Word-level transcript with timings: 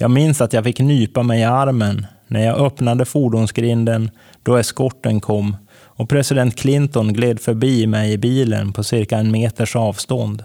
Jag 0.00 0.10
minns 0.10 0.40
att 0.40 0.52
jag 0.52 0.64
fick 0.64 0.80
nypa 0.80 1.22
mig 1.22 1.40
i 1.40 1.44
armen 1.44 2.06
när 2.26 2.44
jag 2.46 2.58
öppnade 2.58 3.04
fordonsgrinden 3.04 4.10
då 4.42 4.56
eskorten 4.56 5.20
kom 5.20 5.56
och 5.70 6.08
president 6.08 6.56
Clinton 6.56 7.12
gled 7.12 7.40
förbi 7.40 7.86
mig 7.86 8.12
i 8.12 8.18
bilen 8.18 8.72
på 8.72 8.84
cirka 8.84 9.18
en 9.18 9.30
meters 9.30 9.76
avstånd. 9.76 10.44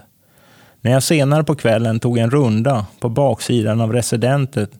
När 0.80 0.92
jag 0.92 1.02
senare 1.02 1.44
på 1.44 1.54
kvällen 1.54 2.00
tog 2.00 2.18
en 2.18 2.30
runda 2.30 2.86
på 3.00 3.08
baksidan 3.08 3.80
av 3.80 3.92
residentet 3.92 4.70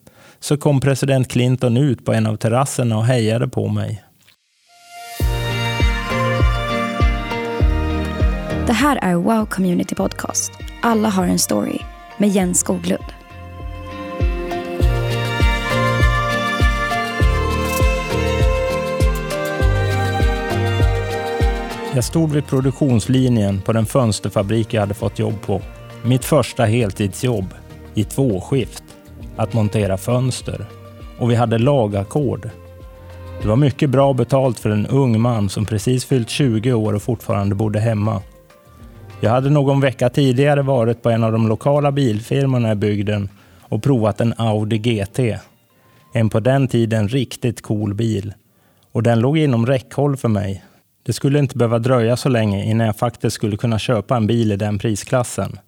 så 0.41 0.57
kom 0.57 0.80
president 0.80 1.29
Clinton 1.29 1.77
ut 1.77 2.04
på 2.04 2.12
en 2.12 2.27
av 2.27 2.36
terrasserna 2.36 2.98
och 2.98 3.04
hejade 3.04 3.48
på 3.48 3.68
mig. 3.68 4.04
Det 8.66 8.72
här 8.72 8.98
är 9.02 9.14
Wow 9.14 9.46
Community 9.46 9.95
Podcast. 9.95 10.52
Alla 10.82 11.09
har 11.09 11.25
en 11.25 11.38
story 11.38 11.79
med 12.18 12.29
Jens 12.29 12.61
Skoglund. 12.61 13.23
Jag 21.95 22.05
stod 22.05 22.33
vid 22.33 22.47
produktionslinjen 22.47 23.61
på 23.61 23.73
den 23.73 23.87
fönsterfabrik 23.87 24.75
jag 24.75 24.80
hade 24.80 24.95
fått 24.95 25.19
jobb 25.19 25.43
på. 25.47 25.61
Mitt 26.05 26.25
första 26.25 26.65
heltidsjobb 26.65 27.55
i 27.95 28.05
tvåskift. 28.05 28.85
Att 29.37 29.52
montera 29.52 29.97
fönster. 29.97 30.66
Och 31.19 31.30
vi 31.30 31.35
hade 31.35 31.59
lagackord. 31.59 32.51
Det 33.43 33.49
var 33.49 33.57
mycket 33.57 33.91
bra 33.91 34.12
betalt 34.12 34.59
för 34.59 34.71
en 34.71 34.87
ung 34.87 35.21
man 35.21 35.49
som 35.49 35.66
precis 35.66 36.05
fyllt 36.05 36.29
20 36.29 36.73
år 36.73 36.93
och 36.93 37.02
fortfarande 37.02 37.55
bodde 37.55 37.80
hemma. 37.80 38.23
Jag 39.21 39.30
hade 39.30 39.51
någon 39.51 39.80
vecka 39.80 40.09
tidigare 40.09 40.63
varit 40.63 41.02
på 41.02 41.11
en 41.11 41.24
av 41.24 41.33
de 41.33 41.49
lokala 41.49 41.93
bilfirmorna 41.93 42.73
i 42.73 42.74
bygden 42.74 43.29
och 43.61 43.83
provat 43.83 44.21
en 44.21 44.35
Audi 44.37 44.79
GT. 44.79 45.19
En 46.13 46.29
på 46.29 46.41
den 46.41 46.69
tiden 46.69 47.09
riktigt 47.09 47.63
cool 47.63 47.95
bil. 47.95 48.35
Och 48.93 49.02
den 49.02 49.21
låg 49.21 49.38
inom 49.38 49.66
räckhåll 49.66 50.16
för 50.16 50.29
mig. 50.29 50.65
Det 51.07 51.13
skulle 51.13 51.38
inte 51.38 51.57
behöva 51.57 51.79
dröja 51.79 52.16
så 52.16 52.29
länge 52.29 52.65
innan 52.65 52.87
jag 52.87 52.97
faktiskt 52.97 53.37
skulle 53.37 53.57
kunna 53.57 53.79
köpa 53.79 54.16
en 54.16 54.27
bil 54.27 54.52
i 54.52 54.57
den 54.57 54.79
prisklassen. 54.79 55.59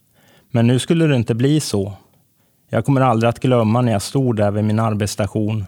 Men 0.50 0.66
nu 0.66 0.78
skulle 0.78 1.06
det 1.06 1.16
inte 1.16 1.34
bli 1.34 1.60
så. 1.60 1.92
Jag 2.70 2.84
kommer 2.84 3.00
aldrig 3.00 3.28
att 3.28 3.40
glömma 3.40 3.80
när 3.80 3.92
jag 3.92 4.02
stod 4.02 4.36
där 4.36 4.50
vid 4.50 4.64
min 4.64 4.78
arbetsstation 4.78 5.66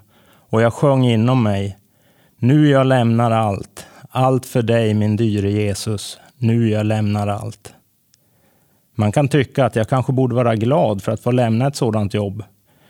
och 0.50 0.62
jag 0.62 0.72
sjöng 0.72 1.04
inom 1.04 1.42
mig. 1.42 1.78
Nu 2.38 2.68
jag 2.68 2.86
lämnar 2.86 3.30
allt, 3.30 3.86
allt 4.10 4.46
för 4.46 4.62
dig 4.62 4.94
min 4.94 5.16
dyre 5.16 5.50
Jesus. 5.50 6.18
Nu 6.38 6.70
jag 6.70 6.86
lämnar 6.86 7.26
allt. 7.26 7.72
Man 8.94 9.12
kan 9.12 9.28
tycka 9.28 9.66
att 9.66 9.76
jag 9.76 9.88
kanske 9.88 10.12
borde 10.12 10.34
vara 10.34 10.56
glad 10.56 11.02
för 11.02 11.12
att 11.12 11.20
få 11.20 11.30
lämna 11.30 11.66
ett 11.66 11.76
sådant 11.76 12.14
jobb. 12.14 12.44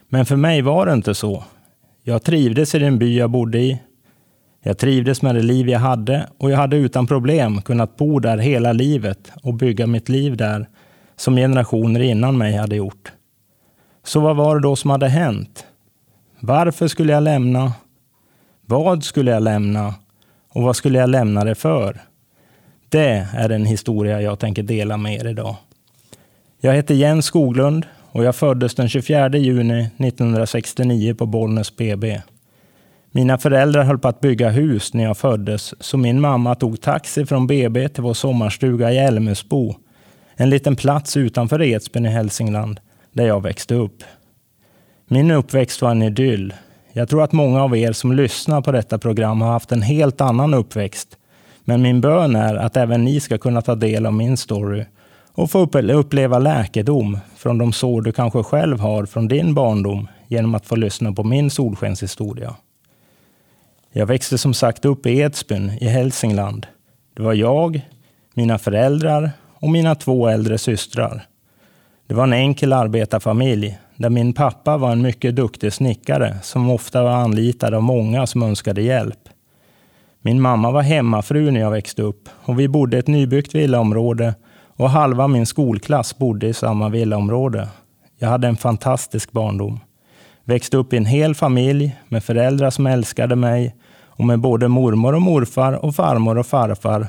Men 0.09 0.27
för 0.27 0.37
mig 0.37 0.63
var 0.63 0.87
det 0.87 0.93
inte 0.93 1.15
så. 1.15 1.45
Jag 2.03 2.23
trivdes 2.23 2.75
i 2.75 2.79
den 2.79 2.99
by 2.99 3.19
jag 3.19 3.31
bodde 3.31 3.59
i. 3.59 3.79
Jag 4.69 4.79
trivdes 4.79 5.23
med 5.23 5.35
det 5.35 5.43
liv 5.43 5.69
jag 5.69 5.79
hade 5.79 6.29
och 6.39 6.51
jag 6.51 6.57
hade 6.57 6.77
utan 6.77 7.07
problem 7.07 7.63
kunnat 7.63 7.97
bo 7.97 8.21
där 8.21 8.39
hela 8.39 8.73
livet 8.73 9.33
och 9.43 9.55
bygga 9.55 9.87
mitt 9.87 10.09
liv 10.09 10.37
där 10.37 10.69
som 11.17 11.37
generationer 11.37 12.01
innan 12.01 12.39
mig 12.39 12.57
hade 12.57 12.77
gjort. 12.77 13.13
Så 14.05 14.21
vad 14.21 14.37
var 14.37 14.55
det 14.55 14.63
då 14.63 14.77
som 14.77 14.91
hade 14.91 15.09
hänt? 15.09 15.67
Varför 16.41 16.89
skulle 16.89 17.13
jag 17.13 17.23
lämna? 17.23 17.73
Vad 18.67 19.05
skulle 19.05 19.31
jag 19.31 19.43
lämna? 19.43 19.95
Och 20.49 20.63
vad 20.63 20.77
skulle 20.77 20.99
jag 20.99 21.11
lämna 21.11 21.45
det 21.45 21.55
för? 21.55 22.01
Det 22.89 23.27
är 23.35 23.51
en 23.51 23.67
historia 23.67 24.21
jag 24.21 24.39
tänker 24.39 24.63
dela 24.63 24.97
med 24.97 25.15
er 25.15 25.29
idag. 25.29 25.57
Jag 26.61 26.75
heter 26.75 26.95
Jens 26.95 27.27
Skoglund 27.27 27.87
och 28.13 28.25
jag 28.25 28.37
föddes 28.37 28.75
den 28.75 28.89
24 28.89 29.29
juni 29.29 29.91
1969 29.97 31.15
på 31.15 31.27
Bollnäs 31.27 31.77
BB. 31.77 32.21
Mina 33.11 33.39
föräldrar 33.39 33.85
höll 33.85 33.99
på 33.99 34.09
att 34.09 34.21
bygga 34.21 34.51
hus 34.51 34.95
när 34.95 35.05
jag 35.05 35.17
föddes, 35.17 35.75
så 35.83 35.97
min 35.97 36.21
mamma 36.21 36.55
tog 36.55 36.81
taxi 36.81 37.27
från 37.27 37.47
BB 37.47 37.89
till 37.89 38.03
vår 38.03 38.15
sommarstuga 38.15 38.93
i 38.93 38.99
Älmhusbo, 38.99 39.75
en 40.37 40.51
liten 40.51 40.77
plats 40.77 41.17
utanför 41.17 41.63
Edsbyn 41.63 42.07
i 42.07 42.09
Hälsingland, 42.09 42.81
där 43.13 43.27
jag 43.27 43.43
växte 43.43 43.75
upp. 43.75 44.05
Min 45.09 45.31
uppväxt 45.31 45.83
var 45.83 45.91
en 45.91 46.03
idyll. 46.03 46.55
Jag 46.93 47.09
tror 47.09 47.23
att 47.23 47.33
många 47.33 47.63
av 47.63 47.77
er 47.77 47.93
som 47.93 48.13
lyssnar 48.13 48.61
på 48.61 48.73
detta 48.73 48.99
program 48.99 49.41
har 49.41 49.53
haft 49.53 49.73
en 49.73 49.83
helt 49.83 50.21
annan 50.21 50.55
uppväxt. 50.55 51.09
Men 51.65 51.83
min 51.83 52.01
bön 52.01 52.37
är 52.37 52.55
att 52.55 52.77
även 52.77 53.05
ni 53.05 53.21
ska 53.21 53.39
kunna 53.39 53.63
ta 53.63 53.75
del 53.75 54.07
av 54.07 54.13
min 54.13 54.37
story 54.37 54.85
och 55.33 55.51
få 55.51 55.69
uppleva 55.93 56.39
läkedom 56.39 57.19
från 57.37 57.59
de 57.59 57.73
sår 57.73 58.03
du 58.03 58.13
kanske 58.13 58.43
själv 58.43 58.81
har 58.81 59.07
från 59.07 59.29
din 59.29 59.55
barndom 59.55 60.09
genom 60.27 60.55
att 60.55 60.67
få 60.67 60.77
lyssna 60.77 61.13
på 61.13 61.25
min 61.25 61.51
solskenshistoria. 61.51 62.55
Jag 63.99 64.07
växte 64.07 64.39
som 64.39 64.55
sagt 64.55 64.85
upp 64.85 65.07
i 65.07 65.19
Edsbyn 65.19 65.71
i 65.81 65.89
Hälsingland. 65.89 66.67
Det 67.17 67.23
var 67.23 67.35
jag, 67.35 67.81
mina 68.35 68.59
föräldrar 68.59 69.31
och 69.55 69.71
mina 69.71 69.95
två 69.95 70.29
äldre 70.29 70.59
systrar. 70.59 71.27
Det 72.07 72.15
var 72.15 72.25
en 72.25 72.33
enkel 72.33 72.73
arbetarfamilj 72.73 73.79
där 73.97 74.11
min 74.11 74.33
pappa 74.33 74.77
var 74.77 74.93
en 74.93 75.03
mycket 75.03 75.37
duktig 75.37 75.73
snickare 75.73 76.37
som 76.43 76.71
ofta 76.71 77.03
var 77.03 77.11
anlitad 77.11 77.75
av 77.75 77.83
många 77.83 78.27
som 78.27 78.43
önskade 78.43 78.83
hjälp. 78.83 79.29
Min 80.23 80.41
mamma 80.41 80.71
var 80.71 80.83
hemmafru 80.83 81.51
när 81.51 81.61
jag 81.61 81.71
växte 81.71 82.03
upp 82.03 82.29
och 82.45 82.61
vi 82.61 82.69
bodde 82.69 82.97
i 82.97 83.01
ett 83.01 83.07
nybyggt 83.07 83.55
villaområde 83.55 84.35
och 84.77 84.91
halva 84.91 85.29
min 85.29 85.47
skolklass 85.47 86.19
bodde 86.19 86.47
i 86.47 86.55
samma 86.55 86.89
villaområde. 86.89 87.69
Jag 88.19 88.29
hade 88.29 88.49
en 88.49 88.57
fantastisk 88.57 89.33
barndom. 89.33 89.81
Växte 90.45 90.77
upp 90.77 90.93
i 90.93 90.97
en 90.97 91.07
hel 91.07 91.35
familj 91.35 91.97
med 92.09 92.25
föräldrar 92.25 92.71
som 92.71 92.87
älskade 92.87 93.37
mig 93.37 93.75
och 94.19 94.27
med 94.27 94.41
både 94.41 94.69
mormor 94.69 95.15
och 95.15 95.23
morfar 95.23 95.85
och 95.85 95.95
farmor 95.95 96.39
och 96.39 96.47
farfar. 96.47 97.07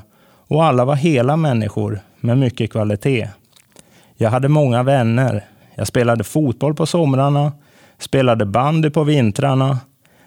Och 0.48 0.64
alla 0.64 0.84
var 0.84 0.94
hela 0.94 1.36
människor 1.36 2.00
med 2.20 2.38
mycket 2.38 2.72
kvalitet. 2.72 3.28
Jag 4.16 4.30
hade 4.30 4.48
många 4.48 4.82
vänner. 4.82 5.44
Jag 5.74 5.86
spelade 5.86 6.24
fotboll 6.24 6.74
på 6.74 6.86
somrarna, 6.86 7.52
spelade 7.98 8.46
bandy 8.46 8.90
på 8.90 9.04
vintrarna. 9.04 9.78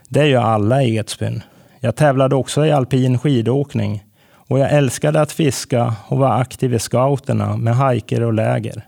Det 0.09 0.27
gör 0.27 0.41
alla 0.41 0.83
i 0.83 0.95
Edsbyn. 0.95 1.41
Jag 1.79 1.95
tävlade 1.95 2.35
också 2.35 2.66
i 2.66 2.72
alpin 2.72 3.19
skidåkning 3.19 4.03
och 4.35 4.59
jag 4.59 4.72
älskade 4.72 5.22
att 5.22 5.31
fiska 5.31 5.95
och 6.07 6.17
var 6.17 6.41
aktiv 6.41 6.73
i 6.73 6.79
scouterna 6.79 7.57
med 7.57 7.75
hajker 7.75 8.23
och 8.23 8.33
läger. 8.33 8.88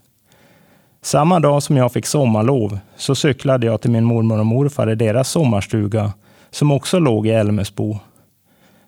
Samma 1.02 1.40
dag 1.40 1.64
som 1.64 1.78
jag 1.78 1.92
fick 1.92 2.06
sommarlov 2.06 2.80
så 2.96 3.16
cyklade 3.16 3.66
jag 3.66 3.82
till 3.82 3.92
min 3.92 4.04
mormor 4.04 4.40
och 4.40 4.46
morfar 4.46 4.90
i 4.90 4.96
deras 4.96 5.30
sommarstuga 5.30 6.12
som 6.56 6.72
också 6.72 7.00
låg 7.00 7.28
i 7.28 7.32
Älmesbo. 7.32 8.00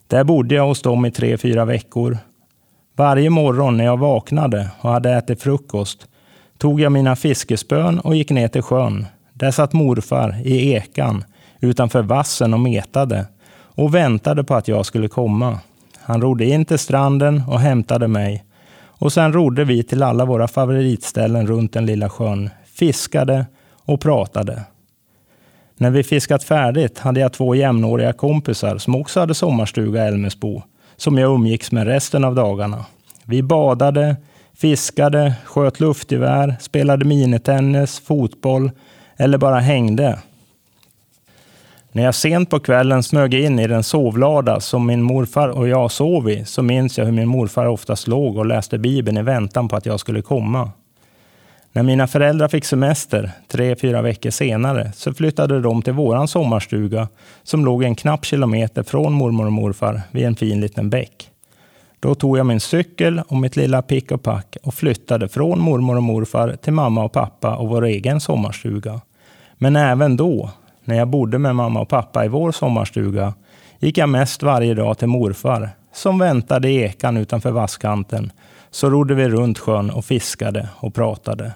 Där 0.07 0.23
bodde 0.23 0.55
jag 0.55 0.67
hos 0.67 0.81
dem 0.81 1.05
i 1.05 1.11
tre, 1.11 1.37
fyra 1.37 1.65
veckor. 1.65 2.17
Varje 2.95 3.29
morgon 3.29 3.77
när 3.77 3.85
jag 3.85 3.97
vaknade 3.97 4.69
och 4.81 4.89
hade 4.89 5.11
ätit 5.11 5.41
frukost 5.41 6.07
tog 6.57 6.81
jag 6.81 6.91
mina 6.91 7.15
fiskespön 7.15 7.99
och 7.99 8.15
gick 8.15 8.31
ner 8.31 8.47
till 8.47 8.61
sjön. 8.61 9.05
Där 9.33 9.51
satt 9.51 9.73
morfar 9.73 10.35
i 10.43 10.73
ekan 10.73 11.23
utanför 11.59 12.01
vassen 12.01 12.53
och 12.53 12.59
metade 12.59 13.25
och 13.59 13.95
väntade 13.95 14.43
på 14.43 14.55
att 14.55 14.67
jag 14.67 14.85
skulle 14.85 15.07
komma. 15.07 15.59
Han 15.99 16.21
rodde 16.21 16.45
in 16.45 16.65
till 16.65 16.79
stranden 16.79 17.43
och 17.47 17.59
hämtade 17.59 18.07
mig. 18.07 18.43
Och 18.83 19.13
sen 19.13 19.33
rodde 19.33 19.63
vi 19.63 19.83
till 19.83 20.03
alla 20.03 20.25
våra 20.25 20.47
favoritställen 20.47 21.47
runt 21.47 21.73
den 21.73 21.85
lilla 21.85 22.09
sjön, 22.09 22.49
fiskade 22.65 23.45
och 23.75 24.01
pratade. 24.01 24.63
När 25.79 25.89
vi 25.89 26.03
fiskat 26.03 26.43
färdigt 26.43 26.99
hade 26.99 27.19
jag 27.19 27.33
två 27.33 27.55
jämnåriga 27.55 28.13
kompisar 28.13 28.77
som 28.77 28.95
också 28.95 29.19
hade 29.19 29.33
sommarstuga 29.33 30.03
i 30.03 30.07
Älmesbo, 30.07 30.61
som 30.95 31.17
jag 31.17 31.33
umgicks 31.33 31.71
med 31.71 31.87
resten 31.87 32.23
av 32.23 32.35
dagarna. 32.35 32.85
Vi 33.25 33.43
badade, 33.43 34.15
fiskade, 34.57 35.33
sköt 35.45 35.79
luftgevär, 35.79 36.55
spelade 36.59 37.05
minitennis, 37.05 37.99
fotboll 37.99 38.71
eller 39.17 39.37
bara 39.37 39.59
hängde. 39.59 40.19
När 41.91 42.03
jag 42.03 42.15
sent 42.15 42.49
på 42.49 42.59
kvällen 42.59 43.03
smög 43.03 43.33
in 43.33 43.59
i 43.59 43.67
den 43.67 43.83
sovlada 43.83 44.59
som 44.59 44.85
min 44.85 45.01
morfar 45.01 45.49
och 45.49 45.67
jag 45.67 45.91
sov 45.91 46.29
i, 46.29 46.45
så 46.45 46.63
minns 46.63 46.97
jag 46.97 47.05
hur 47.05 47.11
min 47.11 47.27
morfar 47.27 47.65
oftast 47.65 48.07
låg 48.07 48.37
och 48.37 48.45
läste 48.45 48.77
Bibeln 48.77 49.17
i 49.17 49.21
väntan 49.21 49.67
på 49.67 49.75
att 49.75 49.85
jag 49.85 49.99
skulle 49.99 50.21
komma. 50.21 50.71
När 51.77 51.83
mina 51.83 52.07
föräldrar 52.07 52.47
fick 52.47 52.65
semester, 52.65 53.31
tre, 53.47 53.75
fyra 53.75 54.01
veckor 54.01 54.29
senare, 54.29 54.91
så 54.95 55.13
flyttade 55.13 55.61
de 55.61 55.81
till 55.81 55.93
våran 55.93 56.27
sommarstuga 56.27 57.07
som 57.43 57.65
låg 57.65 57.83
en 57.83 57.95
knapp 57.95 58.25
kilometer 58.25 58.83
från 58.83 59.13
mormor 59.13 59.45
och 59.45 59.51
morfar 59.51 60.01
vid 60.11 60.25
en 60.25 60.35
fin 60.35 60.61
liten 60.61 60.89
bäck. 60.89 61.29
Då 61.99 62.15
tog 62.15 62.37
jag 62.37 62.45
min 62.45 62.59
cykel 62.59 63.21
och 63.27 63.37
mitt 63.37 63.55
lilla 63.55 63.81
pick 63.81 64.11
och 64.11 64.23
pack 64.23 64.57
och 64.63 64.73
flyttade 64.73 65.29
från 65.29 65.59
mormor 65.59 65.97
och 65.97 66.03
morfar 66.03 66.55
till 66.61 66.73
mamma 66.73 67.03
och 67.03 67.11
pappa 67.11 67.55
och 67.55 67.69
vår 67.69 67.85
egen 67.85 68.21
sommarstuga. 68.21 69.01
Men 69.57 69.75
även 69.75 70.17
då, 70.17 70.49
när 70.83 70.95
jag 70.95 71.07
bodde 71.07 71.39
med 71.39 71.55
mamma 71.55 71.79
och 71.79 71.89
pappa 71.89 72.25
i 72.25 72.27
vår 72.27 72.51
sommarstuga, 72.51 73.33
gick 73.79 73.97
jag 73.97 74.09
mest 74.09 74.43
varje 74.43 74.73
dag 74.73 74.97
till 74.97 75.07
morfar, 75.07 75.69
som 75.93 76.19
väntade 76.19 76.69
i 76.69 76.81
ekan 76.81 77.17
utanför 77.17 77.51
vasskanten. 77.51 78.31
Så 78.71 78.89
rodde 78.89 79.15
vi 79.15 79.29
runt 79.29 79.59
sjön 79.59 79.89
och 79.89 80.05
fiskade 80.05 80.69
och 80.75 80.93
pratade. 80.93 81.51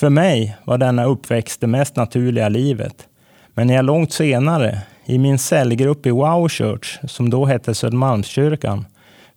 För 0.00 0.10
mig 0.10 0.56
var 0.64 0.78
denna 0.78 1.04
uppväxt 1.04 1.60
det 1.60 1.66
mest 1.66 1.96
naturliga 1.96 2.48
livet. 2.48 3.08
Men 3.54 3.66
när 3.66 3.74
jag 3.74 3.84
långt 3.84 4.12
senare, 4.12 4.78
i 5.04 5.18
min 5.18 5.38
cellgrupp 5.38 6.06
i 6.06 6.10
Wow 6.10 6.48
Church, 6.48 6.98
som 7.02 7.30
då 7.30 7.44
hette 7.44 7.74
Södermalmskyrkan, 7.74 8.86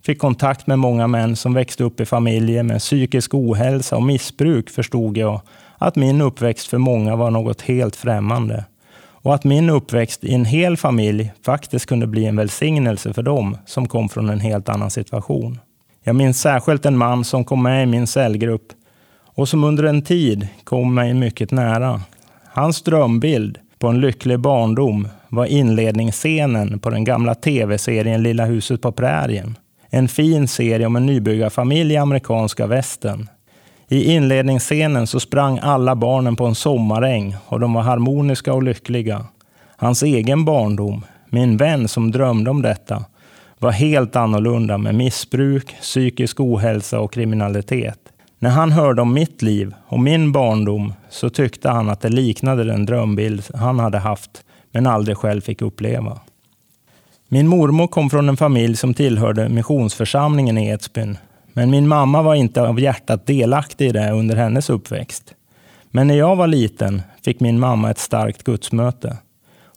fick 0.02 0.18
kontakt 0.18 0.66
med 0.66 0.78
många 0.78 1.06
män 1.06 1.36
som 1.36 1.54
växte 1.54 1.84
upp 1.84 2.00
i 2.00 2.04
familjer 2.04 2.62
med 2.62 2.78
psykisk 2.78 3.34
ohälsa 3.34 3.96
och 3.96 4.02
missbruk 4.02 4.70
förstod 4.70 5.16
jag 5.16 5.40
att 5.78 5.96
min 5.96 6.20
uppväxt 6.20 6.66
för 6.66 6.78
många 6.78 7.16
var 7.16 7.30
något 7.30 7.62
helt 7.62 7.96
främmande. 7.96 8.64
Och 8.96 9.34
att 9.34 9.44
min 9.44 9.70
uppväxt 9.70 10.24
i 10.24 10.34
en 10.34 10.44
hel 10.44 10.76
familj 10.76 11.32
faktiskt 11.42 11.86
kunde 11.86 12.06
bli 12.06 12.26
en 12.26 12.36
välsignelse 12.36 13.12
för 13.12 13.22
dem 13.22 13.58
som 13.66 13.88
kom 13.88 14.08
från 14.08 14.30
en 14.30 14.40
helt 14.40 14.68
annan 14.68 14.90
situation. 14.90 15.60
Jag 16.04 16.16
minns 16.16 16.40
särskilt 16.40 16.86
en 16.86 16.96
man 16.96 17.24
som 17.24 17.44
kom 17.44 17.62
med 17.62 17.82
i 17.82 17.86
min 17.86 18.06
cellgrupp 18.06 18.72
och 19.34 19.48
som 19.48 19.64
under 19.64 19.84
en 19.84 20.02
tid 20.02 20.48
kom 20.64 20.94
mig 20.94 21.14
mycket 21.14 21.50
nära. 21.50 22.00
Hans 22.44 22.82
drömbild 22.82 23.58
på 23.78 23.88
en 23.88 24.00
lycklig 24.00 24.40
barndom 24.40 25.08
var 25.28 25.46
inledningsscenen 25.46 26.78
på 26.78 26.90
den 26.90 27.04
gamla 27.04 27.34
tv-serien 27.34 28.22
Lilla 28.22 28.44
huset 28.44 28.82
på 28.82 28.92
prärien. 28.92 29.56
En 29.90 30.08
fin 30.08 30.48
serie 30.48 30.86
om 30.86 30.96
en 30.96 31.06
nybyggarfamilj 31.06 31.94
i 31.94 31.96
amerikanska 31.96 32.66
västern. 32.66 33.28
I 33.88 34.12
inledningsscenen 34.14 35.06
så 35.06 35.20
sprang 35.20 35.58
alla 35.62 35.96
barnen 35.96 36.36
på 36.36 36.46
en 36.46 36.54
sommaräng 36.54 37.36
och 37.46 37.60
de 37.60 37.74
var 37.74 37.82
harmoniska 37.82 38.54
och 38.54 38.62
lyckliga. 38.62 39.26
Hans 39.76 40.02
egen 40.02 40.44
barndom, 40.44 41.04
min 41.30 41.56
vän 41.56 41.88
som 41.88 42.10
drömde 42.10 42.50
om 42.50 42.62
detta, 42.62 43.04
var 43.58 43.70
helt 43.70 44.16
annorlunda 44.16 44.78
med 44.78 44.94
missbruk, 44.94 45.76
psykisk 45.80 46.40
ohälsa 46.40 47.00
och 47.00 47.12
kriminalitet. 47.12 48.03
När 48.44 48.50
han 48.50 48.72
hörde 48.72 49.02
om 49.02 49.14
mitt 49.14 49.42
liv 49.42 49.74
och 49.86 50.00
min 50.00 50.32
barndom 50.32 50.94
så 51.10 51.30
tyckte 51.30 51.68
han 51.68 51.90
att 51.90 52.00
det 52.00 52.08
liknade 52.08 52.64
den 52.64 52.86
drömbild 52.86 53.44
han 53.54 53.78
hade 53.78 53.98
haft 53.98 54.44
men 54.72 54.86
aldrig 54.86 55.16
själv 55.16 55.40
fick 55.40 55.62
uppleva. 55.62 56.20
Min 57.28 57.48
mormor 57.48 57.86
kom 57.86 58.10
från 58.10 58.28
en 58.28 58.36
familj 58.36 58.76
som 58.76 58.94
tillhörde 58.94 59.48
missionsförsamlingen 59.48 60.58
i 60.58 60.68
Edsbyn. 60.68 61.18
Men 61.52 61.70
min 61.70 61.88
mamma 61.88 62.22
var 62.22 62.34
inte 62.34 62.62
av 62.62 62.80
hjärtat 62.80 63.26
delaktig 63.26 63.88
i 63.88 63.92
det 63.92 64.10
under 64.10 64.36
hennes 64.36 64.70
uppväxt. 64.70 65.34
Men 65.90 66.06
när 66.06 66.14
jag 66.14 66.36
var 66.36 66.46
liten 66.46 67.02
fick 67.22 67.40
min 67.40 67.60
mamma 67.60 67.90
ett 67.90 67.98
starkt 67.98 68.44
gudsmöte. 68.44 69.16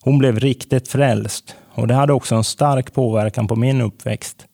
Hon 0.02 0.18
blev 0.18 0.40
riktigt 0.40 0.88
frälst 0.88 1.56
och 1.74 1.88
det 1.88 1.94
hade 1.94 2.14
också 2.14 2.36
en 2.36 2.44
stark 2.44 2.94
påverkan 2.94 3.48
på 3.48 3.56
min 3.56 3.82
uppväxt. 3.82 4.47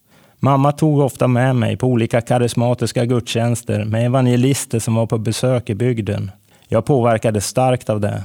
Mamma 0.44 0.72
tog 0.72 1.00
ofta 1.00 1.28
med 1.28 1.56
mig 1.56 1.78
på 1.78 1.88
olika 1.88 2.22
karismatiska 2.22 3.06
gudstjänster 3.06 3.86
med 3.86 4.06
evangelister 4.06 4.80
som 4.80 4.96
var 4.96 5.06
på 5.06 5.18
besök 5.18 5.70
i 5.70 5.76
bygden. 5.76 6.32
Jag 6.68 6.86
påverkades 6.86 7.48
starkt 7.48 7.90
av 7.90 8.00
det. 8.02 8.24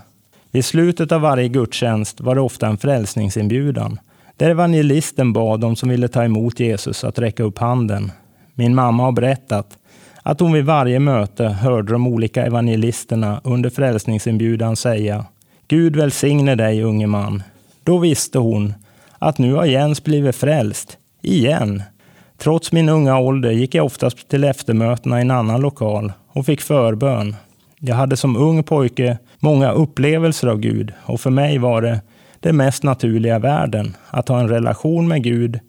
Vid 0.50 0.64
slutet 0.64 1.12
av 1.12 1.20
varje 1.20 1.48
gudstjänst 1.48 2.20
var 2.20 2.34
det 2.34 2.40
ofta 2.40 2.66
en 2.66 2.78
frälsningsinbjudan 2.78 3.98
där 4.36 4.50
evangelisten 4.50 5.32
bad 5.32 5.60
de 5.60 5.76
som 5.76 5.88
ville 5.88 6.08
ta 6.08 6.24
emot 6.24 6.60
Jesus 6.60 7.04
att 7.04 7.18
räcka 7.18 7.42
upp 7.42 7.58
handen. 7.58 8.12
Min 8.54 8.74
mamma 8.74 9.02
har 9.02 9.12
berättat 9.12 9.78
att 10.22 10.40
hon 10.40 10.52
vid 10.52 10.64
varje 10.64 11.00
möte 11.00 11.44
hörde 11.44 11.92
de 11.92 12.06
olika 12.06 12.46
evangelisterna 12.46 13.40
under 13.44 13.70
frälsningsinbjudan 13.70 14.76
säga 14.76 15.24
Gud 15.68 15.96
välsigne 15.96 16.54
dig 16.54 16.82
unge 16.82 17.06
man. 17.06 17.42
Då 17.84 17.98
visste 17.98 18.38
hon 18.38 18.74
att 19.18 19.38
nu 19.38 19.54
har 19.54 19.64
Jens 19.64 20.04
blivit 20.04 20.36
frälst. 20.36 20.98
Igen. 21.22 21.82
Trots 22.38 22.72
min 22.72 22.88
unga 22.88 23.18
ålder 23.18 23.50
gick 23.50 23.74
jag 23.74 23.86
oftast 23.86 24.28
till 24.28 24.44
eftermötena 24.44 25.18
i 25.18 25.22
en 25.22 25.30
annan 25.30 25.60
lokal 25.60 26.12
och 26.28 26.46
fick 26.46 26.60
förbön. 26.60 27.36
Jag 27.78 27.96
hade 27.96 28.16
som 28.16 28.36
ung 28.36 28.62
pojke 28.62 29.18
många 29.38 29.70
upplevelser 29.70 30.48
av 30.48 30.58
Gud 30.58 30.92
och 31.04 31.20
för 31.20 31.30
mig 31.30 31.58
var 31.58 31.82
det 31.82 32.00
det 32.40 32.52
mest 32.52 32.82
naturliga 32.82 33.36
i 33.36 33.38
världen, 33.38 33.96
att 34.10 34.28
ha 34.28 34.40
en 34.40 34.48
relation 34.48 35.08
med 35.08 35.22
Gud 35.22 35.60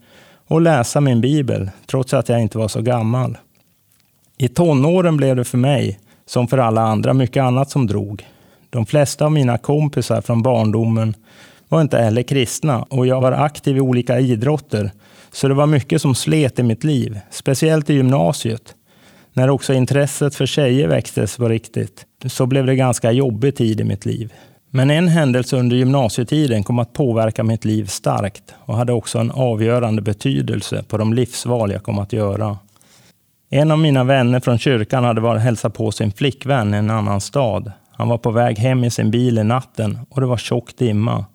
och 0.48 0.62
läsa 0.62 1.02
min 1.02 1.22
bibel, 1.22 1.70
trots 1.86 2.14
att 2.14 2.30
jag 2.30 2.42
inte 2.42 2.58
var 2.58 2.68
så 2.68 2.82
gammal. 2.82 3.38
I 4.38 4.48
tonåren 4.48 5.18
blev 5.18 5.36
det 5.36 5.44
för 5.44 5.58
mig, 5.58 6.00
som 6.26 6.48
för 6.48 6.58
alla 6.58 6.82
andra, 6.82 7.14
mycket 7.14 7.44
annat 7.44 7.70
som 7.70 7.88
drog. 7.88 8.28
De 8.70 8.86
flesta 8.86 9.26
av 9.26 9.32
mina 9.32 9.58
kompisar 9.58 10.22
från 10.22 10.42
barndomen 10.42 11.16
var 11.70 11.82
inte 11.82 11.98
heller 11.98 12.24
kristna 12.24 12.84
och 12.84 13.08
jag 13.08 13.22
var 13.22 13.32
aktiv 13.32 13.78
i 13.78 13.82
olika 13.82 14.20
idrotter, 14.20 14.92
så 15.32 15.48
det 15.48 15.54
var 15.54 15.66
mycket 15.66 16.02
som 16.02 16.16
slet 16.16 16.60
i 16.60 16.64
mitt 16.64 16.84
liv, 16.84 17.20
speciellt 17.30 17.90
i 17.90 17.94
gymnasiet. 17.94 18.76
När 19.34 19.50
också 19.50 19.74
intresset 19.74 20.36
för 20.36 20.46
tjejer 20.46 20.88
växtes 20.88 21.38
på 21.38 21.50
riktigt, 21.50 22.06
så 22.26 22.46
blev 22.46 22.66
det 22.66 22.76
ganska 22.76 23.12
jobbig 23.12 23.56
tid 23.56 23.82
i 23.82 23.84
mitt 23.84 24.06
liv. 24.06 24.34
Men 24.72 24.90
en 24.90 25.08
händelse 25.08 25.58
under 25.58 25.76
gymnasietiden 25.76 26.64
kom 26.64 26.80
att 26.80 26.94
påverka 26.94 27.44
mitt 27.44 27.66
liv 27.66 27.86
starkt 27.86 28.44
och 28.60 28.76
hade 28.76 28.94
också 28.94 29.20
en 29.20 29.32
avgörande 29.32 30.02
betydelse 30.02 30.84
på 30.84 30.98
de 30.98 31.14
livsval 31.14 31.72
jag 31.72 31.84
kom 31.84 32.00
att 32.00 32.14
göra. 32.14 32.58
En 33.50 33.72
av 33.72 33.80
mina 33.80 34.04
vänner 34.04 34.40
från 34.40 34.58
kyrkan 34.58 35.04
hade 35.04 35.22
varit 35.22 35.38
och 35.38 35.44
hälsat 35.44 35.74
på 35.74 35.92
sin 35.92 36.12
flickvän 36.12 36.74
i 36.74 36.78
en 36.78 36.90
annan 36.90 37.22
stad. 37.22 37.72
Han 37.92 38.08
var 38.08 38.18
på 38.18 38.32
väg 38.32 38.58
hem 38.58 38.84
i 38.84 38.90
sin 38.90 39.12
bil 39.12 39.38
i 39.38 39.44
natten 39.44 40.00
och 40.10 40.22
det 40.22 40.28
var 40.28 40.38
tjock 40.38 40.78
dimma. 40.78 41.26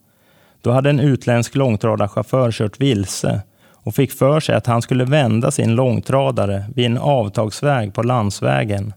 Då 0.62 0.70
hade 0.70 0.90
en 0.90 1.00
utländsk 1.00 1.54
långtradarchaufför 1.54 2.52
kört 2.52 2.80
vilse 2.80 3.42
och 3.84 3.94
fick 3.94 4.12
för 4.12 4.40
sig 4.40 4.54
att 4.54 4.66
han 4.66 4.82
skulle 4.82 5.04
vända 5.04 5.50
sin 5.50 5.74
långtradare 5.74 6.64
vid 6.74 6.86
en 6.86 6.98
avtagsväg 6.98 7.94
på 7.94 8.02
landsvägen. 8.02 8.92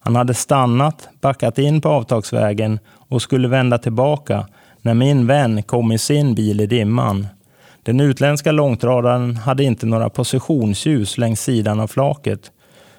Han 0.00 0.16
hade 0.16 0.34
stannat, 0.34 1.08
backat 1.20 1.58
in 1.58 1.80
på 1.80 1.88
avtagsvägen 1.88 2.78
och 3.08 3.22
skulle 3.22 3.48
vända 3.48 3.78
tillbaka 3.78 4.46
när 4.82 4.94
min 4.94 5.26
vän 5.26 5.62
kom 5.62 5.92
i 5.92 5.98
sin 5.98 6.34
bil 6.34 6.60
i 6.60 6.66
dimman. 6.66 7.26
Den 7.82 8.00
utländska 8.00 8.52
långtradaren 8.52 9.36
hade 9.36 9.64
inte 9.64 9.86
några 9.86 10.10
positionsljus 10.10 11.18
längs 11.18 11.40
sidan 11.40 11.80
av 11.80 11.86
flaket. 11.86 12.52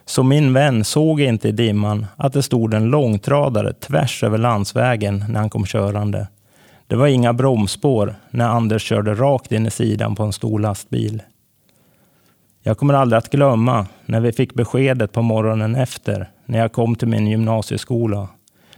Så 0.05 0.23
min 0.23 0.53
vän 0.53 0.83
såg 0.83 1.21
inte 1.21 1.47
i 1.47 1.51
dimman 1.51 2.05
att 2.15 2.33
det 2.33 2.43
stod 2.43 2.73
en 2.73 2.85
långtradare 2.85 3.73
tvärs 3.73 4.23
över 4.23 4.37
landsvägen 4.37 5.25
när 5.29 5.39
han 5.39 5.49
kom 5.49 5.65
körande. 5.65 6.27
Det 6.89 6.95
var 6.95 7.07
inga 7.07 7.33
bromsspår 7.33 8.15
när 8.31 8.47
Anders 8.47 8.83
körde 8.83 9.13
rakt 9.15 9.51
in 9.51 9.65
i 9.65 9.71
sidan 9.71 10.15
på 10.15 10.23
en 10.23 10.33
stor 10.33 10.59
lastbil. 10.59 11.21
Jag 12.63 12.77
kommer 12.77 12.93
aldrig 12.93 13.17
att 13.17 13.29
glömma 13.29 13.87
när 14.05 14.19
vi 14.19 14.31
fick 14.31 14.53
beskedet 14.53 15.11
på 15.11 15.21
morgonen 15.21 15.75
efter 15.75 16.29
när 16.45 16.59
jag 16.59 16.71
kom 16.71 16.95
till 16.95 17.07
min 17.07 17.27
gymnasieskola. 17.27 18.27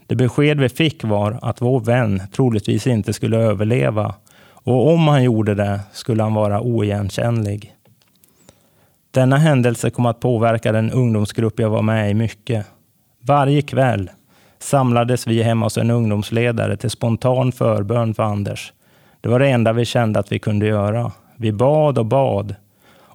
Det 0.07 0.15
besked 0.15 0.59
vi 0.59 0.69
fick 0.69 1.03
var 1.03 1.39
att 1.41 1.61
vår 1.61 1.79
vän 1.79 2.21
troligtvis 2.31 2.87
inte 2.87 3.13
skulle 3.13 3.37
överleva 3.37 4.15
och 4.45 4.93
om 4.93 5.07
han 5.07 5.23
gjorde 5.23 5.55
det 5.55 5.79
skulle 5.93 6.23
han 6.23 6.33
vara 6.33 6.61
oigenkännlig. 6.61 7.75
Denna 9.11 9.37
händelse 9.37 9.89
kom 9.89 10.05
att 10.05 10.19
påverka 10.19 10.71
den 10.71 10.91
ungdomsgrupp 10.91 11.59
jag 11.59 11.69
var 11.69 11.81
med 11.81 12.11
i 12.11 12.13
mycket. 12.13 12.65
Varje 13.19 13.61
kväll 13.61 14.09
samlades 14.63 15.27
vi 15.27 15.43
hemma 15.43 15.65
hos 15.65 15.77
en 15.77 15.91
ungdomsledare 15.91 16.77
till 16.77 16.89
spontan 16.89 17.51
förbön 17.51 18.13
för 18.13 18.23
Anders. 18.23 18.73
Det 19.21 19.29
var 19.29 19.39
det 19.39 19.47
enda 19.47 19.73
vi 19.73 19.85
kände 19.85 20.19
att 20.19 20.31
vi 20.31 20.39
kunde 20.39 20.65
göra. 20.65 21.11
Vi 21.35 21.51
bad 21.51 21.97
och 21.97 22.05
bad. 22.05 22.55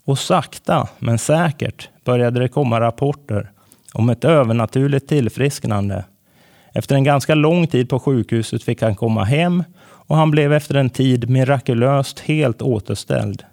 Och 0.04 0.18
sakta 0.18 0.88
men 0.98 1.18
säkert 1.18 1.88
började 2.04 2.40
det 2.40 2.48
komma 2.48 2.80
rapporter 2.80 3.50
om 3.92 4.10
ett 4.10 4.24
övernaturligt 4.24 5.08
tillfrisknande. 5.08 6.04
Efter 6.72 6.94
en 6.94 7.04
ganska 7.04 7.34
lång 7.34 7.66
tid 7.66 7.88
på 7.88 7.98
sjukhuset 7.98 8.62
fick 8.62 8.82
han 8.82 8.94
komma 8.94 9.24
hem 9.24 9.64
och 9.80 10.16
han 10.16 10.30
blev 10.30 10.52
efter 10.52 10.74
en 10.74 10.90
tid 10.90 11.30
mirakulöst 11.30 12.20
helt 12.20 12.62
återställd. 12.62 13.44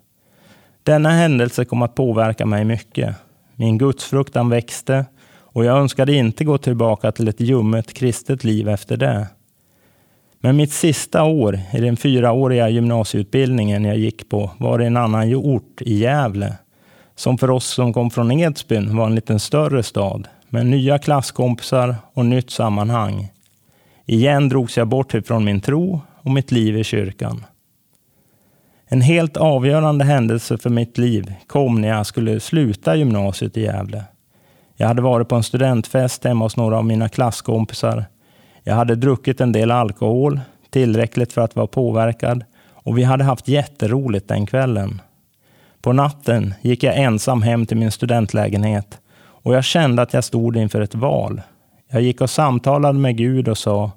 Denna 0.84 1.10
händelse 1.10 1.66
kom 1.66 1.82
att 1.82 1.96
påverka 1.96 2.46
mig 2.46 2.66
mycket. 2.66 3.16
Min 3.56 3.78
gudsfruktan 3.78 4.50
växte 4.50 5.06
och 5.54 5.66
jag 5.66 5.78
önskade 5.78 6.14
inte 6.14 6.44
gå 6.44 6.58
tillbaka 6.58 7.12
till 7.12 7.28
ett 7.28 7.40
ljummet 7.40 7.94
kristet 7.94 8.44
liv 8.44 8.70
efter 8.70 8.98
det. 8.98 9.28
Men 10.40 10.58
mitt 10.58 10.72
sista 10.72 11.24
år 11.24 11.60
i 11.74 11.82
den 11.82 11.98
fyraåriga 11.98 12.70
gymnasieutbildningen 12.70 13.86
jag 13.86 13.98
gick 13.98 14.30
på 14.30 14.52
var 14.58 14.82
i 14.82 14.86
en 14.86 14.98
annan 14.98 15.36
ort 15.36 15.82
i 15.82 15.98
Gävle 15.98 16.58
som 17.16 17.38
för 17.38 17.50
oss 17.50 17.66
som 17.66 17.94
kom 17.94 18.10
från 18.10 18.32
Edsbyn 18.32 18.98
var 18.98 19.06
en 19.06 19.16
liten 19.16 19.40
större 19.40 19.84
stad 19.84 20.28
med 20.50 20.66
nya 20.66 21.00
klasskompisar 21.00 21.96
och 22.14 22.26
nytt 22.26 22.50
sammanhang. 22.50 23.32
Igen 24.06 24.50
drogs 24.50 24.78
jag 24.78 24.88
bort 24.88 25.14
ifrån 25.14 25.44
min 25.44 25.62
tro 25.62 26.02
och 26.22 26.32
mitt 26.32 26.52
liv 26.52 26.78
i 26.78 26.84
kyrkan. 26.84 27.46
En 28.86 29.02
helt 29.02 29.38
avgörande 29.38 30.06
händelse 30.06 30.58
för 30.58 30.70
mitt 30.70 30.98
liv 30.98 31.34
kom 31.48 31.82
när 31.82 31.88
jag 31.88 32.06
skulle 32.06 32.40
sluta 32.40 32.96
gymnasiet 32.96 33.58
i 33.58 33.62
Gävle. 33.62 34.04
Jag 34.76 34.88
hade 34.88 35.02
varit 35.02 35.28
på 35.28 35.36
en 35.36 35.44
studentfest 35.44 36.24
hemma 36.24 36.46
hos 36.46 36.58
några 36.58 36.78
av 36.78 36.86
mina 36.86 37.10
klasskompisar. 37.10 38.06
Jag 38.64 38.76
hade 38.76 38.96
druckit 38.96 39.42
en 39.42 39.52
del 39.52 39.72
alkohol, 39.72 40.40
tillräckligt 40.70 41.34
för 41.34 41.42
att 41.42 41.56
vara 41.56 41.68
påverkad 41.68 42.44
och 42.74 42.98
vi 42.98 43.04
hade 43.04 43.24
haft 43.24 43.48
jätteroligt 43.48 44.28
den 44.28 44.46
kvällen. 44.46 45.02
På 45.82 45.94
natten 45.94 46.54
gick 46.62 46.84
jag 46.84 46.98
ensam 46.98 47.42
hem 47.42 47.66
till 47.66 47.78
min 47.78 47.92
studentlägenhet 47.92 49.00
och 49.44 49.56
jag 49.56 49.64
kände 49.64 50.02
att 50.02 50.14
jag 50.14 50.24
stod 50.24 50.58
inför 50.58 50.82
ett 50.82 50.96
val. 50.96 51.42
Jag 51.90 52.02
gick 52.02 52.22
och 52.22 52.30
samtalade 52.30 53.00
med 53.00 53.18
Gud 53.18 53.48
och 53.48 53.58
sa, 53.58 53.92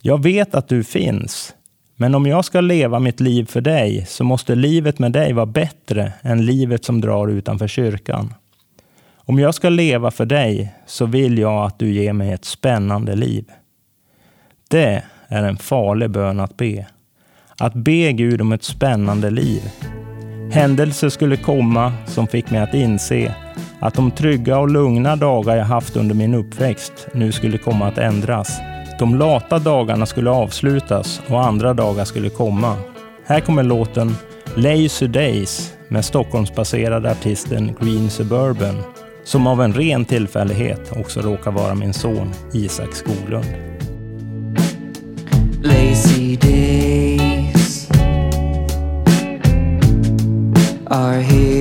jag 0.00 0.22
vet 0.22 0.54
att 0.54 0.68
du 0.68 0.84
finns, 0.84 1.54
men 1.96 2.14
om 2.14 2.26
jag 2.26 2.44
ska 2.44 2.60
leva 2.60 2.98
mitt 2.98 3.20
liv 3.20 3.44
för 3.44 3.60
dig 3.60 4.04
så 4.08 4.24
måste 4.24 4.54
livet 4.54 4.98
med 4.98 5.12
dig 5.12 5.32
vara 5.32 5.46
bättre 5.46 6.12
än 6.22 6.46
livet 6.46 6.84
som 6.84 7.00
drar 7.00 7.28
utanför 7.28 7.68
kyrkan. 7.68 8.34
Om 9.26 9.38
jag 9.38 9.54
ska 9.54 9.68
leva 9.68 10.10
för 10.10 10.26
dig 10.26 10.74
så 10.86 11.06
vill 11.06 11.38
jag 11.38 11.64
att 11.64 11.78
du 11.78 11.92
ger 11.92 12.12
mig 12.12 12.32
ett 12.32 12.44
spännande 12.44 13.16
liv. 13.16 13.44
Det 14.70 15.02
är 15.28 15.42
en 15.42 15.56
farlig 15.56 16.10
bön 16.10 16.40
att 16.40 16.56
be. 16.56 16.86
Att 17.58 17.74
be 17.74 18.12
Gud 18.12 18.40
om 18.40 18.52
ett 18.52 18.62
spännande 18.62 19.30
liv. 19.30 19.62
Händelser 20.52 21.08
skulle 21.08 21.36
komma 21.36 21.92
som 22.06 22.26
fick 22.26 22.50
mig 22.50 22.60
att 22.60 22.74
inse 22.74 23.34
att 23.80 23.94
de 23.94 24.10
trygga 24.10 24.58
och 24.58 24.70
lugna 24.70 25.16
dagar 25.16 25.56
jag 25.56 25.64
haft 25.64 25.96
under 25.96 26.14
min 26.14 26.34
uppväxt 26.34 27.08
nu 27.12 27.32
skulle 27.32 27.58
komma 27.58 27.86
att 27.88 27.98
ändras. 27.98 28.60
De 28.98 29.14
lata 29.14 29.58
dagarna 29.58 30.06
skulle 30.06 30.30
avslutas 30.30 31.22
och 31.28 31.46
andra 31.46 31.74
dagar 31.74 32.04
skulle 32.04 32.30
komma. 32.30 32.76
Här 33.26 33.40
kommer 33.40 33.62
låten 33.62 34.16
Lazy 34.56 35.06
Days 35.06 35.72
med 35.88 36.04
Stockholmsbaserade 36.04 37.10
artisten 37.10 37.74
Green 37.80 38.10
Suburban 38.10 38.82
som 39.24 39.46
av 39.46 39.62
en 39.62 39.72
ren 39.72 40.04
tillfällighet 40.04 40.92
också 40.96 41.20
råkar 41.20 41.50
vara 41.50 41.74
min 41.74 41.92
son 41.92 42.32
Isak 42.52 42.94
Skoglund. 42.94 43.46
Lazy 45.62 46.36
days 46.36 47.88
are 50.86 51.20
here 51.20 51.53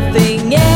nothing 0.00 0.52
else. 0.54 0.75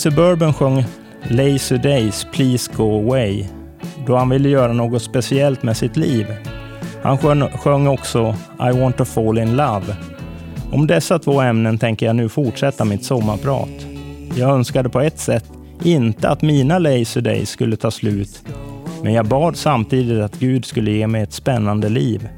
Suburban 0.00 0.52
sjöng 0.52 0.84
Lazy 1.22 1.76
Days, 1.76 2.26
Please 2.32 2.72
Go 2.76 2.98
Away 2.98 3.46
då 4.06 4.16
han 4.16 4.28
ville 4.28 4.48
göra 4.48 4.72
något 4.72 5.02
speciellt 5.02 5.62
med 5.62 5.76
sitt 5.76 5.96
liv. 5.96 6.26
Han 7.02 7.18
sjöng, 7.18 7.48
sjöng 7.48 7.86
också 7.86 8.34
I 8.60 8.78
Want 8.80 8.96
To 8.96 9.04
Fall 9.04 9.38
In 9.38 9.56
Love. 9.56 9.96
Om 10.72 10.86
dessa 10.86 11.18
två 11.18 11.40
ämnen 11.40 11.78
tänker 11.78 12.06
jag 12.06 12.16
nu 12.16 12.28
fortsätta 12.28 12.84
mitt 12.84 13.04
sommarprat. 13.04 13.86
Jag 14.36 14.50
önskade 14.50 14.88
på 14.88 15.00
ett 15.00 15.18
sätt 15.18 15.44
inte 15.84 16.28
att 16.28 16.42
mina 16.42 16.78
Lazy 16.78 17.20
Days 17.20 17.50
skulle 17.50 17.76
ta 17.76 17.90
slut, 17.90 18.42
men 19.02 19.12
jag 19.12 19.26
bad 19.26 19.56
samtidigt 19.56 20.22
att 20.22 20.38
Gud 20.38 20.64
skulle 20.64 20.90
ge 20.90 21.06
mig 21.06 21.22
ett 21.22 21.32
spännande 21.32 21.88
liv. 21.88 22.28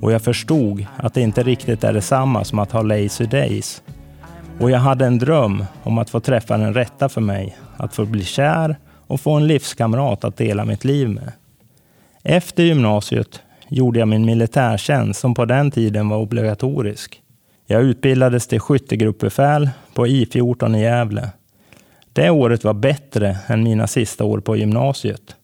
Och 0.00 0.12
jag 0.12 0.22
förstod 0.22 0.86
att 0.96 1.14
det 1.14 1.20
inte 1.20 1.42
riktigt 1.42 1.84
är 1.84 1.92
detsamma 1.92 2.44
som 2.44 2.58
att 2.58 2.72
ha 2.72 2.82
Lazy 2.82 3.24
Days. 3.24 3.82
Och 4.60 4.70
jag 4.70 4.78
hade 4.78 5.06
en 5.06 5.18
dröm 5.18 5.64
om 5.82 5.98
att 5.98 6.10
få 6.10 6.20
träffa 6.20 6.58
den 6.58 6.74
rätta 6.74 7.08
för 7.08 7.20
mig, 7.20 7.56
att 7.76 7.94
få 7.94 8.04
bli 8.04 8.24
kär 8.24 8.76
och 9.06 9.20
få 9.20 9.32
en 9.32 9.46
livskamrat 9.46 10.24
att 10.24 10.36
dela 10.36 10.64
mitt 10.64 10.84
liv 10.84 11.08
med. 11.08 11.32
Efter 12.22 12.62
gymnasiet 12.62 13.42
gjorde 13.68 13.98
jag 13.98 14.08
min 14.08 14.26
militärtjänst 14.26 15.20
som 15.20 15.34
på 15.34 15.44
den 15.44 15.70
tiden 15.70 16.08
var 16.08 16.16
obligatorisk. 16.16 17.22
Jag 17.66 17.82
utbildades 17.82 18.46
till 18.46 18.60
skyttegruppbefäl 18.60 19.70
på 19.94 20.06
I14 20.06 20.76
i 20.76 20.82
Gävle. 20.82 21.30
Det 22.12 22.30
året 22.30 22.64
var 22.64 22.74
bättre 22.74 23.36
än 23.46 23.62
mina 23.62 23.86
sista 23.86 24.24
år 24.24 24.40
på 24.40 24.56
gymnasiet. 24.56 25.36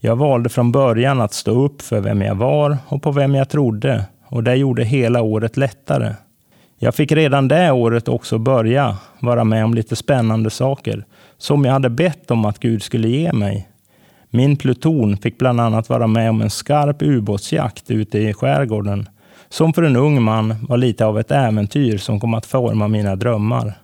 Jag 0.00 0.16
valde 0.16 0.48
från 0.48 0.72
början 0.72 1.20
att 1.20 1.32
stå 1.32 1.64
upp 1.64 1.82
för 1.82 2.00
vem 2.00 2.22
jag 2.22 2.34
var 2.34 2.78
och 2.86 3.02
på 3.02 3.12
vem 3.12 3.34
jag 3.34 3.48
trodde 3.48 4.04
och 4.26 4.42
det 4.42 4.54
gjorde 4.54 4.84
hela 4.84 5.22
året 5.22 5.56
lättare. 5.56 6.14
Jag 6.84 6.94
fick 6.94 7.12
redan 7.12 7.48
det 7.48 7.72
året 7.72 8.08
också 8.08 8.38
börja 8.38 8.96
vara 9.20 9.44
med 9.44 9.64
om 9.64 9.74
lite 9.74 9.96
spännande 9.96 10.50
saker 10.50 11.04
som 11.38 11.64
jag 11.64 11.72
hade 11.72 11.90
bett 11.90 12.30
om 12.30 12.44
att 12.44 12.58
Gud 12.58 12.82
skulle 12.82 13.08
ge 13.08 13.32
mig. 13.32 13.68
Min 14.30 14.56
pluton 14.56 15.16
fick 15.16 15.38
bland 15.38 15.60
annat 15.60 15.88
vara 15.88 16.06
med 16.06 16.30
om 16.30 16.42
en 16.42 16.50
skarp 16.50 17.02
ubåtsjakt 17.02 17.90
ute 17.90 18.18
i 18.18 18.34
skärgården 18.34 19.08
som 19.48 19.72
för 19.72 19.82
en 19.82 19.96
ung 19.96 20.22
man 20.22 20.66
var 20.68 20.76
lite 20.76 21.06
av 21.06 21.18
ett 21.18 21.30
äventyr 21.30 21.98
som 21.98 22.20
kom 22.20 22.34
att 22.34 22.46
forma 22.46 22.88
mina 22.88 23.16
drömmar. 23.16 23.78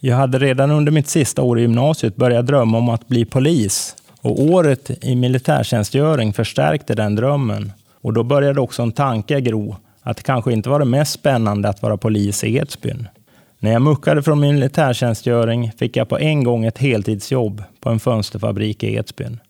Jag 0.00 0.16
hade 0.16 0.38
redan 0.38 0.70
under 0.70 0.92
mitt 0.92 1.08
sista 1.08 1.42
år 1.42 1.58
i 1.58 1.62
gymnasiet 1.62 2.16
börjat 2.16 2.46
drömma 2.46 2.78
om 2.78 2.88
att 2.88 3.08
bli 3.08 3.24
polis 3.24 3.96
och 4.20 4.40
året 4.40 5.04
i 5.04 5.16
militärtjänstgöring 5.16 6.32
förstärkte 6.32 6.94
den 6.94 7.14
drömmen. 7.14 7.72
Och 8.02 8.12
då 8.12 8.22
började 8.22 8.60
också 8.60 8.82
en 8.82 8.92
tanke 8.92 9.40
gro 9.40 9.76
att 10.02 10.16
det 10.16 10.22
kanske 10.22 10.52
inte 10.52 10.68
var 10.68 10.78
det 10.78 10.84
mest 10.84 11.12
spännande 11.12 11.68
att 11.68 11.82
vara 11.82 11.96
polis 11.96 12.44
i 12.44 12.56
Edsbyn. 12.56 13.08
När 13.58 13.72
jag 13.72 13.82
muckade 13.82 14.22
från 14.22 14.40
min 14.40 14.54
militärtjänstgöring 14.54 15.72
fick 15.78 15.96
jag 15.96 16.08
på 16.08 16.18
en 16.18 16.44
gång 16.44 16.64
ett 16.64 16.78
heltidsjobb 16.78 17.62
på 17.80 17.90
en 17.90 18.00
fönsterfabrik 18.00 18.82
i 18.82 18.94
Edsbyn. 18.94 19.40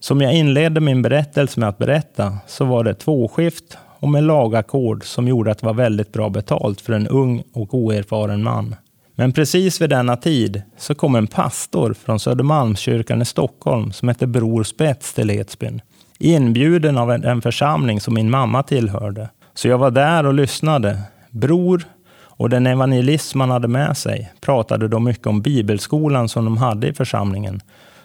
Som 0.00 0.20
jag 0.20 0.34
inledde 0.34 0.80
min 0.80 1.02
berättelse 1.02 1.60
med 1.60 1.68
att 1.68 1.78
berätta 1.78 2.38
så 2.46 2.64
var 2.64 2.84
det 2.84 2.94
tvåskift 2.94 3.78
och 4.00 4.08
med 4.08 4.24
lagackord 4.24 5.04
som 5.04 5.28
gjorde 5.28 5.50
att 5.50 5.58
det 5.58 5.66
var 5.66 5.74
väldigt 5.74 6.12
bra 6.12 6.28
betalt 6.28 6.80
för 6.80 6.92
en 6.92 7.06
ung 7.08 7.42
och 7.52 7.74
oerfaren 7.74 8.42
man. 8.42 8.74
Men 9.14 9.32
precis 9.32 9.80
vid 9.80 9.90
denna 9.90 10.16
tid 10.16 10.62
så 10.76 10.94
kom 10.94 11.14
en 11.14 11.26
pastor 11.26 11.94
från 11.94 12.20
Södermalmskyrkan 12.20 13.22
i 13.22 13.24
Stockholm 13.24 13.92
som 13.92 14.08
hette 14.08 14.26
Bror 14.26 14.64
Spets 14.64 15.14
till 15.14 15.30
Edsbyn. 15.30 15.80
Inbjuden 16.18 16.98
av 16.98 17.12
en 17.12 17.42
församling 17.42 18.00
som 18.00 18.14
min 18.14 18.30
mamma 18.30 18.62
tillhörde. 18.62 19.28
Så 19.58 19.68
jag 19.68 19.78
var 19.78 19.90
där 19.90 20.26
och 20.26 20.34
lyssnade. 20.34 20.98
Bror 21.30 21.84
och 22.20 22.50
den 22.50 22.66
evangelist 22.66 23.34
man 23.34 23.50
hade 23.50 23.68
med 23.68 23.96
sig 23.96 24.32
pratade 24.40 24.88
då 24.88 24.98
mycket 24.98 25.26
om 25.26 25.42
bibelskolan 25.42 26.28
som 26.28 26.44
de 26.44 26.56
hade 26.56 26.88
i 26.88 26.92
församlingen. 26.92 27.60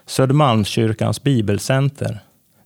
Södermalmskyrkans 0.06 1.24
bibelcenter. 1.24 2.20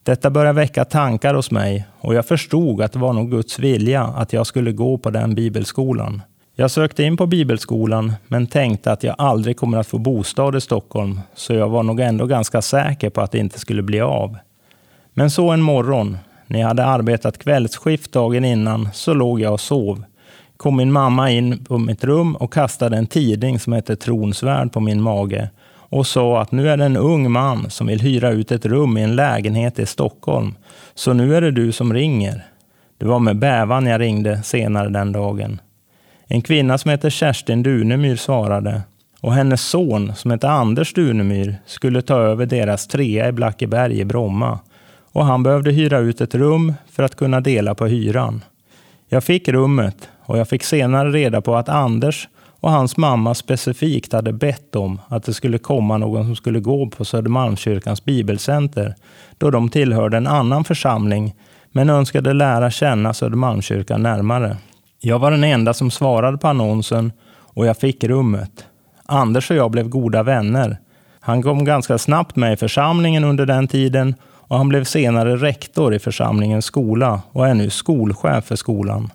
Detta 0.03 0.29
började 0.29 0.60
väcka 0.60 0.86
tankar 0.86 1.34
hos 1.34 1.51
mig 1.51 1.86
och 2.00 2.15
jag 2.15 2.25
förstod 2.25 2.82
att 2.82 2.91
det 2.91 3.00
var 3.00 3.13
nog 3.13 3.32
Guds 3.32 3.60
vilja 3.60 4.03
att 4.03 4.34
jag 4.34 4.48
skulle 4.48 4.72
gå 4.72 4.98
på 4.98 5.10
den 5.10 5.36
bibelskolan. 5.36 6.22
Jag 6.56 6.72
sökte 6.72 7.03
in 7.03 7.17
på 7.17 7.25
bibelskolan 7.25 8.13
men 8.27 8.48
tänkte 8.48 8.91
att 8.91 9.03
jag 9.03 9.15
aldrig 9.17 9.58
kommer 9.58 9.77
att 9.77 9.88
få 9.88 9.98
bostad 9.98 10.56
i 10.56 10.62
Stockholm 10.62 11.20
så 11.36 11.53
jag 11.53 11.70
var 11.70 11.84
nog 11.84 12.00
ändå 12.00 12.25
ganska 12.25 12.62
säker 12.62 13.10
på 13.10 13.22
att 13.22 13.32
det 13.32 13.39
inte 13.39 13.60
skulle 13.60 13.82
bli 13.82 14.01
av. 14.01 14.38
Men 15.13 15.32
så 15.32 15.50
en 15.50 15.62
morgon, 15.62 16.17
när 16.48 16.60
jag 16.60 16.68
hade 16.68 16.86
arbetat 16.86 17.38
kvällsskift 17.38 18.12
dagen 18.12 18.46
innan, 18.46 18.89
så 18.94 19.13
låg 19.13 19.42
jag 19.42 19.54
och 19.54 19.60
sov. 19.60 20.04
Kom 20.58 20.77
min 20.77 20.92
mamma 20.92 21.32
in 21.32 21.66
på 21.66 21.77
mitt 21.77 22.04
rum 22.04 22.36
och 22.36 22.54
kastade 22.54 22.98
en 22.98 23.08
tidning 23.08 23.60
som 23.60 23.74
hette 23.74 23.96
Tronsvärd 23.96 24.72
på 24.72 24.80
min 24.80 25.01
mage 25.01 25.50
och 25.89 26.08
sa 26.08 26.42
att 26.42 26.51
nu 26.51 26.70
är 26.70 26.77
det 26.77 26.86
en 26.86 26.98
ung 26.98 27.32
man 27.32 27.70
som 27.70 27.88
vill 27.88 28.01
hyra 28.01 28.30
ut 28.30 28.51
ett 28.51 28.66
rum 28.66 28.98
i 28.98 29.04
en 29.04 29.16
lägenhet 29.16 29.80
i 29.80 29.86
Stockholm. 29.86 30.56
Så 30.96 31.13
nu 31.13 31.36
är 31.36 31.42
det 31.42 31.51
du 31.51 31.72
som 31.72 31.94
ringer. 31.94 32.46
Det 32.98 33.06
var 33.06 33.20
med 33.20 33.39
bävan 33.39 33.86
jag 33.86 34.01
ringde 34.01 34.44
senare 34.44 34.89
den 34.89 35.12
dagen. 35.12 35.62
En 36.27 36.42
kvinna 36.42 36.77
som 36.77 36.92
heter 36.92 37.10
Kerstin 37.10 37.63
Dunemyr 37.63 38.16
svarade 38.16 38.82
och 39.22 39.34
hennes 39.34 39.62
son 39.62 40.16
som 40.16 40.32
heter 40.32 40.48
Anders 40.48 40.94
Dunemyr 40.94 41.56
skulle 41.66 42.01
ta 42.01 42.16
över 42.20 42.46
deras 42.46 42.88
trea 42.88 43.27
i 43.27 43.32
Blackeberg 43.32 44.00
i 44.00 44.06
Bromma 44.06 44.60
och 45.18 45.26
han 45.26 45.44
behövde 45.44 45.72
hyra 45.72 46.00
ut 46.00 46.22
ett 46.22 46.36
rum 46.36 46.74
för 46.92 47.04
att 47.04 47.16
kunna 47.16 47.42
dela 47.42 47.76
på 47.76 47.86
hyran. 47.86 48.44
Jag 49.10 49.24
fick 49.24 49.48
rummet 49.48 50.10
och 50.26 50.38
jag 50.38 50.50
fick 50.50 50.64
senare 50.64 51.12
reda 51.12 51.42
på 51.42 51.56
att 51.56 51.70
Anders 51.70 52.28
och 52.60 52.72
hans 52.72 52.98
mamma 52.98 53.36
specifikt 53.36 54.14
hade 54.14 54.34
bett 54.34 54.76
om 54.76 55.02
att 55.08 55.24
det 55.24 55.34
skulle 55.34 55.58
komma 55.58 55.98
någon 55.98 56.26
som 56.26 56.36
skulle 56.36 56.60
gå 56.60 56.90
på 56.90 57.06
Södermalmskyrkans 57.06 58.06
bibelcenter 58.06 58.96
då 59.38 59.52
de 59.52 59.70
tillhörde 59.70 60.18
en 60.18 60.28
annan 60.28 60.64
församling 60.64 61.36
men 61.72 61.90
önskade 61.90 62.34
lära 62.34 62.72
känna 62.72 63.14
Södermalmskyrkan 63.14 64.04
närmare. 64.04 64.58
Jag 65.00 65.20
var 65.20 65.32
den 65.32 65.44
enda 65.44 65.74
som 65.74 65.92
svarade 65.92 66.38
på 66.38 66.48
annonsen 66.48 67.12
och 67.30 67.66
jag 67.66 67.78
fick 67.78 68.04
rummet. 68.04 68.66
Anders 69.06 69.52
och 69.52 69.58
jag 69.58 69.72
blev 69.72 69.90
goda 69.90 70.24
vänner. 70.24 70.78
Han 71.20 71.44
kom 71.44 71.66
ganska 71.66 71.98
snabbt 71.98 72.36
med 72.36 72.54
i 72.54 72.58
församlingen 72.58 73.24
under 73.24 73.46
den 73.46 73.68
tiden 73.68 74.16
och 74.48 74.58
han 74.58 74.70
blev 74.70 74.84
senare 74.84 75.36
rektor 75.36 75.94
i 75.94 76.00
församlingens 76.00 76.66
skola 76.66 77.22
och 77.32 77.48
är 77.48 77.54
nu 77.54 77.70
skolchef 77.70 78.46
för 78.46 78.56
skolan. 78.56 79.12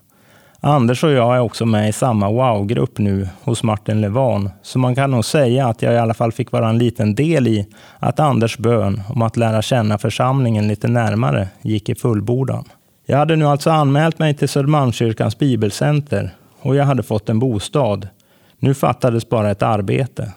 Anders 0.59 1.03
och 1.03 1.11
jag 1.11 1.35
är 1.35 1.39
också 1.39 1.65
med 1.65 1.89
i 1.89 1.93
samma 1.93 2.29
wow-grupp 2.29 2.97
nu 2.97 3.29
hos 3.43 3.63
Martin 3.63 4.01
Levan, 4.01 4.49
så 4.61 4.79
man 4.79 4.95
kan 4.95 5.11
nog 5.11 5.25
säga 5.25 5.67
att 5.67 5.81
jag 5.81 5.93
i 5.93 5.97
alla 5.97 6.13
fall 6.13 6.31
fick 6.31 6.51
vara 6.51 6.69
en 6.69 6.77
liten 6.77 7.15
del 7.15 7.47
i 7.47 7.67
att 7.99 8.19
Anders 8.19 8.57
bön 8.57 9.01
om 9.09 9.21
att 9.21 9.37
lära 9.37 9.61
känna 9.61 9.97
församlingen 9.97 10.67
lite 10.67 10.87
närmare 10.87 11.47
gick 11.61 11.89
i 11.89 11.95
fullbordan. 11.95 12.65
Jag 13.05 13.17
hade 13.17 13.35
nu 13.35 13.45
alltså 13.45 13.69
anmält 13.69 14.19
mig 14.19 14.33
till 14.33 14.49
Södermalmskyrkans 14.49 15.37
bibelcenter 15.37 16.35
och 16.61 16.75
jag 16.75 16.85
hade 16.85 17.03
fått 17.03 17.29
en 17.29 17.39
bostad. 17.39 18.07
Nu 18.59 18.73
fattades 18.73 19.29
bara 19.29 19.51
ett 19.51 19.63
arbete. 19.63 20.31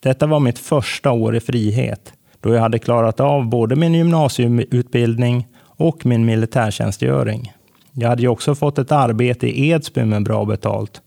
Detta 0.00 0.26
var 0.26 0.40
mitt 0.40 0.58
första 0.58 1.10
år 1.10 1.36
i 1.36 1.40
frihet, 1.40 2.12
då 2.40 2.54
jag 2.54 2.60
hade 2.60 2.78
klarat 2.78 3.20
av 3.20 3.48
både 3.48 3.76
min 3.76 3.94
gymnasieutbildning 3.94 5.46
och 5.62 6.06
min 6.06 6.26
militärtjänstgöring. 6.26 7.52
Jag 7.92 8.08
hade 8.08 8.22
ju 8.22 8.28
också 8.28 8.54
fått 8.54 8.78
ett 8.78 8.92
arbete 8.92 9.46
i 9.46 9.68
Edsbyn 9.68 10.08
med 10.08 10.24
bra 10.24 10.44
betalt. 10.44 11.02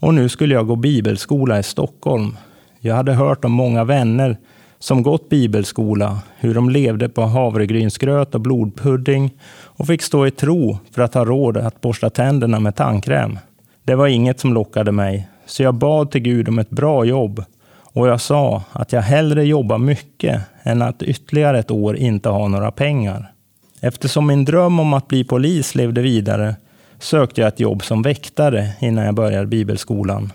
Och 0.00 0.14
nu 0.14 0.28
skulle 0.28 0.54
jag 0.54 0.66
gå 0.66 0.76
bibelskola 0.76 1.58
i 1.58 1.62
Stockholm. 1.62 2.36
Jag 2.80 2.94
hade 2.94 3.12
hört 3.12 3.44
om 3.44 3.52
många 3.52 3.84
vänner 3.84 4.36
som 4.78 5.02
gått 5.02 5.28
bibelskola, 5.28 6.18
hur 6.38 6.54
de 6.54 6.70
levde 6.70 7.08
på 7.08 7.22
havregrynsgröt 7.22 8.34
och 8.34 8.40
blodpudding 8.40 9.30
och 9.64 9.86
fick 9.86 10.02
stå 10.02 10.26
i 10.26 10.30
tro 10.30 10.78
för 10.90 11.02
att 11.02 11.14
ha 11.14 11.24
råd 11.24 11.56
att 11.56 11.80
borsta 11.80 12.10
tänderna 12.10 12.60
med 12.60 12.76
tandkräm. 12.76 13.38
Det 13.84 13.94
var 13.94 14.06
inget 14.06 14.40
som 14.40 14.54
lockade 14.54 14.92
mig, 14.92 15.28
så 15.46 15.62
jag 15.62 15.74
bad 15.74 16.10
till 16.10 16.20
Gud 16.20 16.48
om 16.48 16.58
ett 16.58 16.70
bra 16.70 17.04
jobb 17.04 17.44
och 17.92 18.08
jag 18.08 18.20
sa 18.20 18.62
att 18.72 18.92
jag 18.92 19.02
hellre 19.02 19.44
jobbar 19.44 19.78
mycket 19.78 20.40
än 20.62 20.82
att 20.82 21.02
ytterligare 21.02 21.58
ett 21.58 21.70
år 21.70 21.96
inte 21.96 22.28
ha 22.28 22.48
några 22.48 22.70
pengar. 22.70 23.32
Eftersom 23.80 24.26
min 24.26 24.44
dröm 24.44 24.80
om 24.80 24.94
att 24.94 25.08
bli 25.08 25.24
polis 25.24 25.74
levde 25.74 26.02
vidare 26.02 26.56
sökte 26.98 27.40
jag 27.40 27.48
ett 27.48 27.60
jobb 27.60 27.84
som 27.84 28.02
väktare 28.02 28.68
innan 28.80 29.04
jag 29.04 29.14
började 29.14 29.46
bibelskolan. 29.46 30.32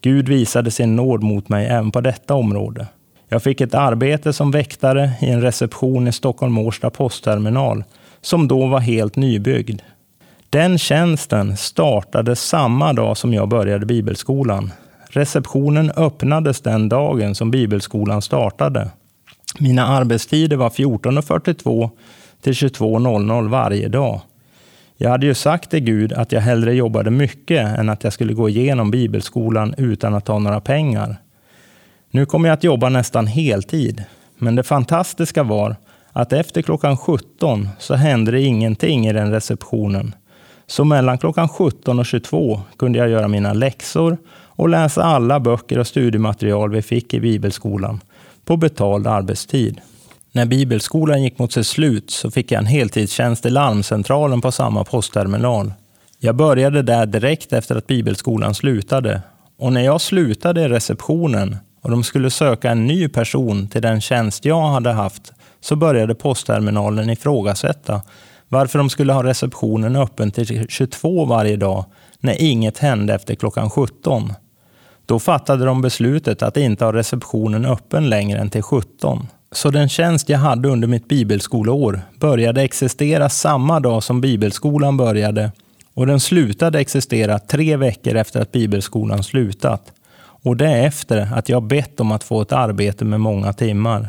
Gud 0.00 0.28
visade 0.28 0.70
sin 0.70 0.96
nåd 0.96 1.22
mot 1.22 1.48
mig 1.48 1.66
även 1.66 1.90
på 1.90 2.00
detta 2.00 2.34
område. 2.34 2.86
Jag 3.28 3.42
fick 3.42 3.60
ett 3.60 3.74
arbete 3.74 4.32
som 4.32 4.50
väktare 4.50 5.10
i 5.20 5.30
en 5.30 5.42
reception 5.42 6.08
i 6.08 6.12
Stockholm 6.12 6.58
Årsta 6.58 6.90
postterminal, 6.90 7.84
som 8.20 8.48
då 8.48 8.66
var 8.66 8.80
helt 8.80 9.16
nybyggd. 9.16 9.80
Den 10.50 10.78
tjänsten 10.78 11.56
startade 11.56 12.36
samma 12.36 12.92
dag 12.92 13.16
som 13.16 13.34
jag 13.34 13.48
började 13.48 13.86
bibelskolan. 13.86 14.70
Receptionen 15.14 15.90
öppnades 15.90 16.60
den 16.60 16.88
dagen 16.88 17.34
som 17.34 17.50
bibelskolan 17.50 18.22
startade. 18.22 18.90
Mina 19.58 19.86
arbetstider 19.86 20.56
var 20.56 20.70
14.42 20.70 21.90
till 22.42 22.52
22.00 22.52 23.48
varje 23.48 23.88
dag. 23.88 24.20
Jag 24.96 25.10
hade 25.10 25.26
ju 25.26 25.34
sagt 25.34 25.70
till 25.70 25.80
Gud 25.80 26.12
att 26.12 26.32
jag 26.32 26.40
hellre 26.40 26.74
jobbade 26.74 27.10
mycket 27.10 27.78
än 27.78 27.88
att 27.88 28.04
jag 28.04 28.12
skulle 28.12 28.32
gå 28.32 28.48
igenom 28.48 28.90
bibelskolan 28.90 29.74
utan 29.78 30.14
att 30.14 30.28
ha 30.28 30.38
några 30.38 30.60
pengar. 30.60 31.16
Nu 32.10 32.26
kommer 32.26 32.48
jag 32.48 32.56
att 32.56 32.64
jobba 32.64 32.88
nästan 32.88 33.26
heltid, 33.26 34.04
men 34.38 34.56
det 34.56 34.62
fantastiska 34.62 35.42
var 35.42 35.76
att 36.12 36.32
efter 36.32 36.62
klockan 36.62 36.96
17 36.96 37.68
så 37.78 37.94
hände 37.94 38.30
det 38.30 38.42
ingenting 38.42 39.06
i 39.06 39.12
den 39.12 39.30
receptionen. 39.30 40.14
Så 40.66 40.84
mellan 40.84 41.18
klockan 41.18 41.48
17 41.48 41.98
och 41.98 42.06
22 42.06 42.60
kunde 42.78 42.98
jag 42.98 43.08
göra 43.08 43.28
mina 43.28 43.52
läxor 43.52 44.16
och 44.56 44.68
läsa 44.68 45.02
alla 45.02 45.40
böcker 45.40 45.78
och 45.78 45.86
studiematerial 45.86 46.70
vi 46.70 46.82
fick 46.82 47.14
i 47.14 47.20
bibelskolan 47.20 48.00
på 48.44 48.56
betald 48.56 49.06
arbetstid. 49.06 49.80
När 50.32 50.46
bibelskolan 50.46 51.22
gick 51.22 51.38
mot 51.38 51.52
sitt 51.52 51.66
slut 51.66 52.10
så 52.10 52.30
fick 52.30 52.52
jag 52.52 52.58
en 52.58 52.66
heltidstjänst 52.66 53.46
i 53.46 53.50
larmcentralen 53.50 54.40
på 54.40 54.52
samma 54.52 54.84
postterminal. 54.84 55.72
Jag 56.18 56.36
började 56.36 56.82
där 56.82 57.06
direkt 57.06 57.52
efter 57.52 57.76
att 57.76 57.86
bibelskolan 57.86 58.54
slutade 58.54 59.22
och 59.58 59.72
när 59.72 59.80
jag 59.80 60.00
slutade 60.00 60.62
i 60.62 60.68
receptionen 60.68 61.56
och 61.82 61.90
de 61.90 62.04
skulle 62.04 62.30
söka 62.30 62.70
en 62.70 62.86
ny 62.86 63.08
person 63.08 63.68
till 63.68 63.82
den 63.82 64.00
tjänst 64.00 64.44
jag 64.44 64.68
hade 64.68 64.92
haft 64.92 65.32
så 65.60 65.76
började 65.76 66.14
postterminalen 66.14 67.10
ifrågasätta 67.10 68.02
varför 68.48 68.78
de 68.78 68.90
skulle 68.90 69.12
ha 69.12 69.22
receptionen 69.22 69.96
öppen 69.96 70.30
till 70.30 70.68
22 70.68 71.24
varje 71.24 71.56
dag 71.56 71.84
när 72.20 72.42
inget 72.42 72.78
hände 72.78 73.14
efter 73.14 73.34
klockan 73.34 73.70
17. 73.70 74.32
Då 75.06 75.18
fattade 75.18 75.64
de 75.64 75.82
beslutet 75.82 76.42
att 76.42 76.56
inte 76.56 76.84
ha 76.84 76.92
receptionen 76.92 77.66
öppen 77.66 78.08
längre 78.08 78.38
än 78.38 78.50
till 78.50 78.62
17. 78.62 79.26
Så 79.52 79.70
den 79.70 79.88
tjänst 79.88 80.28
jag 80.28 80.38
hade 80.38 80.68
under 80.68 80.88
mitt 80.88 81.08
bibelskoleår 81.08 82.00
började 82.20 82.62
existera 82.62 83.28
samma 83.28 83.80
dag 83.80 84.02
som 84.02 84.20
bibelskolan 84.20 84.96
började 84.96 85.52
och 85.94 86.06
den 86.06 86.20
slutade 86.20 86.80
existera 86.80 87.38
tre 87.38 87.76
veckor 87.76 88.14
efter 88.14 88.40
att 88.40 88.52
bibelskolan 88.52 89.22
slutat. 89.22 89.92
Och 90.16 90.56
det 90.56 90.72
efter 90.72 91.28
att 91.34 91.48
jag 91.48 91.62
bett 91.62 92.00
om 92.00 92.12
att 92.12 92.24
få 92.24 92.42
ett 92.42 92.52
arbete 92.52 93.04
med 93.04 93.20
många 93.20 93.52
timmar. 93.52 94.08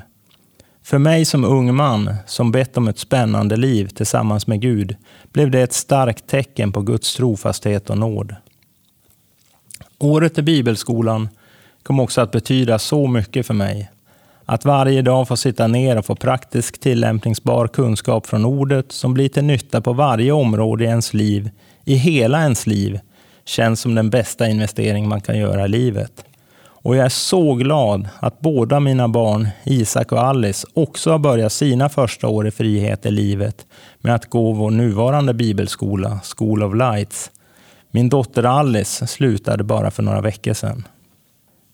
För 0.83 0.97
mig 0.97 1.25
som 1.25 1.45
ung 1.45 1.75
man 1.75 2.15
som 2.25 2.51
bett 2.51 2.77
om 2.77 2.87
ett 2.87 2.99
spännande 2.99 3.57
liv 3.57 3.87
tillsammans 3.87 4.47
med 4.47 4.61
Gud 4.61 4.95
blev 5.31 5.51
det 5.51 5.61
ett 5.61 5.73
starkt 5.73 6.27
tecken 6.27 6.71
på 6.71 6.81
Guds 6.81 7.15
trofasthet 7.15 7.89
och 7.89 7.97
nåd. 7.97 8.35
Året 9.99 10.37
i 10.37 10.41
bibelskolan 10.41 11.29
kom 11.83 11.99
också 11.99 12.21
att 12.21 12.31
betyda 12.31 12.79
så 12.79 13.07
mycket 13.07 13.47
för 13.47 13.53
mig. 13.53 13.91
Att 14.45 14.65
varje 14.65 15.01
dag 15.01 15.27
få 15.27 15.37
sitta 15.37 15.67
ner 15.67 15.97
och 15.97 16.05
få 16.05 16.15
praktisk 16.15 16.79
tillämpningsbar 16.79 17.67
kunskap 17.67 18.27
från 18.27 18.45
ordet 18.45 18.91
som 18.91 19.13
blir 19.13 19.29
till 19.29 19.43
nytta 19.43 19.81
på 19.81 19.93
varje 19.93 20.31
område 20.31 20.83
i 20.83 20.87
ens 20.87 21.13
liv, 21.13 21.49
i 21.85 21.95
hela 21.95 22.41
ens 22.41 22.67
liv, 22.67 22.99
känns 23.45 23.81
som 23.81 23.95
den 23.95 24.09
bästa 24.09 24.47
investering 24.47 25.07
man 25.09 25.21
kan 25.21 25.37
göra 25.37 25.65
i 25.65 25.69
livet. 25.69 26.25
Och 26.85 26.95
jag 26.95 27.05
är 27.05 27.09
så 27.09 27.53
glad 27.53 28.07
att 28.19 28.39
båda 28.39 28.79
mina 28.79 29.07
barn, 29.07 29.47
Isak 29.63 30.11
och 30.11 30.23
Alice, 30.23 30.67
också 30.73 31.11
har 31.11 31.19
börjat 31.19 31.53
sina 31.53 31.89
första 31.89 32.27
år 32.27 32.47
i 32.47 32.51
frihet 32.51 33.05
i 33.05 33.11
livet 33.11 33.65
med 34.01 34.15
att 34.15 34.29
gå 34.29 34.51
vår 34.51 34.71
nuvarande 34.71 35.33
bibelskola, 35.33 36.19
School 36.37 36.63
of 36.63 36.75
Lights. 36.75 37.31
Min 37.95 38.09
dotter 38.09 38.43
Alice 38.43 39.07
slutade 39.07 39.63
bara 39.63 39.91
för 39.91 40.03
några 40.03 40.21
veckor 40.21 40.53
sedan. 40.53 40.87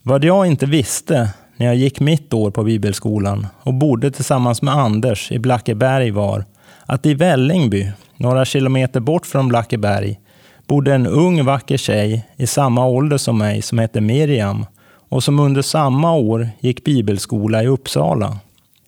Vad 0.02 0.24
jag 0.24 0.46
inte 0.46 0.66
visste 0.66 1.30
när 1.56 1.66
jag 1.66 1.76
gick 1.76 2.00
mitt 2.00 2.34
år 2.34 2.50
på 2.50 2.64
bibelskolan 2.64 3.46
och 3.62 3.74
bodde 3.74 4.10
tillsammans 4.10 4.62
med 4.62 4.74
Anders 4.74 5.32
i 5.32 5.38
Blackeberg 5.38 6.10
var 6.10 6.44
att 6.86 7.06
i 7.06 7.14
Vällingby, 7.14 7.92
några 8.16 8.44
kilometer 8.44 9.00
bort 9.00 9.26
från 9.26 9.48
Blackeberg, 9.48 10.20
bodde 10.66 10.94
en 10.94 11.06
ung 11.06 11.44
vacker 11.44 11.76
tjej 11.76 12.28
i 12.36 12.46
samma 12.46 12.86
ålder 12.86 13.16
som 13.16 13.38
mig 13.38 13.62
som 13.62 13.78
hette 13.78 14.00
Miriam 14.00 14.66
och 15.08 15.24
som 15.24 15.40
under 15.40 15.62
samma 15.62 16.12
år 16.12 16.48
gick 16.60 16.84
bibelskola 16.84 17.62
i 17.62 17.66
Uppsala. 17.66 18.38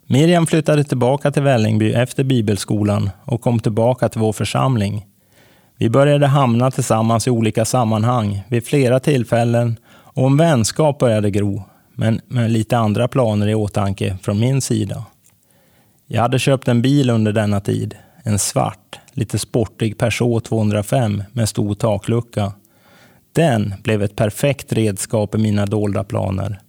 Miriam 0.06 0.46
flyttade 0.46 0.84
tillbaka 0.84 1.30
till 1.30 1.42
Vällingby 1.42 1.92
efter 1.92 2.24
bibelskolan 2.24 3.10
och 3.24 3.40
kom 3.40 3.58
tillbaka 3.58 4.08
till 4.08 4.20
vår 4.20 4.32
församling. 4.32 5.06
Vi 5.84 5.90
började 5.90 6.26
hamna 6.26 6.70
tillsammans 6.70 7.26
i 7.26 7.30
olika 7.30 7.64
sammanhang 7.64 8.42
vid 8.48 8.66
flera 8.66 9.00
tillfällen 9.00 9.78
och 9.88 10.26
en 10.26 10.36
vänskap 10.36 10.98
började 10.98 11.30
gro 11.30 11.62
men 11.94 12.20
med 12.26 12.50
lite 12.50 12.78
andra 12.78 13.08
planer 13.08 13.48
i 13.48 13.54
åtanke 13.54 14.16
från 14.22 14.40
min 14.40 14.60
sida. 14.60 15.04
Jag 16.06 16.22
hade 16.22 16.38
köpt 16.38 16.68
en 16.68 16.82
bil 16.82 17.10
under 17.10 17.32
denna 17.32 17.60
tid. 17.60 17.94
En 18.22 18.38
svart, 18.38 18.98
lite 19.12 19.38
sportig 19.38 19.98
Peugeot 19.98 20.44
205 20.44 21.22
med 21.32 21.48
stor 21.48 21.74
taklucka. 21.74 22.52
Den 23.32 23.74
blev 23.82 24.02
ett 24.02 24.16
perfekt 24.16 24.72
redskap 24.72 25.34
i 25.34 25.38
mina 25.38 25.66
dolda 25.66 26.04
planer. 26.04 26.60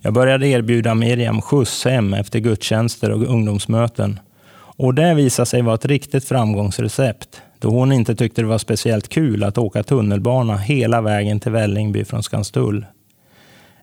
Jag 0.00 0.14
började 0.14 0.48
erbjuda 0.48 0.94
Miriam 0.94 1.42
skjuts 1.42 1.84
hem 1.84 2.14
efter 2.14 2.38
gudstjänster 2.38 3.10
och 3.10 3.22
ungdomsmöten. 3.22 4.20
Och 4.54 4.94
det 4.94 5.14
visade 5.14 5.46
sig 5.46 5.62
vara 5.62 5.74
ett 5.74 5.86
riktigt 5.86 6.24
framgångsrecept 6.24 7.42
då 7.62 7.70
hon 7.70 7.92
inte 7.92 8.14
tyckte 8.14 8.42
det 8.42 8.48
var 8.48 8.58
speciellt 8.58 9.08
kul 9.08 9.44
att 9.44 9.58
åka 9.58 9.82
tunnelbana 9.82 10.56
hela 10.56 11.00
vägen 11.00 11.40
till 11.40 11.52
Vällingby 11.52 12.04
från 12.04 12.22
Skanstull. 12.22 12.86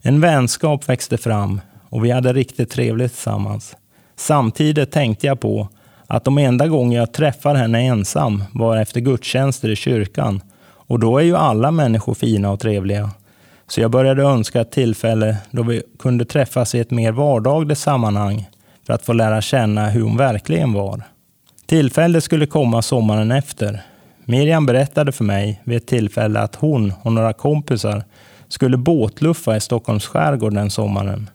En 0.02 0.22
vänskap 0.22 0.90
växte 0.90 1.18
fram 1.18 1.62
och 1.90 2.06
vi 2.06 2.12
hade 2.12 2.34
riktigt 2.34 2.70
trevligt 2.70 3.14
tillsammans. 3.14 3.76
Samtidigt 4.16 4.92
tänkte 4.92 5.28
jag 5.28 5.40
på 5.40 5.68
att 6.08 6.24
de 6.24 6.38
enda 6.38 6.68
gånger 6.68 6.98
jag 6.98 7.14
träffar 7.14 7.56
henne 7.56 7.82
ensam 7.82 8.44
var 8.54 8.78
efter 8.78 9.00
gudstjänster 9.00 9.70
i 9.70 9.76
kyrkan. 9.76 10.42
Och 10.62 11.00
då 11.00 11.18
är 11.18 11.24
ju 11.24 11.36
alla 11.36 11.72
människor 11.72 12.14
fina 12.14 12.52
och 12.52 12.60
trevliga. 12.60 13.10
Så 13.68 13.82
jag 13.82 13.92
började 13.92 14.24
önska 14.24 14.62
ett 14.62 14.72
tillfälle 14.72 15.38
då 15.52 15.64
vi 15.64 15.84
kunde 16.00 16.26
träffas 16.26 16.76
i 16.76 16.80
ett 16.80 16.92
mer 16.92 17.12
vardagligt 17.12 17.80
sammanhang 17.80 18.50
för 18.86 18.94
att 18.94 19.06
få 19.06 19.14
lära 19.14 19.42
känna 19.42 19.90
hur 19.90 20.02
hon 20.02 20.18
verkligen 20.18 20.74
var. 20.74 21.04
Tillfället 21.70 22.24
skulle 22.24 22.46
komma 22.46 22.82
sommaren 22.82 23.32
efter. 23.32 23.82
Miriam 24.26 24.66
berättade 24.66 25.12
för 25.12 25.24
mig 25.24 25.62
vid 25.64 25.78
ett 25.78 25.88
tillfälle 25.88 26.40
att 26.40 26.56
hon 26.56 26.94
och 27.02 27.14
några 27.14 27.34
kompisar 27.34 28.04
skulle 28.48 28.78
båtluffa 28.78 29.56
i 29.56 29.60
Stockholms 29.60 30.06
skärgård 30.06 30.54
den 30.54 30.70
sommaren. 30.70 31.30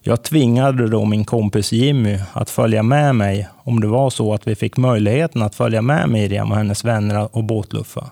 Jag 0.00 0.22
tvingade 0.22 0.88
då 0.88 1.04
min 1.04 1.24
kompis 1.24 1.72
Jimmy 1.72 2.18
att 2.32 2.50
följa 2.50 2.82
med 2.82 3.14
mig 3.14 3.48
om 3.64 3.80
det 3.80 3.86
var 3.86 4.10
så 4.10 4.34
att 4.34 4.48
vi 4.48 4.54
fick 4.54 4.76
möjligheten 4.76 5.42
att 5.42 5.54
följa 5.54 5.82
med 5.82 6.08
Miriam 6.08 6.50
och 6.50 6.56
hennes 6.56 6.84
vänner 6.84 7.36
och 7.36 7.44
båtluffa. 7.44 8.10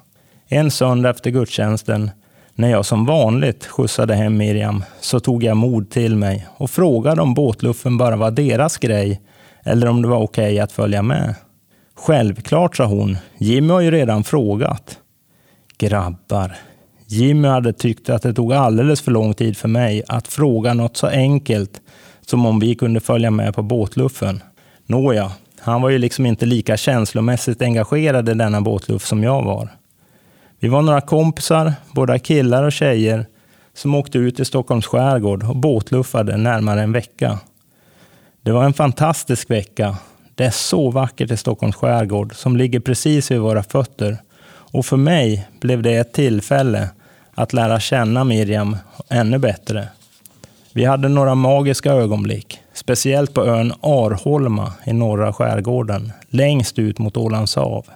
En 0.48 0.70
söndag 0.70 1.10
efter 1.10 1.30
gudstjänsten, 1.30 2.10
när 2.54 2.70
jag 2.70 2.86
som 2.86 3.06
vanligt 3.06 3.66
skjutsade 3.66 4.14
hem 4.14 4.36
Miriam, 4.36 4.84
så 5.00 5.20
tog 5.20 5.44
jag 5.44 5.56
mod 5.56 5.90
till 5.90 6.16
mig 6.16 6.46
och 6.56 6.70
frågade 6.70 7.22
om 7.22 7.34
båtluffen 7.34 7.98
bara 7.98 8.16
var 8.16 8.30
deras 8.30 8.78
grej 8.78 9.20
eller 9.64 9.88
om 9.88 10.02
det 10.02 10.08
var 10.08 10.22
okej 10.22 10.44
okay 10.44 10.58
att 10.58 10.72
följa 10.72 11.02
med. 11.02 11.34
Självklart, 11.94 12.76
sa 12.76 12.84
hon. 12.84 13.16
Jimmy 13.38 13.72
har 13.72 13.80
ju 13.80 13.90
redan 13.90 14.24
frågat. 14.24 14.98
Grabbar. 15.78 16.56
Jimmy 17.06 17.48
hade 17.48 17.72
tyckt 17.72 18.08
att 18.08 18.22
det 18.22 18.34
tog 18.34 18.52
alldeles 18.52 19.00
för 19.00 19.10
lång 19.10 19.34
tid 19.34 19.56
för 19.56 19.68
mig 19.68 20.02
att 20.08 20.28
fråga 20.28 20.74
något 20.74 20.96
så 20.96 21.06
enkelt 21.06 21.80
som 22.26 22.46
om 22.46 22.60
vi 22.60 22.74
kunde 22.74 23.00
följa 23.00 23.30
med 23.30 23.54
på 23.54 23.62
båtluffen. 23.62 24.42
Nåja, 24.86 25.32
han 25.60 25.82
var 25.82 25.90
ju 25.90 25.98
liksom 25.98 26.26
inte 26.26 26.46
lika 26.46 26.76
känslomässigt 26.76 27.62
engagerad 27.62 28.28
i 28.28 28.34
denna 28.34 28.60
båtluff 28.60 29.06
som 29.06 29.22
jag 29.22 29.42
var. 29.42 29.68
Vi 30.60 30.68
var 30.68 30.82
några 30.82 31.00
kompisar, 31.00 31.72
både 31.94 32.18
killar 32.18 32.62
och 32.62 32.72
tjejer, 32.72 33.26
som 33.74 33.94
åkte 33.94 34.18
ut 34.18 34.40
i 34.40 34.44
Stockholms 34.44 34.86
skärgård 34.86 35.42
och 35.42 35.56
båtluffade 35.56 36.36
närmare 36.36 36.82
en 36.82 36.92
vecka. 36.92 37.38
Det 38.42 38.52
var 38.52 38.64
en 38.64 38.72
fantastisk 38.72 39.50
vecka. 39.50 39.96
Det 40.34 40.44
är 40.44 40.50
så 40.50 40.90
vackert 40.90 41.30
i 41.30 41.36
Stockholms 41.36 41.76
skärgård 41.76 42.34
som 42.34 42.56
ligger 42.56 42.80
precis 42.80 43.30
vid 43.30 43.40
våra 43.40 43.62
fötter. 43.62 44.18
Och 44.46 44.86
för 44.86 44.96
mig 44.96 45.48
blev 45.60 45.82
det 45.82 45.94
ett 45.94 46.12
tillfälle 46.12 46.88
att 47.34 47.52
lära 47.52 47.80
känna 47.80 48.24
Miriam 48.24 48.76
ännu 49.10 49.38
bättre. 49.38 49.88
Vi 50.72 50.84
hade 50.84 51.08
några 51.08 51.34
magiska 51.34 51.92
ögonblick, 51.92 52.58
speciellt 52.72 53.34
på 53.34 53.44
ön 53.44 53.72
Arholma 53.80 54.72
i 54.84 54.92
norra 54.92 55.32
skärgården, 55.32 56.12
längst 56.28 56.78
ut 56.78 56.98
mot 56.98 57.16
Ålands 57.16 57.56
hav. 57.56 57.86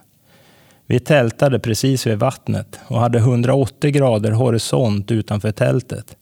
Vi 0.86 1.00
tältade 1.00 1.58
precis 1.58 2.06
vid 2.06 2.18
vattnet 2.18 2.80
och 2.86 3.00
hade 3.00 3.18
180 3.18 3.90
grader 3.90 4.30
horisont 4.30 5.10
utanför 5.10 5.52
tältet. 5.52 6.16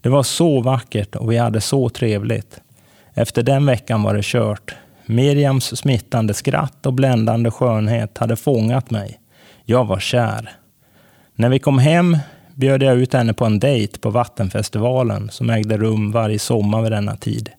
Det 0.00 0.08
var 0.08 0.22
så 0.22 0.60
vackert 0.60 1.16
och 1.16 1.32
vi 1.32 1.36
hade 1.36 1.60
så 1.60 1.88
trevligt. 1.88 2.60
Efter 3.14 3.42
den 3.42 3.66
veckan 3.66 4.02
var 4.02 4.14
det 4.14 4.24
kört. 4.24 4.74
Miriams 5.10 5.76
smittande 5.78 6.34
skratt 6.34 6.86
och 6.86 6.92
bländande 6.92 7.50
skönhet 7.50 8.18
hade 8.18 8.36
fångat 8.36 8.90
mig. 8.90 9.20
Jag 9.64 9.84
var 9.84 10.00
kär. 10.00 10.50
När 11.34 11.48
vi 11.48 11.58
kom 11.58 11.78
hem 11.78 12.18
bjöd 12.54 12.82
jag 12.82 12.96
ut 12.96 13.12
henne 13.12 13.34
på 13.34 13.44
en 13.44 13.58
dejt 13.58 13.98
på 13.98 14.10
Vattenfestivalen 14.10 15.30
som 15.30 15.50
ägde 15.50 15.76
rum 15.76 16.12
varje 16.12 16.38
sommar 16.38 16.82
vid 16.82 16.92
denna 16.92 17.16
tid. 17.16 17.50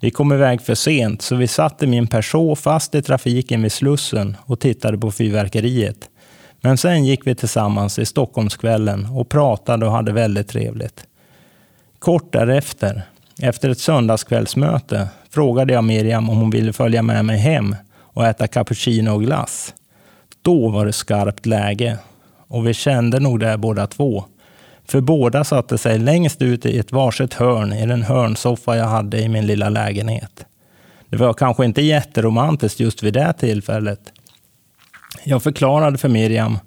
Vi 0.00 0.10
kom 0.10 0.32
iväg 0.32 0.60
för 0.60 0.74
sent, 0.74 1.22
så 1.22 1.36
vi 1.36 1.48
satt 1.48 1.82
i 1.82 1.86
min 1.86 2.06
Peugeot 2.06 2.58
fast 2.58 2.94
i 2.94 3.02
trafiken 3.02 3.62
vid 3.62 3.72
Slussen 3.72 4.36
och 4.40 4.60
tittade 4.60 4.98
på 4.98 5.10
fyrverkeriet. 5.10 6.08
Men 6.60 6.76
sen 6.76 7.04
gick 7.04 7.26
vi 7.26 7.34
tillsammans 7.34 7.98
i 7.98 8.06
Stockholmskvällen 8.06 9.06
och 9.06 9.28
pratade 9.28 9.86
och 9.86 9.92
hade 9.92 10.12
väldigt 10.12 10.48
trevligt. 10.48 11.04
Kort 11.98 12.32
därefter, 12.32 13.02
efter 13.38 13.70
ett 13.70 13.78
söndagskvällsmöte, 13.78 15.08
frågade 15.30 15.72
jag 15.72 15.84
Miriam 15.84 16.30
om 16.30 16.36
hon 16.36 16.50
ville 16.50 16.72
följa 16.72 17.02
med 17.02 17.24
mig 17.24 17.38
hem 17.38 17.76
och 17.98 18.26
äta 18.26 18.46
cappuccino 18.46 19.10
och 19.10 19.22
glass. 19.22 19.74
Då 20.42 20.68
var 20.68 20.86
det 20.86 20.92
skarpt 20.92 21.46
läge 21.46 21.98
och 22.48 22.66
vi 22.66 22.74
kände 22.74 23.20
nog 23.20 23.40
det 23.40 23.58
båda 23.58 23.86
två. 23.86 24.24
För 24.88 25.00
båda 25.00 25.44
satte 25.44 25.78
sig 25.78 25.98
längst 25.98 26.42
ut 26.42 26.66
i 26.66 26.78
ett 26.78 26.92
varsitt 26.92 27.34
hörn 27.34 27.72
i 27.72 27.86
den 27.86 28.02
hörnsoffa 28.02 28.76
jag 28.76 28.86
hade 28.86 29.20
i 29.20 29.28
min 29.28 29.46
lilla 29.46 29.68
lägenhet. 29.68 30.46
Det 31.08 31.16
var 31.16 31.34
kanske 31.34 31.64
inte 31.64 31.82
jätteromantiskt 31.82 32.80
just 32.80 33.02
vid 33.02 33.14
det 33.14 33.32
tillfället. 33.32 34.00
Jag 35.24 35.42
förklarade 35.42 35.98
för 35.98 36.08
Miriam 36.08 36.58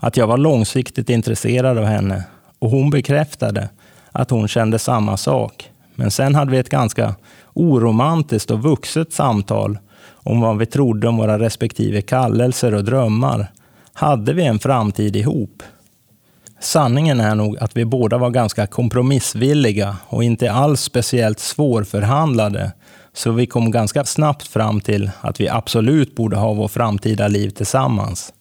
att 0.00 0.16
jag 0.16 0.26
var 0.26 0.38
långsiktigt 0.38 1.10
intresserad 1.10 1.78
av 1.78 1.84
henne 1.84 2.24
och 2.58 2.70
hon 2.70 2.90
bekräftade 2.90 3.68
att 4.12 4.30
hon 4.30 4.48
kände 4.48 4.78
samma 4.78 5.16
sak. 5.16 5.70
Men 5.96 6.10
sen 6.10 6.34
hade 6.34 6.50
vi 6.50 6.58
ett 6.58 6.68
ganska 6.68 7.14
oromantiskt 7.54 8.50
och 8.50 8.62
vuxet 8.62 9.12
samtal 9.12 9.78
om 10.14 10.40
vad 10.40 10.58
vi 10.58 10.66
trodde 10.66 11.08
om 11.08 11.16
våra 11.16 11.38
respektive 11.38 12.02
kallelser 12.02 12.74
och 12.74 12.84
drömmar. 12.84 13.50
Hade 13.92 14.32
vi 14.32 14.44
en 14.44 14.58
framtid 14.58 15.16
ihop? 15.16 15.62
Sanningen 16.60 17.20
är 17.20 17.34
nog 17.34 17.58
att 17.58 17.76
vi 17.76 17.84
båda 17.84 18.18
var 18.18 18.30
ganska 18.30 18.66
kompromissvilliga 18.66 19.96
och 20.06 20.24
inte 20.24 20.52
alls 20.52 20.80
speciellt 20.80 21.40
svårförhandlade. 21.40 22.72
Så 23.12 23.30
vi 23.32 23.46
kom 23.46 23.70
ganska 23.70 24.04
snabbt 24.04 24.48
fram 24.48 24.80
till 24.80 25.10
att 25.20 25.40
vi 25.40 25.48
absolut 25.48 26.16
borde 26.16 26.36
ha 26.36 26.52
vår 26.52 26.68
framtida 26.68 27.28
liv 27.28 27.50
tillsammans. 27.50 28.32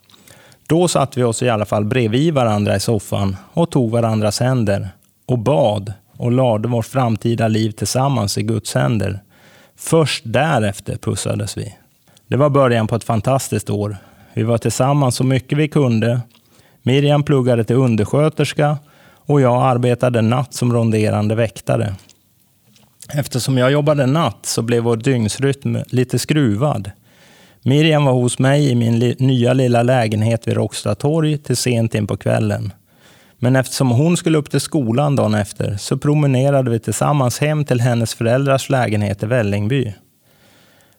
Då 0.67 0.87
satte 0.87 1.19
vi 1.19 1.23
oss 1.23 1.43
i 1.43 1.49
alla 1.49 1.65
fall 1.65 1.85
bredvid 1.85 2.33
varandra 2.33 2.75
i 2.75 2.79
soffan 2.79 3.35
och 3.53 3.71
tog 3.71 3.91
varandras 3.91 4.39
händer 4.39 4.89
och 5.25 5.39
bad 5.39 5.93
och 6.17 6.32
lade 6.32 6.67
vårt 6.67 6.86
framtida 6.86 7.47
liv 7.47 7.71
tillsammans 7.71 8.38
i 8.38 8.43
Guds 8.43 8.75
händer. 8.75 9.19
Först 9.75 10.23
därefter 10.25 10.97
pussades 10.97 11.58
vi. 11.58 11.78
Det 12.28 12.38
var 12.38 12.49
början 12.49 12.88
på 12.88 12.95
ett 12.95 13.04
fantastiskt 13.04 13.69
år. 13.69 13.97
Vi 14.34 14.43
var 14.43 14.58
tillsammans 14.58 15.15
så 15.15 15.23
mycket 15.23 15.58
vi 15.58 15.67
kunde 15.67 16.21
Miriam 16.88 17.23
pluggade 17.23 17.63
till 17.63 17.75
undersköterska 17.75 18.78
och 19.25 19.41
jag 19.41 19.63
arbetade 19.63 20.21
natt 20.21 20.54
som 20.54 20.73
ronderande 20.73 21.36
väktare. 21.36 21.95
Eftersom 23.13 23.58
jag 23.58 23.71
jobbade 23.71 24.06
natt 24.06 24.45
så 24.45 24.62
blev 24.62 24.84
vår 24.84 24.97
dygnsrytm 24.97 25.78
lite 25.88 26.19
skruvad. 26.19 26.91
Miriam 27.62 28.06
var 28.06 28.13
hos 28.13 28.39
mig 28.39 28.69
i 28.71 28.75
min 28.75 28.99
li 28.99 29.15
nya 29.19 29.54
lilla 29.54 29.84
lägenhet 29.84 30.47
vid 30.47 30.56
Råcksta 30.56 30.95
torg 30.95 31.38
till 31.38 31.58
sent 31.58 31.95
in 31.95 32.08
på 32.08 32.17
kvällen. 32.17 32.73
Men 33.39 33.55
eftersom 33.55 33.91
hon 33.91 34.17
skulle 34.17 34.37
upp 34.37 34.49
till 34.49 34.61
skolan 34.61 35.15
dagen 35.15 35.33
efter 35.33 35.77
så 35.77 35.97
promenerade 35.97 36.71
vi 36.71 36.79
tillsammans 36.79 37.39
hem 37.39 37.65
till 37.65 37.81
hennes 37.81 38.13
föräldrars 38.13 38.69
lägenhet 38.69 39.23
i 39.23 39.25
Vällingby. 39.25 39.93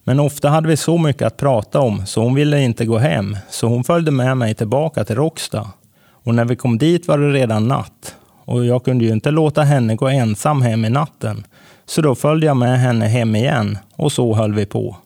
Men 0.04 0.20
ofta 0.20 0.48
hade 0.48 0.68
vi 0.68 0.76
så 0.76 0.98
mycket 0.98 1.26
att 1.26 1.36
prata 1.36 1.80
om 1.80 2.06
så 2.06 2.22
hon 2.22 2.34
ville 2.34 2.62
inte 2.62 2.86
gå 2.86 2.98
hem, 2.98 3.36
så 3.50 3.66
hon 3.66 3.84
följde 3.84 4.10
med 4.10 4.36
mig 4.36 4.54
tillbaka 4.54 5.04
till 5.04 5.16
Råcksta. 5.16 5.70
Och 6.10 6.34
när 6.34 6.44
vi 6.44 6.56
kom 6.56 6.78
dit 6.78 7.08
var 7.08 7.18
det 7.18 7.32
redan 7.32 7.68
natt 7.68 8.16
och 8.46 8.64
jag 8.64 8.84
kunde 8.84 9.04
ju 9.04 9.12
inte 9.12 9.30
låta 9.30 9.62
henne 9.62 9.96
gå 9.96 10.08
ensam 10.08 10.62
hem 10.62 10.84
i 10.84 10.90
natten. 10.90 11.46
Så 11.86 12.02
då 12.02 12.14
följde 12.14 12.46
jag 12.46 12.56
med 12.56 12.80
henne 12.80 13.06
hem 13.06 13.36
igen 13.36 13.78
och 13.96 14.12
så 14.12 14.34
höll 14.34 14.54
vi 14.54 14.66
på. 14.66 14.96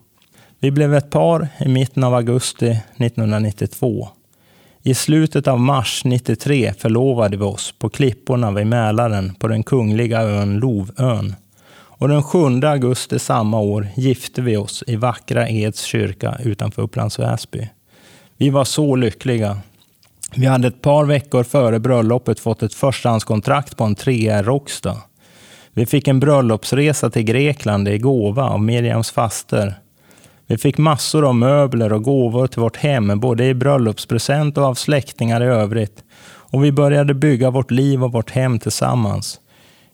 Vi 0.58 0.70
blev 0.70 0.94
ett 0.94 1.10
par 1.10 1.48
i 1.60 1.68
mitten 1.68 2.04
av 2.04 2.14
augusti 2.14 2.80
1992. 2.96 4.08
I 4.82 4.94
slutet 4.94 5.48
av 5.48 5.60
mars 5.60 6.02
93 6.04 6.72
förlovade 6.78 7.36
vi 7.36 7.44
oss 7.44 7.74
på 7.78 7.88
klipporna 7.88 8.50
vid 8.50 8.66
Mälaren 8.66 9.34
på 9.34 9.48
den 9.48 9.62
kungliga 9.62 10.22
ön 10.22 10.58
Lovön. 10.58 11.34
Och 11.72 12.08
den 12.08 12.22
7 12.22 12.38
augusti 12.64 13.18
samma 13.18 13.60
år 13.60 13.88
gifte 13.96 14.42
vi 14.42 14.56
oss 14.56 14.84
i 14.86 14.96
vackra 14.96 15.48
Eds 15.48 15.82
kyrka 15.82 16.36
utanför 16.44 16.82
Upplands 16.82 17.18
Väsby. 17.18 17.68
Vi 18.36 18.50
var 18.50 18.64
så 18.64 18.96
lyckliga. 18.96 19.58
Vi 20.34 20.46
hade 20.46 20.68
ett 20.68 20.82
par 20.82 21.04
veckor 21.04 21.42
före 21.42 21.78
bröllopet 21.78 22.40
fått 22.40 22.62
ett 22.62 22.74
förstahandskontrakt 22.74 23.76
på 23.76 23.84
en 23.84 23.96
3R 23.96 24.42
Råcksta. 24.42 24.96
Vi 25.72 25.86
fick 25.86 26.08
en 26.08 26.20
bröllopsresa 26.20 27.10
till 27.10 27.22
Grekland 27.22 27.88
i 27.88 27.98
gåva 27.98 28.44
av 28.44 28.62
Miriams 28.62 29.10
faster. 29.10 29.74
Vi 30.50 30.58
fick 30.58 30.78
massor 30.78 31.28
av 31.28 31.34
möbler 31.34 31.92
och 31.92 32.02
gåvor 32.02 32.46
till 32.46 32.60
vårt 32.60 32.76
hem, 32.76 33.20
både 33.20 33.44
i 33.44 33.54
bröllopspresent 33.54 34.58
och 34.58 34.64
av 34.64 34.74
släktingar 34.74 35.42
i 35.42 35.46
övrigt. 35.46 36.04
Och 36.22 36.64
vi 36.64 36.72
började 36.72 37.14
bygga 37.14 37.50
vårt 37.50 37.70
liv 37.70 38.04
och 38.04 38.12
vårt 38.12 38.30
hem 38.30 38.58
tillsammans. 38.58 39.40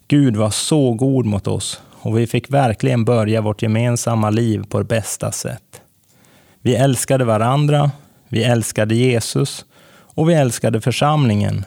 Gud 0.08 0.36
var 0.36 0.50
så 0.50 0.92
god 0.92 1.26
mot 1.26 1.46
oss 1.46 1.80
och 1.92 2.18
vi 2.18 2.26
fick 2.26 2.50
verkligen 2.50 3.04
börja 3.04 3.40
vårt 3.40 3.62
gemensamma 3.62 4.30
liv 4.30 4.64
på 4.68 4.78
det 4.78 4.84
bästa 4.84 5.32
sätt. 5.32 5.80
Vi 6.62 6.74
älskade 6.74 7.24
varandra, 7.24 7.90
vi 8.28 8.42
älskade 8.42 8.94
Jesus 8.94 9.64
och 9.98 10.30
vi 10.30 10.34
älskade 10.34 10.80
församlingen. 10.80 11.64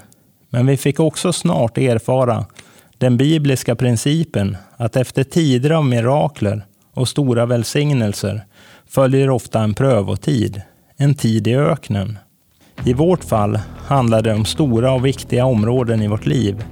Men 0.50 0.66
vi 0.66 0.78
fick 0.78 1.00
också 1.00 1.34
snart 1.34 1.78
erfara 1.78 2.46
den 2.98 3.18
bibliska 3.18 3.76
principen 3.76 4.58
att 4.78 4.96
efter 4.96 5.24
tider 5.24 5.70
av 5.70 5.86
mirakler 5.86 6.66
och 6.94 7.08
stora 7.08 7.46
välsignelser 7.46 8.46
följer 8.92 9.30
ofta 9.30 9.60
en 9.60 9.74
prövotid, 9.74 10.62
en 10.98 11.16
tid 11.16 11.48
i 11.48 11.56
öknen. 11.56 12.18
I 12.86 12.94
vårt 12.94 13.24
fall 13.24 13.60
handlar 13.88 14.22
det 14.22 14.34
om 14.34 14.46
stora 14.46 14.92
och 14.92 15.06
viktiga 15.06 15.46
områden 15.46 16.02
i 16.02 16.08
vårt 16.08 16.26
liv. 16.26 16.64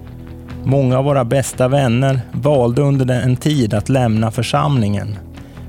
Många 0.64 0.98
av 0.98 1.06
våra 1.06 1.26
bästa 1.26 1.68
vänner 1.68 2.20
valde 2.32 2.82
under 2.82 3.22
en 3.22 3.36
tid 3.36 3.74
att 3.74 3.90
lämna 3.90 4.32
församlingen. 4.32 5.16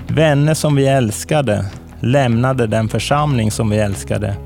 Vänner 0.08 0.54
som 0.54 0.76
vi 0.76 0.86
älskade 0.86 1.66
lämnade 2.00 2.66
den 2.66 2.88
församling 2.88 3.50
som 3.50 3.70
vi 3.70 3.78
älskade 3.78 4.36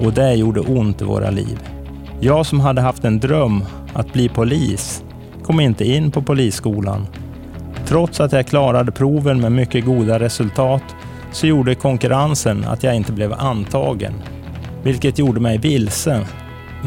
och 0.00 0.12
det 0.12 0.34
gjorde 0.34 0.60
ont 0.60 1.00
i 1.00 1.04
våra 1.04 1.30
liv. 1.30 1.58
Jag 2.20 2.46
som 2.46 2.60
hade 2.60 2.80
haft 2.80 3.04
en 3.04 3.20
dröm 3.20 3.64
att 3.94 4.12
bli 4.12 4.28
polis 4.28 5.04
kom 5.44 5.60
inte 5.60 5.84
in 5.84 6.10
på 6.10 6.22
polisskolan. 6.22 7.06
Trots 7.86 8.20
att 8.20 8.32
jag 8.32 8.46
klarade 8.46 8.92
proven 8.92 9.40
med 9.40 9.52
mycket 9.52 9.84
goda 9.84 10.18
resultat 10.18 10.82
så 11.32 11.46
gjorde 11.46 11.74
konkurrensen 11.74 12.64
att 12.64 12.82
jag 12.82 12.96
inte 12.96 13.12
blev 13.12 13.32
antagen, 13.32 14.12
vilket 14.82 15.18
gjorde 15.18 15.40
mig 15.40 15.58
vilse. 15.58 16.26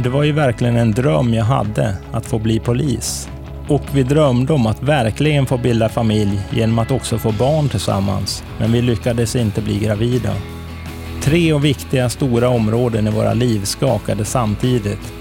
Det 0.03 0.09
var 0.09 0.23
ju 0.23 0.31
verkligen 0.31 0.77
en 0.77 0.91
dröm 0.91 1.33
jag 1.33 1.45
hade, 1.45 1.95
att 2.11 2.25
få 2.25 2.39
bli 2.39 2.59
polis. 2.59 3.29
Och 3.67 3.83
vi 3.93 4.03
drömde 4.03 4.53
om 4.53 4.67
att 4.67 4.83
verkligen 4.83 5.45
få 5.45 5.57
bilda 5.57 5.89
familj 5.89 6.39
genom 6.51 6.79
att 6.79 6.91
också 6.91 7.17
få 7.17 7.31
barn 7.31 7.69
tillsammans, 7.69 8.43
men 8.59 8.71
vi 8.71 8.81
lyckades 8.81 9.35
inte 9.35 9.61
bli 9.61 9.79
gravida. 9.79 10.33
Tre 11.21 11.53
och 11.53 11.65
viktiga 11.65 12.09
stora 12.09 12.49
områden 12.49 13.07
i 13.07 13.11
våra 13.11 13.33
liv 13.33 13.63
skakade 13.63 14.25
samtidigt. 14.25 15.13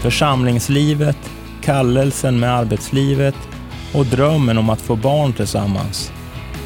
Församlingslivet, 0.00 1.18
kallelsen 1.62 2.40
med 2.40 2.54
arbetslivet 2.56 3.36
och 3.94 4.06
drömmen 4.06 4.58
om 4.58 4.70
att 4.70 4.80
få 4.80 4.96
barn 4.96 5.32
tillsammans. 5.32 6.12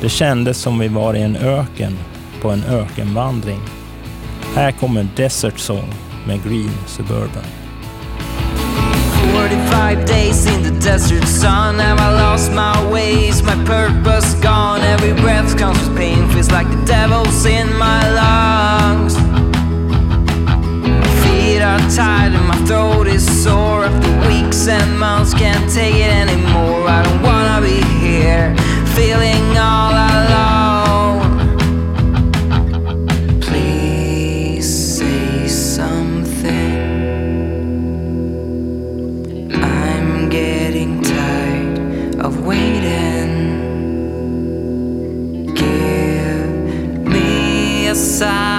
Det 0.01 0.09
kändes 0.09 0.59
som 0.59 0.79
vi 0.79 0.89
var 0.89 1.15
i 1.15 1.23
en 1.23 1.37
öken, 1.37 1.99
på 2.43 2.51
en 2.51 2.65
ökenvandring. 2.65 3.61
Här 4.55 4.73
kommer 4.73 5.07
Desert 5.17 5.59
Song 5.59 5.95
med 6.27 6.45
Green 6.45 6.71
Suburban. 6.87 7.45
45 9.33 10.07
days 10.07 10.47
in 10.47 10.63
the 10.63 10.91
desert 10.91 11.29
sun. 11.29 11.79
Have 11.79 12.01
I 12.01 12.11
lost 12.23 12.53
my 12.53 12.91
ways, 12.93 13.43
my 13.43 13.65
purpose 13.65 14.35
gone. 14.43 14.81
Every 14.81 15.13
breath 15.23 15.59
comes 15.59 15.79
with 15.89 15.97
pain. 15.99 16.29
Feels 16.29 16.51
like 16.51 16.69
the 16.71 16.85
devil's 16.87 17.47
in 17.47 17.69
my 17.79 18.03
lungs. 18.21 19.15
My 21.01 21.11
feet 21.23 21.63
are 21.63 21.81
tired 21.91 22.33
and 22.35 22.47
my 22.49 22.57
throat 22.67 23.07
is 23.07 23.25
sore. 23.45 23.85
After 23.85 24.29
weeks 24.29 24.69
and 24.69 24.99
months 24.99 25.35
can't 25.35 25.73
take 25.75 25.95
it 25.95 26.13
anymore. 26.13 26.89
I 26.89 27.03
don't 27.03 27.23
wanna 27.23 27.61
be 27.61 27.83
here. 28.07 28.70
Feeling 28.97 29.57
all 29.57 29.93
alone 29.93 31.21
Please 33.41 34.99
say 34.99 35.49
something 35.49 36.91
I'm 39.53 40.29
getting 40.29 41.03
tired 41.03 42.21
of 42.21 42.45
waiting. 42.45 43.31
Give 45.55 47.07
me 47.07 47.89
a 47.89 47.95
sign. 47.95 48.50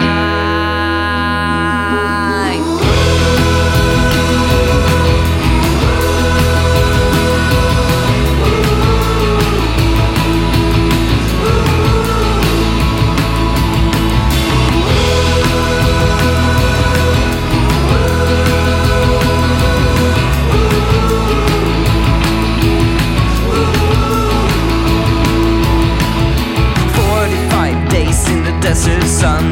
Sun. 29.21 29.50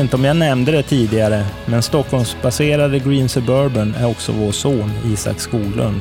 Inte 0.00 0.16
om 0.16 0.24
jag 0.24 0.36
nämnde 0.36 0.72
det 0.72 0.82
tidigare, 0.82 1.44
men 1.66 1.82
Stockholmsbaserade 1.82 2.98
Green 2.98 3.28
Suburban 3.28 3.94
är 3.94 4.06
också 4.06 4.32
vår 4.32 4.52
son 4.52 4.92
Isak 5.04 5.40
Skoglund. 5.40 6.00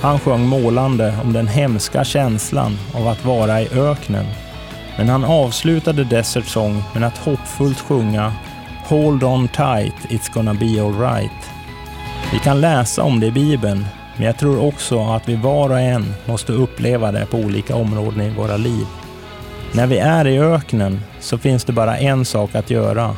Han 0.00 0.20
sjöng 0.20 0.46
målande 0.46 1.14
om 1.24 1.32
den 1.32 1.46
hemska 1.46 2.04
känslan 2.04 2.78
av 2.94 3.08
att 3.08 3.24
vara 3.24 3.62
i 3.62 3.68
öknen. 3.68 4.26
Men 4.98 5.08
han 5.08 5.24
avslutade 5.24 6.04
Desert 6.04 6.46
Song 6.46 6.82
med 6.94 7.04
att 7.04 7.18
hoppfullt 7.18 7.80
sjunga 7.80 8.32
Hold 8.84 9.22
on 9.22 9.48
tight, 9.48 9.94
it's 10.08 10.34
gonna 10.34 10.54
be 10.54 10.82
alright. 10.82 11.50
Vi 12.32 12.38
kan 12.38 12.60
läsa 12.60 13.02
om 13.02 13.20
det 13.20 13.26
i 13.26 13.30
Bibeln, 13.30 13.86
men 14.16 14.26
jag 14.26 14.38
tror 14.38 14.62
också 14.62 15.00
att 15.00 15.28
vi 15.28 15.36
var 15.36 15.70
och 15.70 15.80
en 15.80 16.14
måste 16.24 16.52
uppleva 16.52 17.12
det 17.12 17.26
på 17.26 17.36
olika 17.36 17.76
områden 17.76 18.20
i 18.20 18.30
våra 18.30 18.56
liv. 18.56 18.86
När 19.72 19.86
vi 19.86 19.98
är 19.98 20.26
i 20.26 20.38
öknen 20.38 21.00
så 21.20 21.38
finns 21.38 21.64
det 21.64 21.72
bara 21.72 21.98
en 21.98 22.24
sak 22.24 22.54
att 22.54 22.70
göra. 22.70 23.16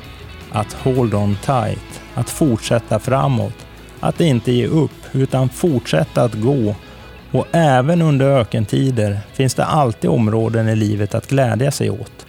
Att 0.55 0.73
hold 0.73 1.15
on 1.15 1.37
tight. 1.45 2.03
Att 2.15 2.31
fortsätta 2.31 2.99
framåt. 2.99 3.67
Att 4.01 4.21
inte 4.21 4.53
ge 4.53 4.67
upp, 4.67 4.91
utan 5.13 5.49
fortsätta 5.49 6.23
att 6.23 6.35
gå. 6.35 6.75
Och 7.33 7.47
även 7.53 8.03
under 8.03 8.27
ökentider 8.27 9.21
finns 9.33 9.55
det 9.55 9.65
alltid 9.65 10.11
områden 10.11 10.69
i 10.69 10.77
livet 10.77 11.15
att 11.15 11.29
glädja 11.29 11.71
sig 11.71 11.91
åt. 11.91 12.27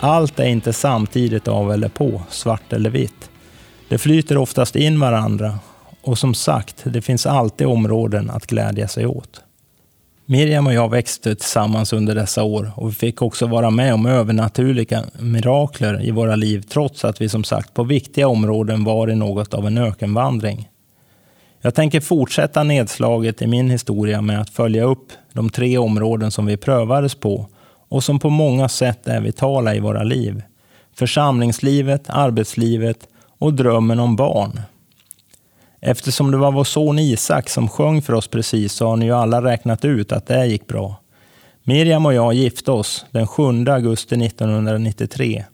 Allt 0.00 0.40
är 0.40 0.46
inte 0.46 0.72
samtidigt 0.72 1.48
av 1.48 1.72
eller 1.72 1.88
på, 1.88 2.22
svart 2.28 2.72
eller 2.72 2.90
vitt. 2.90 3.30
Det 3.88 3.98
flyter 3.98 4.36
oftast 4.36 4.76
in 4.76 5.00
varandra 5.00 5.58
och 6.02 6.18
som 6.18 6.34
sagt, 6.34 6.84
det 6.84 7.02
finns 7.02 7.26
alltid 7.26 7.66
områden 7.66 8.30
att 8.30 8.46
glädja 8.46 8.88
sig 8.88 9.06
åt. 9.06 9.42
Miriam 10.30 10.66
och 10.66 10.74
jag 10.74 10.90
växte 10.90 11.34
tillsammans 11.34 11.92
under 11.92 12.14
dessa 12.14 12.42
år 12.42 12.72
och 12.76 12.88
vi 12.88 12.92
fick 12.92 13.22
också 13.22 13.46
vara 13.46 13.70
med 13.70 13.94
om 13.94 14.06
övernaturliga 14.06 15.04
mirakler 15.18 16.04
i 16.04 16.10
våra 16.10 16.36
liv 16.36 16.60
trots 16.60 17.04
att 17.04 17.20
vi 17.20 17.28
som 17.28 17.44
sagt 17.44 17.74
på 17.74 17.84
viktiga 17.84 18.28
områden 18.28 18.84
var 18.84 19.10
i 19.10 19.14
något 19.14 19.54
av 19.54 19.66
en 19.66 19.78
ökenvandring. 19.78 20.68
Jag 21.60 21.74
tänker 21.74 22.00
fortsätta 22.00 22.62
nedslaget 22.62 23.42
i 23.42 23.46
min 23.46 23.70
historia 23.70 24.20
med 24.20 24.40
att 24.40 24.50
följa 24.50 24.84
upp 24.84 25.12
de 25.32 25.50
tre 25.50 25.78
områden 25.78 26.30
som 26.30 26.46
vi 26.46 26.56
prövades 26.56 27.14
på 27.14 27.48
och 27.88 28.04
som 28.04 28.18
på 28.18 28.30
många 28.30 28.68
sätt 28.68 29.08
är 29.08 29.20
vitala 29.20 29.74
i 29.74 29.80
våra 29.80 30.02
liv. 30.02 30.42
Församlingslivet, 30.94 32.02
arbetslivet 32.06 33.08
och 33.38 33.54
drömmen 33.54 34.00
om 34.00 34.16
barn. 34.16 34.60
Eftersom 35.80 36.30
det 36.30 36.36
var 36.36 36.52
vår 36.52 36.64
son 36.64 36.98
Isak 36.98 37.48
som 37.48 37.68
sjöng 37.68 38.02
för 38.02 38.12
oss 38.12 38.28
precis 38.28 38.72
så 38.72 38.86
har 38.86 38.96
ni 38.96 39.04
ju 39.04 39.12
alla 39.12 39.42
räknat 39.42 39.84
ut 39.84 40.12
att 40.12 40.26
det 40.26 40.46
gick 40.46 40.66
bra. 40.66 41.00
Miriam 41.62 42.06
och 42.06 42.14
jag 42.14 42.34
gifte 42.34 42.70
oss 42.70 43.06
den 43.10 43.26
7 43.26 43.42
augusti 43.68 44.26
1993 44.26 45.44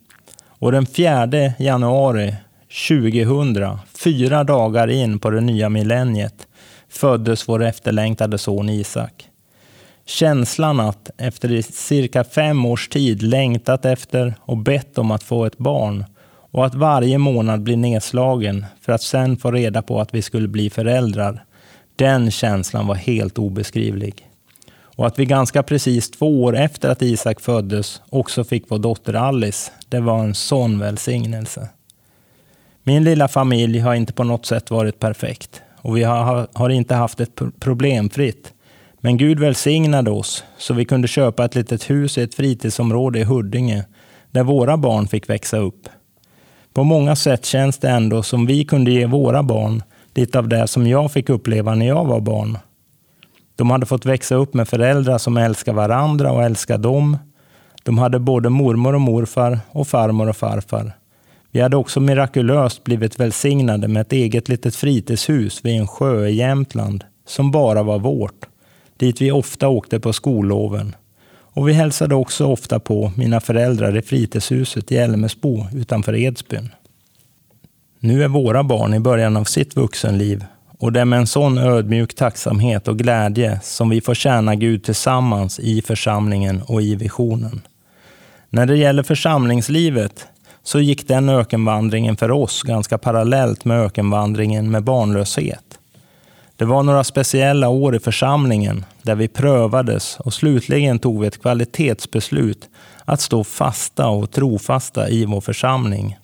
och 0.49 0.73
den 0.73 0.87
4 0.87 1.29
januari 1.59 2.35
2000, 2.89 3.79
fyra 4.05 4.45
dagar 4.45 4.89
in 4.89 5.19
på 5.19 5.31
det 5.31 5.41
nya 5.41 5.69
millenniet, 5.69 6.47
föddes 6.89 7.49
vår 7.49 7.63
efterlängtade 7.63 8.39
son 8.39 8.69
Isak. 8.69 9.29
Känslan 10.07 10.81
att 10.81 11.11
efter 11.19 11.63
cirka 11.63 12.25
fem 12.25 12.65
års 12.65 12.89
tid 12.89 13.23
längtat 13.23 13.85
efter 13.85 14.35
och 14.41 14.57
bett 14.57 14.99
om 14.99 15.11
att 15.11 15.23
få 15.23 15.45
ett 15.45 15.59
barn 15.59 16.05
och 16.55 16.67
att 16.67 16.75
varje 16.75 17.19
månad 17.19 17.63
bli 17.63 17.77
nedslagen 17.77 18.67
för 18.81 18.93
att 18.93 19.03
sen 19.03 19.37
få 19.37 19.51
reda 19.51 19.83
på 19.83 20.01
att 20.01 20.15
vi 20.15 20.23
skulle 20.23 20.49
bli 20.49 20.71
föräldrar. 20.71 21.45
Den 21.97 22.31
känslan 22.31 22.87
var 22.87 22.95
helt 22.95 23.39
obeskrivlig. 23.39 24.29
Och 24.97 25.07
att 25.07 25.19
vi 25.19 25.25
ganska 25.25 25.63
precis 25.63 26.11
två 26.11 26.45
år 26.45 26.57
efter 26.57 26.89
att 26.89 27.03
Isak 27.03 27.41
föddes 27.41 28.03
också 28.11 28.45
fick 28.45 28.65
vår 28.69 28.79
dotter 28.79 29.15
Alice, 29.15 29.71
det 29.89 30.01
var 30.01 30.19
en 30.19 30.35
sån 30.35 30.79
välsignelse. 30.79 31.69
Min 32.83 33.05
lilla 33.05 33.29
familj 33.29 33.79
har 33.79 33.95
inte 33.95 34.13
på 34.13 34.25
något 34.25 34.47
sätt 34.47 34.71
varit 34.71 34.99
perfekt 34.99 35.63
och 35.77 35.97
vi 35.97 36.03
har, 36.03 36.49
har 36.53 36.71
inte 36.71 36.95
haft 36.95 37.21
ett 37.21 37.41
problemfritt. 37.61 38.53
Men 39.01 39.17
Gud 39.17 39.41
välsignade 39.41 40.11
oss 40.11 40.45
så 40.59 40.75
vi 40.75 40.85
kunde 40.85 41.09
köpa 41.09 41.45
ett 41.45 41.55
litet 41.55 41.91
hus 41.91 42.19
i 42.19 42.23
ett 42.23 42.35
fritidsområde 42.35 43.19
i 43.19 43.25
Huddinge 43.25 43.85
där 44.31 44.43
våra 44.43 44.77
barn 44.77 45.09
fick 45.09 45.31
växa 45.31 45.59
upp. 45.59 45.89
På 46.75 46.85
många 46.85 47.17
sätt 47.17 47.45
känns 47.45 47.79
det 47.79 47.89
ändå 47.89 48.23
som 48.23 48.47
vi 48.47 48.65
kunde 48.65 48.91
ge 48.91 49.07
våra 49.07 49.43
barn 49.43 49.83
lite 50.15 50.39
av 50.39 50.49
det 50.49 50.67
som 50.67 50.87
jag 50.87 51.13
fick 51.13 51.29
uppleva 51.29 51.75
när 51.75 51.87
jag 51.87 52.05
var 52.05 52.21
barn. 52.21 52.59
De 53.57 53.71
hade 53.71 53.87
fått 53.87 54.07
växa 54.07 54.35
upp 54.35 54.55
med 54.55 54.69
föräldrar 54.69 55.19
som 55.19 55.37
älskar 55.37 55.73
varandra 55.73 56.33
och 56.33 56.43
älskar 56.43 56.79
dem. 56.79 57.19
De 57.83 57.99
hade 57.99 58.19
både 58.19 58.49
mormor 58.49 58.95
och 58.95 59.01
morfar 59.01 59.61
och 59.71 59.89
farmor 59.89 60.29
och 60.29 60.37
farfar. 60.37 60.93
Vi 61.51 61.61
hade 61.61 61.77
också 61.77 62.01
mirakulöst 62.01 62.85
blivit 62.85 63.21
välsignade 63.21 63.89
med 63.89 64.01
ett 64.01 64.13
eget 64.13 64.49
litet 64.49 64.77
fritidshus 64.77 65.65
vid 65.65 65.81
en 65.81 65.87
sjö 65.87 66.27
i 66.27 66.35
Jämtland 66.35 67.05
som 67.27 67.51
bara 67.51 67.83
var 67.83 67.99
vårt, 67.99 68.47
dit 68.97 69.21
vi 69.21 69.33
ofta 69.33 69.69
åkte 69.69 70.01
på 70.01 70.13
skolloven. 70.13 70.95
Och 71.55 71.69
vi 71.69 71.73
hälsade 71.73 72.15
också 72.15 72.47
ofta 72.47 72.81
på 72.81 73.13
mina 73.17 73.41
föräldrar 73.41 73.97
i 73.97 74.03
fritidshuset 74.03 74.93
i 74.93 74.97
Älmesbo 74.97 75.67
utanför 75.75 76.15
Edsbyn. 76.15 76.69
Nu 78.01 78.25
är 78.25 78.29
våra 78.29 78.63
barn 78.63 78.95
i 78.95 79.01
början 79.01 79.37
av 79.37 79.45
sitt 79.45 79.77
vuxenliv 79.77 80.45
och 80.79 80.93
det 80.93 81.01
är 81.01 81.05
med 81.05 81.19
en 81.19 81.27
sån 81.27 81.59
ödmjuk 81.59 82.15
tacksamhet 82.15 82.89
och 82.89 82.99
glädje 82.99 83.61
som 83.63 83.89
vi 83.89 84.01
får 84.01 84.15
tjäna 84.15 84.55
Gud 84.55 84.85
tillsammans 84.85 85.61
i 85.61 85.83
församlingen 85.83 86.63
och 86.63 86.83
i 86.83 86.95
visionen. 86.95 87.63
När 88.51 88.67
det 88.67 88.77
gäller 88.77 89.03
församlingslivet 89.03 90.27
så 90.63 90.81
gick 90.81 91.09
den 91.09 91.29
ökenvandringen 91.29 92.17
för 92.17 92.31
oss 92.31 92.63
ganska 92.63 92.99
parallellt 92.99 93.65
med 93.65 93.81
ökenvandringen 93.81 94.71
med 94.71 94.85
barnlöshet. 94.85 95.74
Det 96.65 96.69
var 96.69 96.83
några 96.83 97.05
speciella 97.05 97.69
år 97.69 97.97
i 97.97 97.99
församlingen 97.99 98.85
där 99.03 99.15
vi 99.15 99.29
prövades 99.29 100.21
och 100.21 100.35
slutligen 100.35 100.99
tog 100.99 101.21
vi 101.21 101.27
ett 101.27 101.43
kvalitetsbeslut 101.43 102.69
att 103.05 103.21
stå 103.21 103.45
fasta 103.45 104.09
och 104.09 104.31
trofasta 104.31 105.09
i 105.09 105.25
vår 105.25 105.41
församling. 105.41 106.19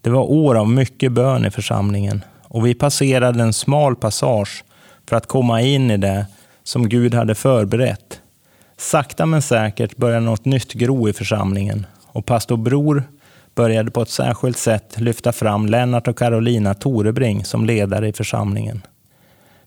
Det 0.00 0.10
var 0.10 0.30
år 0.30 0.54
av 0.54 0.68
mycket 0.68 1.12
bön 1.12 1.46
i 1.46 1.50
församlingen 1.50 2.24
och 2.42 2.66
vi 2.66 2.74
passerade 2.74 3.42
en 3.42 3.52
smal 3.52 3.96
passage 3.96 4.64
för 5.08 5.16
att 5.16 5.26
komma 5.26 5.60
in 5.60 5.90
i 5.90 5.96
det 5.96 6.26
som 6.62 6.88
Gud 6.88 7.14
hade 7.14 7.34
förberett. 7.34 8.20
Sakta 8.76 9.26
men 9.26 9.42
säkert 9.42 9.96
började 9.96 10.24
något 10.26 10.44
nytt 10.44 10.72
gro 10.72 11.08
i 11.08 11.12
församlingen 11.12 11.86
och 12.06 12.26
pastor 12.26 12.56
Bror 12.56 13.04
började 13.54 13.90
på 13.90 14.02
ett 14.02 14.10
särskilt 14.10 14.58
sätt 14.58 15.00
lyfta 15.00 15.32
fram 15.32 15.66
Lennart 15.66 16.08
och 16.08 16.18
Carolina 16.18 16.74
Torebring 16.74 17.44
som 17.44 17.66
ledare 17.66 18.08
i 18.08 18.12
församlingen. 18.12 18.82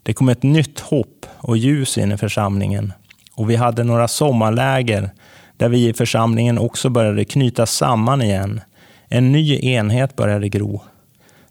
Det 0.05 0.13
kom 0.13 0.29
ett 0.29 0.43
nytt 0.43 0.79
hopp 0.79 1.25
och 1.37 1.57
ljus 1.57 1.97
in 1.97 2.11
i 2.11 2.17
församlingen 2.17 2.93
och 3.35 3.49
vi 3.49 3.55
hade 3.55 3.83
några 3.83 4.07
sommarläger 4.07 5.09
där 5.57 5.69
vi 5.69 5.89
i 5.89 5.93
församlingen 5.93 6.57
också 6.57 6.89
började 6.89 7.25
knyta 7.25 7.65
samman 7.65 8.21
igen. 8.21 8.61
En 9.09 9.31
ny 9.31 9.59
enhet 9.59 10.15
började 10.15 10.49
gro. 10.49 10.81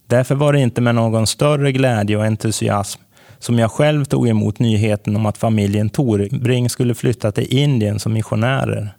Därför 0.06 0.34
var 0.34 0.52
det 0.52 0.60
inte 0.60 0.80
med 0.80 0.94
någon 0.94 1.26
större 1.26 1.72
glädje 1.72 2.16
och 2.16 2.24
entusiasm 2.24 3.00
som 3.38 3.58
jag 3.58 3.70
själv 3.70 4.04
tog 4.04 4.28
emot 4.28 4.58
nyheten 4.58 5.16
om 5.16 5.26
att 5.26 5.38
familjen 5.38 5.90
Torbring 5.90 6.70
skulle 6.70 6.94
flytta 6.94 7.32
till 7.32 7.58
Indien 7.58 7.98
som 7.98 8.12
missionärer. 8.12 8.96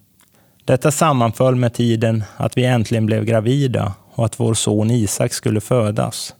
Detta 0.66 0.92
sammanföll 0.92 1.56
med 1.56 1.74
tiden 1.74 2.24
att 2.38 2.58
vi 2.58 2.66
äntligen 2.66 3.06
blev 3.06 3.26
gravida 3.26 3.94
och 4.14 4.26
att 4.26 4.40
vår 4.40 4.54
son 4.54 4.92
Isak 4.92 5.34
skulle 5.34 5.62
födas. 5.62 6.34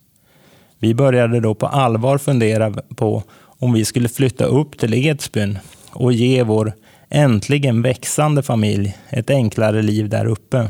Vi 0.80 0.94
började 0.94 1.40
då 1.40 1.56
på 1.56 1.68
allvar 1.68 2.18
fundera 2.18 2.72
på 2.96 3.24
om 3.60 3.74
vi 3.74 3.86
skulle 3.86 4.10
flytta 4.10 4.46
upp 4.46 4.78
till 4.78 4.94
Edsbyn 4.94 5.60
och 5.92 6.14
ge 6.14 6.44
vår 6.44 6.74
äntligen 7.10 7.82
växande 7.82 8.44
familj 8.44 8.98
ett 9.10 9.30
enklare 9.30 9.82
liv 9.82 10.10
där 10.10 10.26
uppe. 10.26 10.70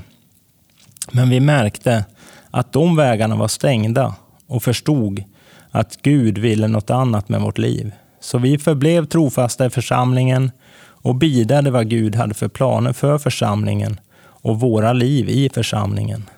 Men 1.11 1.29
vi 1.29 1.39
märkte 1.39 2.05
att 2.51 2.73
de 2.73 2.95
vägarna 2.95 3.35
var 3.35 3.47
stängda 3.47 4.15
och 4.47 4.63
förstod 4.63 5.23
att 5.71 5.97
Gud 6.01 6.37
ville 6.37 6.67
något 6.67 6.89
annat 6.89 7.29
med 7.29 7.41
vårt 7.41 7.57
liv. 7.57 7.91
Så 8.19 8.37
vi 8.37 8.57
förblev 8.57 9.05
trofasta 9.05 9.65
i 9.65 9.69
församlingen 9.69 10.51
och 10.77 11.15
bidade 11.15 11.71
vad 11.71 11.89
Gud 11.89 12.15
hade 12.15 12.33
för 12.33 12.47
planer 12.47 12.93
för 12.93 13.17
församlingen 13.17 13.99
och 14.23 14.59
våra 14.59 14.93
liv 14.93 15.29
i 15.29 15.49
församlingen. 15.49 16.29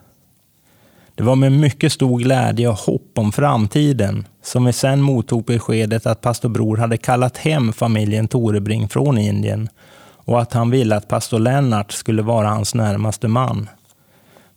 Det 1.18 1.24
var 1.24 1.36
med 1.36 1.52
mycket 1.52 1.92
stor 1.92 2.20
glädje 2.20 2.68
och 2.68 2.78
hopp 2.78 3.12
om 3.18 3.32
framtiden 3.32 4.28
som 4.44 4.66
vi 4.66 4.74
sen 4.74 5.02
mottog 5.02 5.46
beskedet 5.46 6.06
att 6.06 6.22
pastor 6.22 6.50
Bror 6.50 6.78
hade 6.78 6.98
kallat 6.98 7.38
hem 7.38 7.74
familjen 7.74 8.28
Torebring 8.28 8.90
från 8.90 9.18
Indien 9.18 9.70
och 10.16 10.42
att 10.42 10.54
han 10.54 10.70
ville 10.70 10.96
att 10.96 11.08
pastor 11.08 11.40
Lennart 11.40 11.92
skulle 11.92 12.22
vara 12.22 12.48
hans 12.48 12.76
närmaste 12.76 13.28
man. 13.28 13.70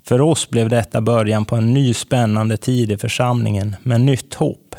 För 0.05 0.21
oss 0.21 0.51
blev 0.51 0.69
detta 0.69 1.01
början 1.01 1.45
på 1.45 1.57
en 1.57 1.75
ny 1.75 1.95
spännande 1.95 2.57
tid 2.57 2.93
i 2.93 2.97
församlingen 2.97 3.77
med 3.83 4.01
nytt 4.01 4.35
hopp. 4.35 4.77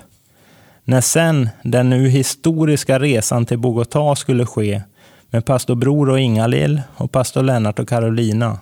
När 0.84 1.02
sen 1.02 1.50
den 1.64 1.90
nu 1.90 2.10
historiska 2.10 3.00
resan 3.00 3.46
till 3.46 3.60
Bogotá 3.60 4.16
skulle 4.16 4.46
ske 4.46 4.82
med 5.30 5.46
pastor 5.46 5.76
Bror 5.76 6.10
och 6.10 6.20
Ingalill 6.20 6.82
och 6.96 7.12
pastor 7.12 7.44
Lennart 7.44 7.80
och 7.80 7.90
Carolina 7.90 8.60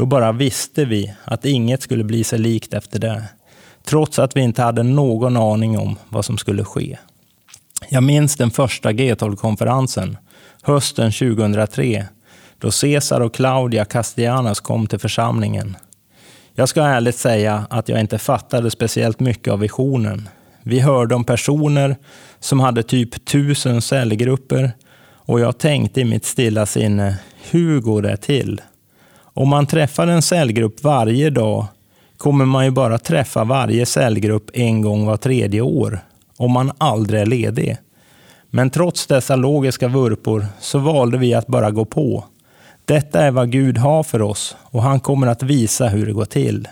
då 0.00 0.06
bara 0.06 0.32
visste 0.32 0.84
vi 0.84 1.14
att 1.24 1.44
inget 1.44 1.82
skulle 1.82 2.04
bli 2.04 2.24
sig 2.24 2.38
likt 2.38 2.74
efter 2.74 2.98
det. 2.98 3.24
Trots 3.84 4.18
att 4.18 4.36
vi 4.36 4.40
inte 4.40 4.62
hade 4.62 4.82
någon 4.82 5.36
aning 5.36 5.78
om 5.78 5.96
vad 6.08 6.24
som 6.24 6.38
skulle 6.38 6.64
ske. 6.64 6.98
Jag 7.88 8.02
minns 8.02 8.36
den 8.36 8.50
första 8.50 8.92
G12-konferensen, 8.92 10.16
hösten 10.62 11.12
2003, 11.12 12.06
då 12.58 12.70
Cesar 12.70 13.20
och 13.20 13.34
Claudia 13.34 13.84
Castellanos 13.84 14.60
kom 14.60 14.86
till 14.86 14.98
församlingen. 14.98 15.76
Jag 16.54 16.68
ska 16.68 16.82
ärligt 16.82 17.16
säga 17.16 17.66
att 17.70 17.88
jag 17.88 18.00
inte 18.00 18.18
fattade 18.18 18.70
speciellt 18.70 19.20
mycket 19.20 19.52
av 19.52 19.58
visionen. 19.58 20.28
Vi 20.62 20.80
hörde 20.80 21.14
om 21.14 21.24
personer 21.24 21.96
som 22.38 22.60
hade 22.60 22.82
typ 22.82 23.24
tusen 23.24 23.82
cellgrupper 23.82 24.72
och 25.12 25.40
jag 25.40 25.58
tänkte 25.58 26.00
i 26.00 26.04
mitt 26.04 26.24
stilla 26.24 26.66
sinne, 26.66 27.16
hur 27.50 27.80
går 27.80 28.02
det 28.02 28.16
till? 28.16 28.60
Om 29.34 29.48
man 29.48 29.66
träffar 29.66 30.06
en 30.06 30.22
cellgrupp 30.22 30.84
varje 30.84 31.30
dag 31.30 31.66
kommer 32.16 32.44
man 32.44 32.64
ju 32.64 32.70
bara 32.70 32.98
träffa 32.98 33.44
varje 33.44 33.86
cellgrupp 33.86 34.50
en 34.54 34.82
gång 34.82 35.06
var 35.06 35.16
tredje 35.16 35.60
år, 35.60 36.00
om 36.36 36.52
man 36.52 36.72
aldrig 36.78 37.20
är 37.20 37.26
ledig. 37.26 37.76
Men 38.50 38.70
trots 38.70 39.06
dessa 39.06 39.36
logiska 39.36 39.88
vurpor 39.88 40.46
så 40.60 40.78
valde 40.78 41.18
vi 41.18 41.34
att 41.34 41.46
bara 41.46 41.70
gå 41.70 41.84
på. 41.84 42.24
Detta 42.84 43.22
är 43.22 43.30
vad 43.30 43.50
Gud 43.50 43.78
har 43.78 44.02
för 44.02 44.22
oss 44.22 44.56
och 44.62 44.82
han 44.82 45.00
kommer 45.00 45.26
att 45.26 45.42
visa 45.42 45.88
hur 45.88 46.06
det 46.06 46.12
går 46.12 46.24
till. 46.24 46.68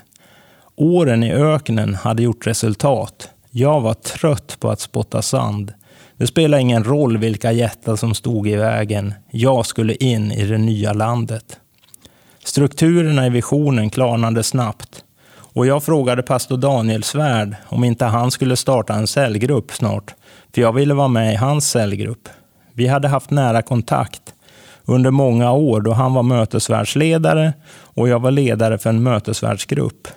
Åren 0.76 1.24
i 1.24 1.32
öknen 1.32 1.94
hade 1.94 2.22
gjort 2.22 2.46
resultat. 2.46 3.28
Jag 3.50 3.80
var 3.80 3.94
trött 3.94 4.56
på 4.60 4.70
att 4.70 4.80
spotta 4.80 5.22
sand. 5.22 5.72
Det 6.16 6.26
spelade 6.26 6.62
ingen 6.62 6.84
roll 6.84 7.18
vilka 7.18 7.52
jättar 7.52 7.96
som 7.96 8.14
stod 8.14 8.48
i 8.48 8.56
vägen. 8.56 9.14
Jag 9.30 9.66
skulle 9.66 9.94
in 9.94 10.32
i 10.32 10.46
det 10.46 10.58
nya 10.58 10.92
landet. 10.92 11.60
Strukturerna 12.48 13.26
i 13.26 13.30
visionen 13.30 13.90
klarnade 13.90 14.42
snabbt 14.42 15.04
och 15.52 15.66
jag 15.66 15.82
frågade 15.82 16.22
pastor 16.22 16.56
Daniel 16.56 17.02
Svärd 17.02 17.56
om 17.68 17.84
inte 17.84 18.04
han 18.04 18.30
skulle 18.30 18.56
starta 18.56 18.94
en 18.94 19.06
cellgrupp 19.06 19.72
snart, 19.72 20.14
för 20.54 20.60
jag 20.60 20.72
ville 20.72 20.94
vara 20.94 21.08
med 21.08 21.32
i 21.32 21.36
hans 21.36 21.70
cellgrupp. 21.70 22.28
Vi 22.72 22.86
hade 22.86 23.08
haft 23.08 23.30
nära 23.30 23.62
kontakt 23.62 24.22
under 24.84 25.10
många 25.10 25.52
år 25.52 25.80
då 25.80 25.92
han 25.92 26.14
var 26.14 26.22
mötesvärdsledare 26.22 27.52
och 27.82 28.08
jag 28.08 28.20
var 28.20 28.30
ledare 28.30 28.78
för 28.78 28.90
en 28.90 29.02
mötesvärdsgrupp. 29.02 30.08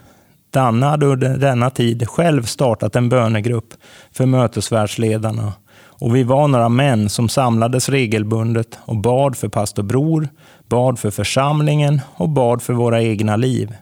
Danne 0.52 0.86
hade 0.86 1.06
under 1.06 1.38
denna 1.38 1.70
tid 1.70 2.10
själv 2.10 2.44
startat 2.44 2.96
en 2.96 3.10
bönegrupp 3.10 3.74
för 4.12 4.26
mötesvärdsledarna 4.26 5.54
och 6.02 6.16
vi 6.16 6.24
var 6.24 6.48
några 6.48 6.70
män 6.70 7.10
som 7.10 7.30
samlades 7.30 7.90
regelbundet 7.90 8.80
och 8.86 8.98
bad 8.98 9.38
för 9.38 9.48
pastor 9.48 9.84
Bror, 9.84 10.30
bad 10.72 11.00
för 11.00 11.12
församlingen 11.12 12.02
och 12.16 12.30
bad 12.30 12.62
för 12.62 12.74
våra 12.74 13.02
egna 13.02 13.36
liv. 13.36 13.76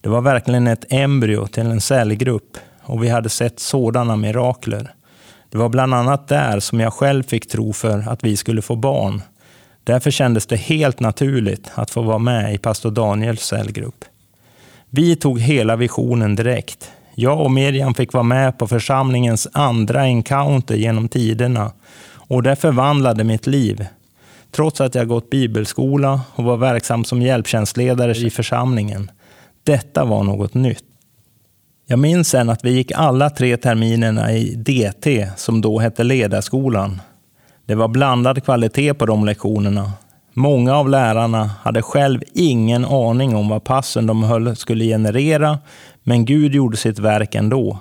Det 0.00 0.08
var 0.08 0.20
verkligen 0.20 0.66
ett 0.66 0.84
embryo 0.88 1.46
till 1.46 1.66
en 1.66 1.80
cellgrupp 1.80 2.58
och 2.82 3.04
vi 3.04 3.08
hade 3.08 3.28
sett 3.28 3.60
sådana 3.60 4.16
mirakler. 4.16 4.94
Det 5.50 5.58
var 5.58 5.68
bland 5.68 5.94
annat 5.94 6.28
där 6.28 6.60
som 6.60 6.80
jag 6.80 6.92
själv 6.92 7.22
fick 7.22 7.48
tro 7.48 7.72
för 7.72 8.08
att 8.08 8.24
vi 8.24 8.36
skulle 8.36 8.62
få 8.62 8.76
barn. 8.76 9.22
Därför 9.84 10.10
kändes 10.10 10.46
det 10.46 10.56
helt 10.56 11.00
naturligt 11.00 11.70
att 11.74 11.90
få 11.90 12.02
vara 12.02 12.18
med 12.18 12.54
i 12.54 12.58
pastor 12.58 12.90
Daniels 12.90 13.42
cellgrupp. 13.42 14.04
Vi 14.90 15.16
tog 15.16 15.40
hela 15.40 15.76
visionen 15.76 16.34
direkt. 16.34 16.90
Jag 17.14 17.40
och 17.40 17.50
Miriam 17.50 17.94
fick 17.94 18.12
vara 18.12 18.24
med 18.24 18.58
på 18.58 18.66
församlingens 18.66 19.48
andra 19.52 20.02
encounter 20.02 20.74
genom 20.74 21.08
tiderna 21.08 21.72
och 22.28 22.42
det 22.42 22.56
förvandlade 22.56 23.24
mitt 23.24 23.46
liv. 23.46 23.86
Trots 24.56 24.80
att 24.80 24.94
jag 24.94 25.08
gått 25.08 25.30
bibelskola 25.30 26.20
och 26.34 26.44
var 26.44 26.56
verksam 26.56 27.04
som 27.04 27.22
hjälptjänstledare 27.22 28.12
i 28.12 28.30
församlingen. 28.30 29.10
Detta 29.64 30.04
var 30.04 30.22
något 30.22 30.54
nytt. 30.54 30.84
Jag 31.86 31.98
minns 31.98 32.28
sen 32.28 32.50
att 32.50 32.64
vi 32.64 32.70
gick 32.70 32.92
alla 32.92 33.30
tre 33.30 33.56
terminerna 33.56 34.32
i 34.32 34.54
DT, 34.54 35.28
som 35.36 35.60
då 35.60 35.78
hette 35.78 36.04
Ledarskolan. 36.04 37.00
Det 37.66 37.74
var 37.74 37.88
blandad 37.88 38.44
kvalitet 38.44 38.94
på 38.94 39.06
de 39.06 39.24
lektionerna. 39.24 39.92
Många 40.32 40.76
av 40.76 40.88
lärarna 40.88 41.50
hade 41.62 41.82
själv 41.82 42.22
ingen 42.34 42.84
aning 42.84 43.36
om 43.36 43.48
vad 43.48 43.64
passen 43.64 44.06
de 44.06 44.22
höll 44.22 44.56
skulle 44.56 44.84
generera, 44.84 45.58
men 46.02 46.24
Gud 46.24 46.54
gjorde 46.54 46.76
sitt 46.76 46.98
verk 46.98 47.34
ändå. 47.34 47.78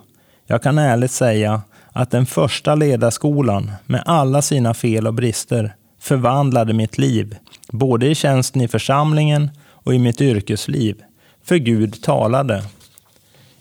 Jag 0.47 0.63
kan 0.63 0.77
ärligt 0.77 1.11
säga 1.11 1.61
att 1.91 2.11
den 2.11 2.25
första 2.25 2.75
ledarskolan, 2.75 3.71
med 3.85 4.03
alla 4.05 4.41
sina 4.41 4.73
fel 4.73 5.07
och 5.07 5.13
brister, 5.13 5.75
förvandlade 6.05 6.73
mitt 6.73 6.97
liv, 6.97 7.35
både 7.71 8.07
i 8.07 8.15
tjänsten 8.15 8.61
i 8.61 8.67
församlingen 8.67 9.49
och 9.67 9.93
i 9.95 9.99
mitt 9.99 10.21
yrkesliv. 10.21 11.01
För 11.43 11.55
Gud 11.55 12.01
talade. 12.03 12.63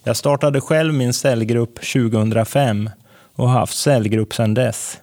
Jag 0.02 0.16
startade 0.16 0.60
själv 0.60 0.94
min 0.94 1.12
cellgrupp 1.12 1.74
2005 1.74 2.90
och 3.34 3.48
har 3.48 3.58
haft 3.58 3.76
cellgrupp 3.76 4.34
sedan 4.34 4.54
dess. 4.54 4.98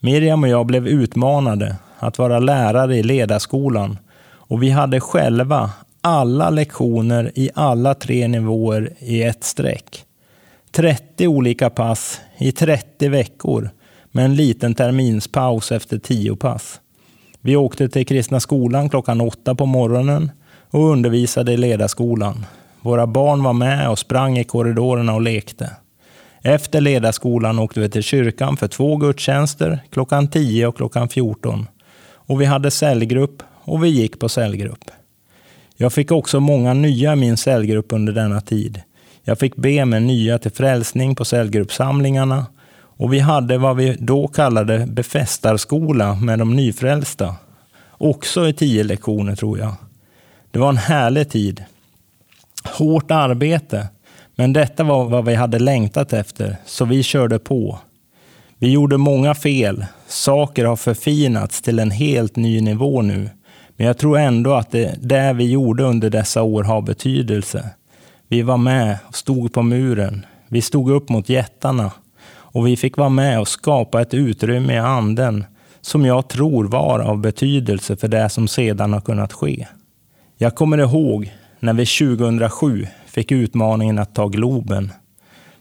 Miriam 0.00 0.42
och 0.42 0.48
jag 0.48 0.66
blev 0.66 0.88
utmanade 0.88 1.76
att 1.98 2.18
vara 2.18 2.38
lärare 2.38 2.96
i 2.96 3.02
ledarskolan 3.02 3.98
och 4.22 4.62
vi 4.62 4.70
hade 4.70 5.00
själva 5.00 5.70
alla 6.00 6.50
lektioner 6.50 7.32
i 7.34 7.50
alla 7.54 7.94
tre 7.94 8.28
nivåer 8.28 8.92
i 8.98 9.22
ett 9.22 9.44
streck. 9.44 10.04
30 10.70 11.28
olika 11.28 11.70
pass 11.70 12.20
i 12.38 12.52
30 12.52 13.08
veckor 13.08 13.70
med 14.16 14.24
en 14.24 14.34
liten 14.34 14.74
terminspaus 14.74 15.72
efter 15.72 15.98
tio 15.98 16.36
pass. 16.36 16.80
Vi 17.40 17.56
åkte 17.56 17.88
till 17.88 18.06
Kristna 18.06 18.40
skolan 18.40 18.88
klockan 18.88 19.20
åtta 19.20 19.54
på 19.54 19.66
morgonen 19.66 20.30
och 20.70 20.90
undervisade 20.90 21.52
i 21.52 21.56
ledarskolan. 21.56 22.46
Våra 22.80 23.06
barn 23.06 23.42
var 23.42 23.52
med 23.52 23.90
och 23.90 23.98
sprang 23.98 24.38
i 24.38 24.44
korridorerna 24.44 25.14
och 25.14 25.20
lekte. 25.20 25.70
Efter 26.42 26.80
ledarskolan 26.80 27.58
åkte 27.58 27.80
vi 27.80 27.90
till 27.90 28.02
kyrkan 28.02 28.56
för 28.56 28.68
två 28.68 28.96
gudstjänster 28.96 29.78
klockan 29.90 30.28
10 30.28 30.66
och 30.66 30.76
klockan 30.76 31.08
14. 31.08 31.66
Och 32.08 32.40
vi 32.40 32.44
hade 32.44 32.70
cellgrupp 32.70 33.42
och 33.54 33.84
vi 33.84 33.88
gick 33.88 34.18
på 34.18 34.28
cellgrupp. 34.28 34.90
Jag 35.76 35.92
fick 35.92 36.12
också 36.12 36.40
många 36.40 36.74
nya 36.74 37.12
i 37.12 37.16
min 37.16 37.36
cellgrupp 37.36 37.92
under 37.92 38.12
denna 38.12 38.40
tid. 38.40 38.80
Jag 39.24 39.38
fick 39.38 39.56
be 39.56 39.84
med 39.84 40.02
nya 40.02 40.38
till 40.38 40.52
frälsning 40.52 41.14
på 41.14 41.24
cellgruppsamlingarna 41.24 42.46
och 42.96 43.12
vi 43.12 43.18
hade 43.18 43.58
vad 43.58 43.76
vi 43.76 43.96
då 44.00 44.28
kallade 44.28 44.86
befästarskola 44.86 46.14
med 46.14 46.38
de 46.38 46.56
nyfrälsta. 46.56 47.34
Också 47.90 48.48
i 48.48 48.52
tio 48.52 48.84
lektioner 48.84 49.36
tror 49.36 49.58
jag. 49.58 49.74
Det 50.50 50.58
var 50.58 50.68
en 50.68 50.76
härlig 50.76 51.30
tid. 51.30 51.64
Hårt 52.64 53.10
arbete, 53.10 53.88
men 54.34 54.52
detta 54.52 54.84
var 54.84 55.04
vad 55.04 55.24
vi 55.24 55.34
hade 55.34 55.58
längtat 55.58 56.12
efter, 56.12 56.56
så 56.66 56.84
vi 56.84 57.02
körde 57.02 57.38
på. 57.38 57.78
Vi 58.58 58.70
gjorde 58.70 58.96
många 58.96 59.34
fel. 59.34 59.84
Saker 60.08 60.64
har 60.64 60.76
förfinats 60.76 61.62
till 61.62 61.78
en 61.78 61.90
helt 61.90 62.36
ny 62.36 62.60
nivå 62.60 63.02
nu. 63.02 63.30
Men 63.76 63.86
jag 63.86 63.98
tror 63.98 64.18
ändå 64.18 64.54
att 64.54 64.70
det, 64.70 64.94
det 65.00 65.32
vi 65.32 65.50
gjorde 65.50 65.82
under 65.82 66.10
dessa 66.10 66.42
år 66.42 66.62
har 66.64 66.82
betydelse. 66.82 67.70
Vi 68.28 68.42
var 68.42 68.56
med 68.56 68.98
och 69.06 69.16
stod 69.16 69.52
på 69.52 69.62
muren. 69.62 70.26
Vi 70.48 70.62
stod 70.62 70.90
upp 70.90 71.08
mot 71.08 71.28
jättarna. 71.28 71.90
Och 72.56 72.66
vi 72.66 72.76
fick 72.76 72.96
vara 72.96 73.08
med 73.08 73.40
och 73.40 73.48
skapa 73.48 74.02
ett 74.02 74.14
utrymme 74.14 74.74
i 74.74 74.78
anden 74.78 75.44
som 75.80 76.04
jag 76.04 76.28
tror 76.28 76.64
var 76.64 77.00
av 77.00 77.18
betydelse 77.18 77.96
för 77.96 78.08
det 78.08 78.28
som 78.28 78.48
sedan 78.48 78.92
har 78.92 79.00
kunnat 79.00 79.32
ske. 79.32 79.66
Jag 80.36 80.54
kommer 80.54 80.78
ihåg 80.78 81.32
när 81.60 81.72
vi 81.72 81.86
2007 81.86 82.86
fick 83.06 83.32
utmaningen 83.32 83.98
att 83.98 84.14
ta 84.14 84.26
Globen. 84.26 84.92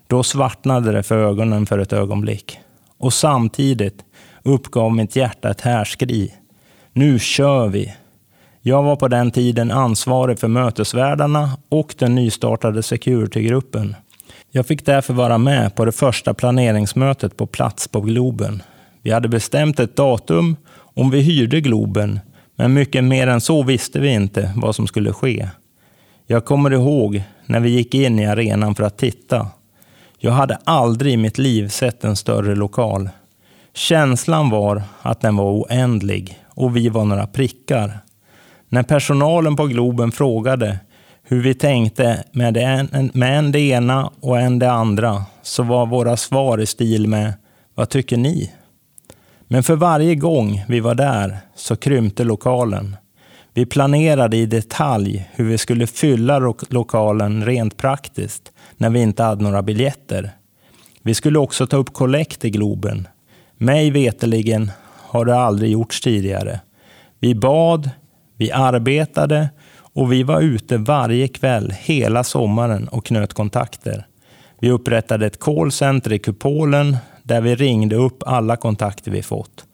Då 0.08 0.24
svartnade 0.24 0.92
det 0.92 1.04
för 1.04 1.18
ögonen 1.18 1.66
för 1.66 1.80
ett 1.80 1.94
ögonblick. 1.94 2.60
Och 2.98 3.14
samtidigt 3.14 4.06
uppgav 4.44 4.96
mitt 4.96 5.16
hjärta 5.16 5.50
ett 5.50 5.62
härskri. 5.62 6.34
Nu 6.94 7.20
kör 7.20 7.68
vi! 7.68 7.96
Jag 8.62 8.84
var 8.84 8.96
på 8.96 9.08
den 9.08 9.32
tiden 9.32 9.72
ansvarig 9.72 10.40
för 10.40 10.48
mötesvärdarna 10.48 11.58
och 11.70 11.96
den 11.98 12.16
nystartade 12.16 12.84
Security-gruppen. 12.84 13.96
Jag 14.56 14.66
fick 14.66 14.86
därför 14.86 15.14
vara 15.14 15.38
med 15.38 15.76
på 15.76 15.86
det 15.86 15.92
första 15.92 16.34
planeringsmötet 16.34 17.38
på 17.38 17.46
plats 17.46 17.88
på 17.88 18.02
Globen. 18.02 18.64
Vi 19.02 19.12
hade 19.12 19.28
bestämt 19.28 19.80
ett 19.80 19.96
datum 19.96 20.56
om 20.78 21.10
vi 21.10 21.22
hyrde 21.22 21.62
Globen 21.62 22.20
men 22.56 22.74
mycket 22.74 23.04
mer 23.04 23.28
än 23.28 23.42
så 23.42 23.64
visste 23.64 24.00
vi 24.00 24.10
inte 24.10 24.52
vad 24.56 24.76
som 24.76 24.88
skulle 24.88 25.14
ske. 25.14 25.50
Jag 26.28 26.46
kommer 26.46 26.74
ihåg 26.74 27.24
när 27.46 27.60
vi 27.60 27.70
gick 27.70 27.96
in 27.96 28.20
i 28.20 28.26
arenan 28.26 28.76
för 28.76 28.84
att 28.84 28.98
titta. 28.98 29.48
Jag 30.18 30.32
hade 30.32 30.58
aldrig 30.64 31.14
i 31.14 31.18
mitt 31.18 31.38
liv 31.38 31.68
sett 31.68 32.04
en 32.04 32.16
större 32.16 32.56
lokal. 32.56 33.10
Känslan 33.74 34.50
var 34.50 34.84
att 35.02 35.22
den 35.22 35.36
var 35.36 35.52
oändlig 35.52 36.40
och 36.48 36.78
vi 36.78 36.90
var 36.90 37.06
några 37.06 37.28
prickar. 37.28 38.00
När 38.70 38.84
personalen 38.84 39.56
på 39.56 39.66
Globen 39.66 40.12
frågade 40.12 40.80
hur 41.28 41.42
vi 41.42 41.54
tänkte 41.54 42.24
med 42.32 42.58
en, 42.58 43.12
med 43.14 43.38
en 43.38 43.52
det 43.52 43.60
ena 43.60 44.12
och 44.20 44.40
en 44.40 44.60
det 44.60 44.72
andra 44.72 45.26
så 45.42 45.64
var 45.64 45.86
våra 45.86 46.18
svar 46.18 46.62
i 46.62 46.66
stil 46.66 47.08
med 47.08 47.34
Vad 47.76 47.90
tycker 47.90 48.18
ni? 48.18 48.52
Men 49.48 49.64
för 49.64 49.76
varje 49.76 50.16
gång 50.16 50.64
vi 50.68 50.80
var 50.80 50.96
där 50.96 51.38
så 51.56 51.76
krympte 51.76 52.24
lokalen. 52.24 52.96
Vi 53.54 53.66
planerade 53.66 54.38
i 54.38 54.46
detalj 54.46 55.30
hur 55.32 55.46
vi 55.46 55.58
skulle 55.58 55.88
fylla 55.88 56.54
lokalen 56.70 57.46
rent 57.46 57.78
praktiskt 57.78 58.52
när 58.78 58.90
vi 58.90 59.02
inte 59.02 59.24
hade 59.24 59.44
några 59.44 59.62
biljetter. 59.62 60.32
Vi 61.02 61.14
skulle 61.14 61.40
också 61.40 61.68
ta 61.68 61.78
upp 61.78 61.94
kollekt 61.94 62.46
i 62.46 62.50
Globen. 62.50 63.08
Mig 63.58 63.92
veteligen 63.92 64.72
har 64.98 65.26
det 65.26 65.38
aldrig 65.38 65.72
gjorts 65.72 66.02
tidigare. 66.02 66.60
Vi 67.20 67.36
bad, 67.36 67.90
vi 68.38 68.52
arbetade 68.52 69.50
och 69.96 70.12
vi 70.12 70.24
var 70.24 70.42
ute 70.42 70.78
varje 70.78 71.28
kväll 71.28 71.74
hela 71.80 72.24
sommaren 72.24 72.88
och 72.88 73.06
knöt 73.06 73.34
kontakter. 73.34 74.08
Vi 74.60 74.72
upprättade 74.72 75.26
ett 75.26 75.40
callcenter 75.40 76.14
i 76.14 76.20
kupolen 76.20 76.98
där 77.24 77.42
vi 77.42 77.56
ringde 77.56 77.96
upp 77.96 78.24
alla 78.26 78.56
kontakter 78.56 79.12
vi 79.12 79.22
fått. 79.22 79.66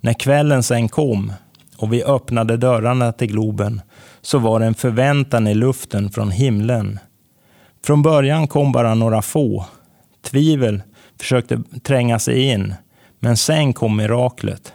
När 0.00 0.12
kvällen 0.12 0.62
sen 0.62 0.88
kom 0.88 1.32
och 1.76 1.92
vi 1.92 2.04
öppnade 2.04 2.56
dörrarna 2.56 3.12
till 3.12 3.28
Globen 3.28 3.80
så 4.20 4.38
var 4.38 4.60
det 4.60 4.66
en 4.66 4.74
förväntan 4.74 5.46
i 5.46 5.54
luften 5.54 6.10
från 6.10 6.30
himlen. 6.30 6.98
Från 7.84 8.02
början 8.02 8.48
kom 8.48 8.72
bara 8.72 8.94
några 8.94 9.22
få. 9.22 9.66
Tvivel 10.22 10.82
försökte 11.20 11.62
tränga 11.82 12.18
sig 12.18 12.42
in, 12.42 12.74
men 13.18 13.36
sen 13.36 13.72
kom 13.72 13.96
miraklet. 13.96 14.72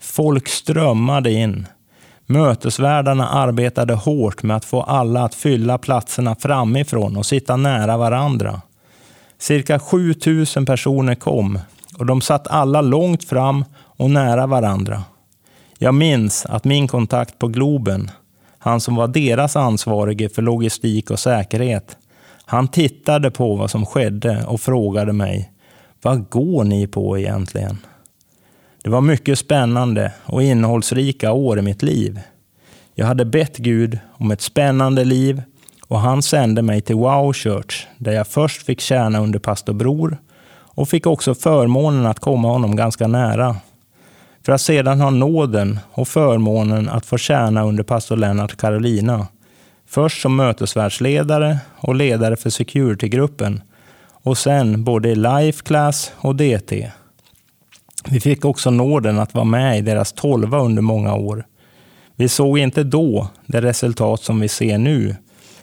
Folk 0.00 0.48
strömmade 0.48 1.32
in. 1.32 1.66
Mötesvärdarna 2.30 3.28
arbetade 3.28 3.94
hårt 3.94 4.42
med 4.42 4.56
att 4.56 4.64
få 4.64 4.82
alla 4.82 5.24
att 5.24 5.34
fylla 5.34 5.78
platserna 5.78 6.34
framifrån 6.34 7.16
och 7.16 7.26
sitta 7.26 7.56
nära 7.56 7.96
varandra. 7.96 8.60
Cirka 9.38 9.78
7000 9.78 10.66
personer 10.66 11.14
kom 11.14 11.58
och 11.98 12.06
de 12.06 12.20
satt 12.20 12.46
alla 12.46 12.80
långt 12.80 13.24
fram 13.24 13.64
och 13.74 14.10
nära 14.10 14.46
varandra. 14.46 15.02
Jag 15.78 15.94
minns 15.94 16.46
att 16.46 16.64
min 16.64 16.88
kontakt 16.88 17.38
på 17.38 17.48
Globen, 17.48 18.10
han 18.58 18.80
som 18.80 18.96
var 18.96 19.08
deras 19.08 19.56
ansvarige 19.56 20.28
för 20.28 20.42
logistik 20.42 21.10
och 21.10 21.18
säkerhet, 21.18 21.96
han 22.44 22.68
tittade 22.68 23.30
på 23.30 23.56
vad 23.56 23.70
som 23.70 23.86
skedde 23.86 24.44
och 24.46 24.60
frågade 24.60 25.12
mig, 25.12 25.52
vad 26.02 26.28
går 26.28 26.64
ni 26.64 26.86
på 26.86 27.18
egentligen? 27.18 27.78
Det 28.82 28.90
var 28.90 29.00
mycket 29.00 29.38
spännande 29.38 30.12
och 30.24 30.42
innehållsrika 30.42 31.32
år 31.32 31.58
i 31.58 31.62
mitt 31.62 31.82
liv. 31.82 32.20
Jag 32.94 33.06
hade 33.06 33.24
bett 33.24 33.56
Gud 33.56 33.98
om 34.12 34.30
ett 34.30 34.40
spännande 34.40 35.04
liv 35.04 35.42
och 35.88 36.00
han 36.00 36.22
sände 36.22 36.62
mig 36.62 36.80
till 36.80 36.96
Wow 36.96 37.32
Church 37.32 37.86
där 37.98 38.12
jag 38.12 38.26
först 38.26 38.62
fick 38.62 38.80
tjäna 38.80 39.20
under 39.20 39.38
pastor 39.38 39.72
Bror 39.72 40.18
och 40.52 40.88
fick 40.88 41.06
också 41.06 41.34
förmånen 41.34 42.06
att 42.06 42.20
komma 42.20 42.48
honom 42.48 42.76
ganska 42.76 43.06
nära. 43.06 43.56
För 44.42 44.52
att 44.52 44.60
sedan 44.60 45.00
ha 45.00 45.10
nåden 45.10 45.78
och 45.92 46.08
förmånen 46.08 46.88
att 46.88 47.06
få 47.06 47.18
tjäna 47.18 47.64
under 47.64 47.82
pastor 47.82 48.16
Lennart 48.16 48.56
Carolina. 48.56 49.26
Först 49.86 50.22
som 50.22 50.36
mötesvärdsledare 50.36 51.58
och 51.76 51.94
ledare 51.94 52.36
för 52.36 52.50
Securitygruppen 52.50 53.62
och 54.22 54.38
sen 54.38 54.84
både 54.84 55.08
i 55.08 55.14
Life 55.14 55.62
Class 55.62 56.12
och 56.16 56.36
DT. 56.36 56.90
Vi 58.08 58.20
fick 58.20 58.44
också 58.44 58.70
nåden 58.70 59.18
att 59.18 59.34
vara 59.34 59.44
med 59.44 59.78
i 59.78 59.80
deras 59.80 60.12
tolva 60.12 60.58
under 60.58 60.82
många 60.82 61.14
år. 61.14 61.46
Vi 62.16 62.28
såg 62.28 62.58
inte 62.58 62.84
då 62.84 63.28
det 63.46 63.60
resultat 63.60 64.22
som 64.22 64.40
vi 64.40 64.48
ser 64.48 64.78
nu, 64.78 65.16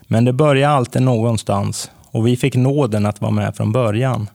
men 0.08 0.26
det 0.26 0.34
börjar 0.34 0.70
alltid 0.70 1.02
någonstans 1.02 1.92
och 2.12 2.28
vi 2.28 2.38
fick 2.38 2.56
nåden 2.56 3.06
att 3.06 3.22
vara 3.22 3.32
med 3.32 3.56
från 3.56 3.72
början. 3.72 4.30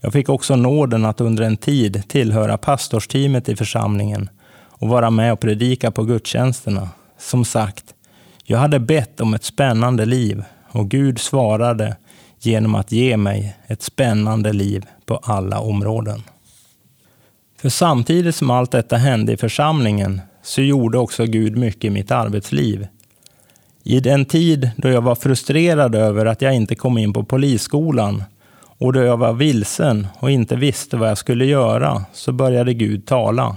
Jag 0.00 0.12
fick 0.12 0.28
också 0.28 0.56
nåden 0.56 1.04
att 1.04 1.20
under 1.20 1.44
en 1.44 1.56
tid 1.56 2.02
tillhöra 2.08 2.58
pastorsteamet 2.58 3.48
i 3.48 3.56
församlingen 3.56 4.28
och 4.68 4.88
vara 4.88 5.10
med 5.10 5.32
och 5.32 5.40
predika 5.40 5.90
på 5.90 6.04
gudstjänsterna. 6.04 6.88
Som 7.18 7.44
sagt, 7.44 7.84
jag 8.44 8.58
hade 8.58 8.80
bett 8.80 9.20
om 9.20 9.34
ett 9.34 9.44
spännande 9.44 10.04
liv 10.04 10.44
och 10.68 10.90
Gud 10.90 11.18
svarade 11.18 11.96
genom 12.40 12.74
att 12.74 12.92
ge 12.92 13.16
mig 13.16 13.56
ett 13.66 13.82
spännande 13.82 14.52
liv 14.52 14.84
på 15.06 15.16
alla 15.16 15.60
områden. 15.60 16.22
För 17.58 17.68
samtidigt 17.68 18.36
som 18.36 18.50
allt 18.50 18.70
detta 18.70 18.96
hände 18.96 19.32
i 19.32 19.36
församlingen 19.36 20.20
så 20.42 20.62
gjorde 20.62 20.98
också 20.98 21.24
Gud 21.24 21.56
mycket 21.56 21.84
i 21.84 21.90
mitt 21.90 22.10
arbetsliv. 22.10 22.86
I 23.82 24.00
den 24.00 24.24
tid 24.24 24.70
då 24.76 24.88
jag 24.88 25.02
var 25.02 25.14
frustrerad 25.14 25.94
över 25.94 26.26
att 26.26 26.42
jag 26.42 26.54
inte 26.54 26.74
kom 26.74 26.98
in 26.98 27.12
på 27.12 27.24
polisskolan 27.24 28.24
och 28.78 28.92
då 28.92 29.02
jag 29.02 29.16
var 29.16 29.32
vilsen 29.32 30.06
och 30.18 30.30
inte 30.30 30.56
visste 30.56 30.96
vad 30.96 31.10
jag 31.10 31.18
skulle 31.18 31.44
göra 31.44 32.04
så 32.12 32.32
började 32.32 32.74
Gud 32.74 33.06
tala. 33.06 33.56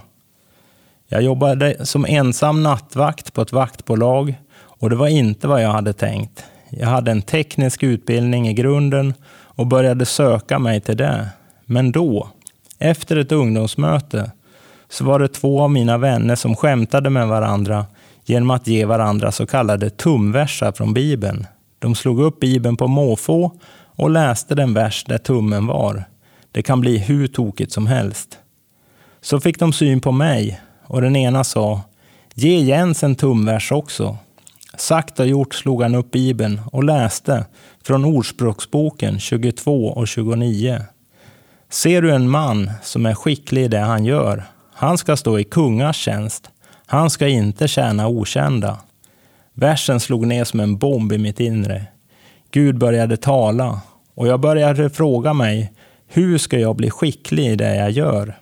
Jag 1.08 1.22
jobbade 1.22 1.86
som 1.86 2.06
ensam 2.06 2.64
nattvakt 2.64 3.34
på 3.34 3.42
ett 3.42 3.52
vaktbolag 3.52 4.36
och 4.60 4.90
det 4.90 4.96
var 4.96 5.08
inte 5.08 5.48
vad 5.48 5.64
jag 5.64 5.72
hade 5.72 5.94
tänkt. 5.94 6.44
Jag 6.70 6.88
hade 6.88 7.12
en 7.12 7.22
teknisk 7.22 7.84
utbildning 7.84 8.48
i 8.48 8.54
grunden 8.54 9.14
och 9.32 9.68
började 9.68 10.06
söka 10.06 10.60
mig 10.60 10.82
till 10.82 10.98
det. 10.98 11.30
Men 11.66 11.92
då, 11.92 12.30
efter 12.80 13.16
ett 13.16 13.32
ungdomsmöte, 13.32 14.32
så 14.90 15.04
var 15.04 15.20
det 15.20 15.28
två 15.28 15.62
av 15.62 15.72
mina 15.72 15.98
vänner 15.98 16.36
som 16.36 16.56
skämtade 16.56 17.10
med 17.10 17.28
varandra 17.28 17.86
genom 18.26 18.52
att 18.52 18.68
ge 18.68 18.86
varandra 18.86 19.32
så 19.32 19.46
kallade 19.46 19.90
tumversar 19.90 20.72
från 20.72 20.94
Bibeln. 20.94 21.48
De 21.80 21.96
slog 21.96 22.20
upp 22.22 22.40
Bibeln 22.40 22.78
på 22.78 22.88
måfå 22.88 23.52
och 23.86 24.10
läste 24.10 24.56
den 24.56 24.74
vers 24.74 25.04
där 25.08 25.18
tummen 25.18 25.68
var. 25.68 26.04
Det 26.52 26.62
kan 26.62 26.82
bli 26.82 26.98
hur 26.98 27.28
tokigt 27.28 27.72
som 27.72 27.88
helst. 27.88 28.38
Så 29.22 29.40
fick 29.40 29.60
de 29.60 29.74
syn 29.74 30.02
på 30.02 30.12
mig 30.12 30.62
och 30.84 31.02
den 31.02 31.16
ena 31.16 31.44
sa 31.44 31.82
Ge 32.34 32.60
Jens 32.60 33.04
en 33.04 33.16
tumvers 33.16 33.72
också. 33.72 34.18
Sagt 34.78 35.20
och 35.20 35.28
gjort 35.28 35.56
slog 35.56 35.82
han 35.82 35.96
upp 35.96 36.12
Bibeln 36.12 36.62
och 36.72 36.84
läste 36.84 37.46
från 37.84 38.06
Ordspråksboken 38.06 39.20
22 39.20 39.86
och 39.86 40.08
29. 40.08 40.82
Ser 41.72 42.02
du 42.02 42.12
en 42.12 42.30
man 42.30 42.72
som 42.84 43.06
är 43.06 43.14
skicklig 43.14 43.64
i 43.64 43.68
det 43.68 43.80
han 43.80 44.06
gör, 44.06 44.44
han 44.74 44.98
ska 44.98 45.18
stå 45.18 45.40
i 45.40 45.44
kungars 45.44 45.96
tjänst. 45.98 46.50
Han 46.86 47.10
ska 47.10 47.28
inte 47.28 47.68
tjäna 47.68 48.08
okända. 48.08 48.78
Versen 49.54 50.00
slog 50.00 50.28
ner 50.28 50.44
som 50.44 50.60
en 50.60 50.78
bomb 50.78 51.12
i 51.12 51.18
mitt 51.18 51.40
inre. 51.40 51.86
Gud 52.52 52.78
började 52.78 53.18
tala 53.18 53.82
och 54.16 54.28
jag 54.28 54.40
började 54.40 54.90
fråga 54.90 55.34
mig, 55.34 55.74
hur 56.08 56.38
ska 56.38 56.60
jag 56.60 56.76
bli 56.76 56.90
skicklig 56.90 57.46
i 57.52 57.56
det 57.56 57.76
jag 57.76 57.92
gör? 57.92 58.38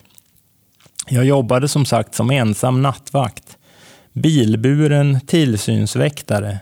Jag 1.08 1.26
jobbade 1.26 1.68
som 1.68 1.86
sagt 1.86 2.16
som 2.16 2.32
ensam 2.32 2.82
nattvakt, 2.82 3.58
bilburen 4.14 5.20
tillsynsväktare. 5.28 6.60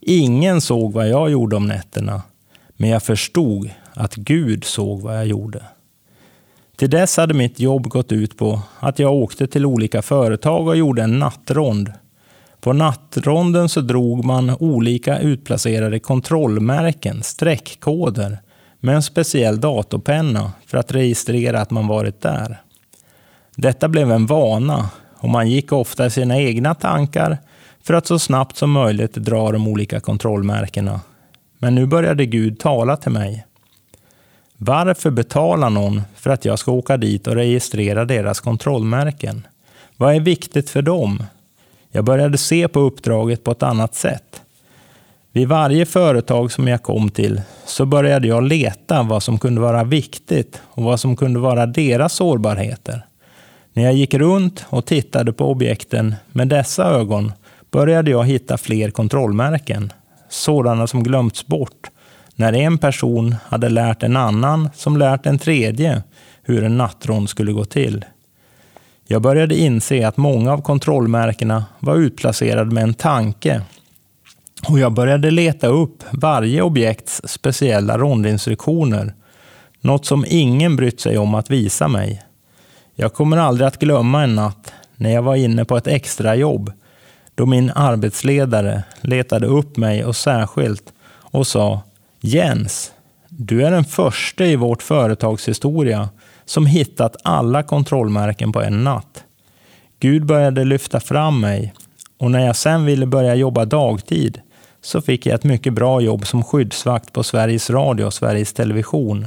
Ingen 0.00 0.60
såg 0.60 0.92
vad 0.92 1.08
jag 1.08 1.30
gjorde 1.30 1.56
om 1.56 1.66
nätterna, 1.66 2.22
men 2.76 2.90
jag 2.90 3.02
förstod 3.02 3.70
att 3.92 4.14
Gud 4.14 4.64
såg 4.64 5.00
vad 5.00 5.16
jag 5.16 5.26
gjorde. 5.26 5.62
Till 6.78 6.90
dess 6.90 7.16
hade 7.16 7.34
mitt 7.34 7.60
jobb 7.60 7.88
gått 7.88 8.12
ut 8.12 8.36
på 8.36 8.62
att 8.80 8.98
jag 8.98 9.12
åkte 9.12 9.46
till 9.46 9.66
olika 9.66 10.02
företag 10.02 10.66
och 10.68 10.76
gjorde 10.76 11.02
en 11.02 11.18
nattrond. 11.18 11.92
På 12.60 12.72
nattronden 12.72 13.68
så 13.68 13.80
drog 13.80 14.24
man 14.24 14.56
olika 14.60 15.18
utplacerade 15.18 15.98
kontrollmärken, 15.98 17.22
streckkoder, 17.22 18.38
med 18.80 18.94
en 18.94 19.02
speciell 19.02 19.60
datorpenna 19.60 20.52
för 20.66 20.78
att 20.78 20.92
registrera 20.92 21.60
att 21.60 21.70
man 21.70 21.86
varit 21.86 22.20
där. 22.20 22.60
Detta 23.56 23.88
blev 23.88 24.10
en 24.12 24.26
vana 24.26 24.90
och 25.14 25.28
man 25.28 25.50
gick 25.50 25.72
ofta 25.72 26.06
i 26.06 26.10
sina 26.10 26.38
egna 26.38 26.74
tankar 26.74 27.38
för 27.82 27.94
att 27.94 28.06
så 28.06 28.18
snabbt 28.18 28.56
som 28.56 28.70
möjligt 28.70 29.14
dra 29.14 29.52
de 29.52 29.68
olika 29.68 30.00
kontrollmärkena. 30.00 31.00
Men 31.58 31.74
nu 31.74 31.86
började 31.86 32.26
Gud 32.26 32.58
tala 32.60 32.96
till 32.96 33.12
mig. 33.12 33.46
Varför 34.60 35.10
betala 35.10 35.68
någon 35.68 36.02
för 36.14 36.30
att 36.30 36.44
jag 36.44 36.58
ska 36.58 36.72
åka 36.72 36.96
dit 36.96 37.26
och 37.26 37.34
registrera 37.34 38.04
deras 38.04 38.40
kontrollmärken? 38.40 39.46
Vad 39.96 40.14
är 40.14 40.20
viktigt 40.20 40.70
för 40.70 40.82
dem? 40.82 41.22
Jag 41.90 42.04
började 42.04 42.38
se 42.38 42.68
på 42.68 42.80
uppdraget 42.80 43.44
på 43.44 43.50
ett 43.50 43.62
annat 43.62 43.94
sätt. 43.94 44.42
Vid 45.32 45.48
varje 45.48 45.86
företag 45.86 46.52
som 46.52 46.68
jag 46.68 46.82
kom 46.82 47.10
till 47.10 47.40
så 47.66 47.86
började 47.86 48.28
jag 48.28 48.42
leta 48.42 49.02
vad 49.02 49.22
som 49.22 49.38
kunde 49.38 49.60
vara 49.60 49.84
viktigt 49.84 50.62
och 50.64 50.82
vad 50.82 51.00
som 51.00 51.16
kunde 51.16 51.40
vara 51.40 51.66
deras 51.66 52.12
sårbarheter. 52.12 53.06
När 53.72 53.84
jag 53.84 53.94
gick 53.94 54.14
runt 54.14 54.64
och 54.68 54.86
tittade 54.86 55.32
på 55.32 55.50
objekten 55.50 56.14
med 56.32 56.48
dessa 56.48 56.84
ögon 56.84 57.32
började 57.70 58.10
jag 58.10 58.24
hitta 58.24 58.58
fler 58.58 58.90
kontrollmärken, 58.90 59.92
sådana 60.28 60.86
som 60.86 61.02
glömts 61.02 61.46
bort 61.46 61.90
när 62.38 62.52
en 62.52 62.78
person 62.78 63.36
hade 63.46 63.68
lärt 63.68 64.02
en 64.02 64.16
annan 64.16 64.70
som 64.74 64.96
lärt 64.96 65.26
en 65.26 65.38
tredje 65.38 66.02
hur 66.42 66.64
en 66.64 66.78
nattrond 66.78 67.28
skulle 67.28 67.52
gå 67.52 67.64
till. 67.64 68.04
Jag 69.06 69.22
började 69.22 69.56
inse 69.56 70.08
att 70.08 70.16
många 70.16 70.52
av 70.52 70.62
kontrollmärkena 70.62 71.64
var 71.78 71.96
utplacerade 71.96 72.74
med 72.74 72.82
en 72.82 72.94
tanke 72.94 73.62
och 74.68 74.78
jag 74.78 74.92
började 74.92 75.30
leta 75.30 75.66
upp 75.66 76.04
varje 76.10 76.62
objekts 76.62 77.22
speciella 77.24 77.98
rondinstruktioner. 77.98 79.14
Något 79.80 80.06
som 80.06 80.24
ingen 80.28 80.76
brytt 80.76 81.00
sig 81.00 81.18
om 81.18 81.34
att 81.34 81.50
visa 81.50 81.88
mig. 81.88 82.22
Jag 82.94 83.14
kommer 83.14 83.36
aldrig 83.36 83.68
att 83.68 83.78
glömma 83.78 84.22
en 84.22 84.34
natt 84.34 84.72
när 84.96 85.10
jag 85.10 85.22
var 85.22 85.36
inne 85.36 85.64
på 85.64 85.76
ett 85.76 85.86
extrajobb 85.86 86.72
då 87.34 87.46
min 87.46 87.70
arbetsledare 87.74 88.82
letade 89.00 89.46
upp 89.46 89.76
mig 89.76 90.04
och 90.04 90.16
särskilt 90.16 90.92
och 91.30 91.46
sa 91.46 91.80
Jens, 92.20 92.92
du 93.28 93.64
är 93.66 93.70
den 93.70 93.84
första 93.84 94.46
i 94.46 94.56
vårt 94.56 94.82
företags 94.82 95.48
historia 95.48 96.08
som 96.44 96.66
hittat 96.66 97.16
alla 97.24 97.62
kontrollmärken 97.62 98.52
på 98.52 98.62
en 98.62 98.84
natt. 98.84 99.24
Gud 100.00 100.26
började 100.26 100.64
lyfta 100.64 101.00
fram 101.00 101.40
mig 101.40 101.74
och 102.18 102.30
när 102.30 102.46
jag 102.46 102.56
sen 102.56 102.84
ville 102.84 103.06
börja 103.06 103.34
jobba 103.34 103.64
dagtid 103.64 104.40
så 104.80 105.00
fick 105.00 105.26
jag 105.26 105.34
ett 105.34 105.44
mycket 105.44 105.72
bra 105.72 106.00
jobb 106.00 106.26
som 106.26 106.44
skyddsvakt 106.44 107.12
på 107.12 107.22
Sveriges 107.22 107.70
Radio 107.70 108.04
och 108.04 108.14
Sveriges 108.14 108.52
Television. 108.52 109.26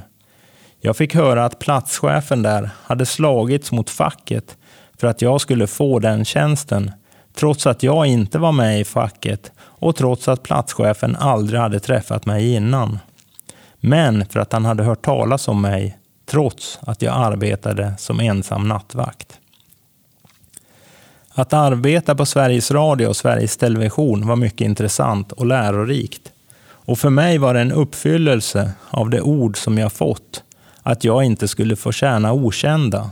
Jag 0.80 0.98
fick 0.98 1.16
höra 1.16 1.46
att 1.46 1.60
platschefen 1.60 2.44
där 2.44 2.70
hade 2.84 3.06
slagits 3.06 3.72
mot 3.72 3.90
facket 3.90 4.58
för 4.98 5.08
att 5.08 5.22
jag 5.22 5.42
skulle 5.42 5.68
få 5.68 6.00
den 6.00 6.26
tjänsten, 6.26 6.92
trots 7.42 7.68
att 7.68 7.84
jag 7.84 8.06
inte 8.06 8.40
var 8.40 8.52
med 8.52 8.80
i 8.80 8.84
facket 8.84 9.52
och 9.60 9.96
trots 9.96 10.28
att 10.28 10.44
platschefen 10.44 11.16
aldrig 11.16 11.60
hade 11.60 11.80
träffat 11.80 12.26
mig 12.26 12.54
innan. 12.54 13.00
Men 13.80 14.26
för 14.26 14.40
att 14.40 14.54
han 14.54 14.66
hade 14.66 14.84
hört 14.84 15.02
talas 15.02 15.48
om 15.48 15.62
mig, 15.62 15.98
trots 16.26 16.80
att 16.82 17.02
jag 17.02 17.16
arbetade 17.16 17.94
som 17.98 18.20
ensam 18.20 18.68
nattvakt. 18.68 19.40
Att 21.34 21.54
arbeta 21.54 22.16
på 22.16 22.26
Sveriges 22.26 22.72
Radio 22.72 23.08
och 23.08 23.16
Sveriges 23.16 23.58
Television 23.58 24.28
var 24.28 24.36
mycket 24.36 24.66
intressant 24.66 25.32
och 25.32 25.46
lärorikt. 25.46 26.32
Och 26.70 27.00
för 27.00 27.10
mig 27.10 27.38
var 27.38 27.54
det 27.54 27.62
en 27.62 27.72
uppfyllelse 27.72 28.72
av 28.90 29.10
det 29.10 29.22
ord 29.22 29.58
som 29.58 29.78
jag 29.78 29.92
fått, 29.92 30.44
att 30.84 31.04
jag 31.04 31.24
inte 31.24 31.48
skulle 31.48 31.76
få 31.76 31.92
tjäna 31.92 32.34
okända. 32.34 33.10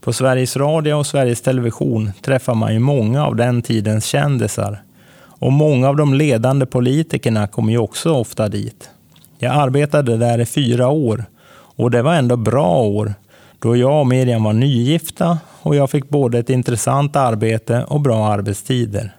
På 0.00 0.12
Sveriges 0.12 0.56
Radio 0.56 0.94
och 0.94 1.06
Sveriges 1.06 1.42
Television 1.42 2.12
träffar 2.22 2.54
man 2.54 2.72
ju 2.72 2.78
många 2.78 3.26
av 3.26 3.36
den 3.36 3.62
tidens 3.62 4.04
kändisar. 4.04 4.82
Och 5.22 5.52
många 5.52 5.88
av 5.88 5.96
de 5.96 6.14
ledande 6.14 6.66
politikerna 6.66 7.46
kom 7.46 7.70
ju 7.70 7.78
också 7.78 8.12
ofta 8.12 8.48
dit. 8.48 8.90
Jag 9.38 9.54
arbetade 9.54 10.16
där 10.16 10.40
i 10.40 10.46
fyra 10.46 10.88
år 10.88 11.24
och 11.52 11.90
det 11.90 12.02
var 12.02 12.14
ändå 12.14 12.36
bra 12.36 12.82
år 12.82 13.14
då 13.58 13.76
jag 13.76 14.00
och 14.00 14.06
Miriam 14.06 14.44
var 14.44 14.52
nygifta 14.52 15.38
och 15.62 15.76
jag 15.76 15.90
fick 15.90 16.08
både 16.08 16.38
ett 16.38 16.50
intressant 16.50 17.16
arbete 17.16 17.84
och 17.88 18.00
bra 18.00 18.26
arbetstider. 18.26 19.16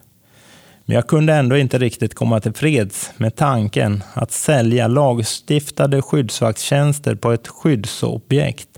Men 0.86 0.96
jag 0.96 1.08
kunde 1.08 1.34
ändå 1.34 1.58
inte 1.58 1.78
riktigt 1.78 2.16
komma 2.16 2.40
till 2.40 2.54
freds 2.54 3.12
med 3.18 3.36
tanken 3.36 4.04
att 4.14 4.32
sälja 4.32 4.88
lagstiftade 4.88 6.02
skyddsvaktstjänster 6.02 7.16
på 7.16 7.32
ett 7.32 7.48
skyddsobjekt, 7.48 8.71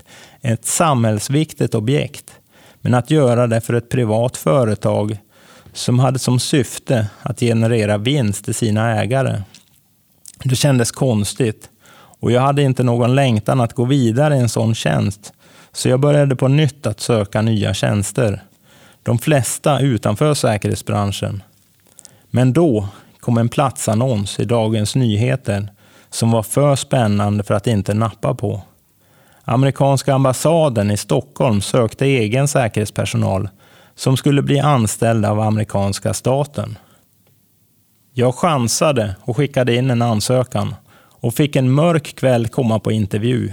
ett 0.44 0.64
samhällsviktigt 0.64 1.74
objekt, 1.74 2.32
men 2.80 2.94
att 2.94 3.10
göra 3.10 3.46
det 3.46 3.60
för 3.60 3.74
ett 3.74 3.88
privat 3.88 4.36
företag 4.36 5.18
som 5.72 5.98
hade 5.98 6.18
som 6.18 6.38
syfte 6.40 7.06
att 7.22 7.40
generera 7.40 7.98
vinst 7.98 8.44
till 8.44 8.54
sina 8.54 9.00
ägare. 9.00 9.42
Det 10.44 10.56
kändes 10.56 10.90
konstigt 10.90 11.68
och 12.20 12.32
jag 12.32 12.40
hade 12.40 12.62
inte 12.62 12.82
någon 12.82 13.14
längtan 13.14 13.60
att 13.60 13.72
gå 13.72 13.84
vidare 13.84 14.36
i 14.36 14.40
en 14.40 14.48
sån 14.48 14.74
tjänst 14.74 15.32
så 15.72 15.88
jag 15.88 16.00
började 16.00 16.36
på 16.36 16.48
nytt 16.48 16.86
att 16.86 17.00
söka 17.00 17.42
nya 17.42 17.74
tjänster. 17.74 18.42
De 19.02 19.18
flesta 19.18 19.80
utanför 19.80 20.34
säkerhetsbranschen. 20.34 21.42
Men 22.30 22.52
då 22.52 22.88
kom 23.20 23.38
en 23.38 23.48
platsannons 23.48 24.40
i 24.40 24.44
Dagens 24.44 24.94
Nyheter 24.94 25.68
som 26.10 26.30
var 26.30 26.42
för 26.42 26.76
spännande 26.76 27.44
för 27.44 27.54
att 27.54 27.66
inte 27.66 27.94
nappa 27.94 28.34
på. 28.34 28.62
Amerikanska 29.44 30.14
ambassaden 30.14 30.90
i 30.90 30.96
Stockholm 30.96 31.60
sökte 31.60 32.06
egen 32.06 32.48
säkerhetspersonal 32.48 33.48
som 33.94 34.16
skulle 34.16 34.42
bli 34.42 34.60
anställda 34.60 35.30
av 35.30 35.40
amerikanska 35.40 36.14
staten. 36.14 36.78
Jag 38.12 38.34
chansade 38.34 39.16
och 39.20 39.36
skickade 39.36 39.74
in 39.74 39.90
en 39.90 40.02
ansökan 40.02 40.74
och 41.20 41.34
fick 41.34 41.56
en 41.56 41.72
mörk 41.72 42.16
kväll 42.16 42.48
komma 42.48 42.78
på 42.78 42.92
intervju. 42.92 43.52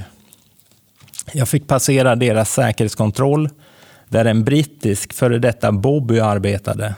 Jag 1.34 1.50
fick 1.50 1.68
passera 1.68 2.16
deras 2.16 2.54
säkerhetskontroll 2.54 3.50
där 4.10 4.26
en 4.26 4.44
brittisk 4.44 5.14
före 5.14 5.39
detta 5.39 5.72
Bobby 5.72 6.20
arbetade. 6.20 6.96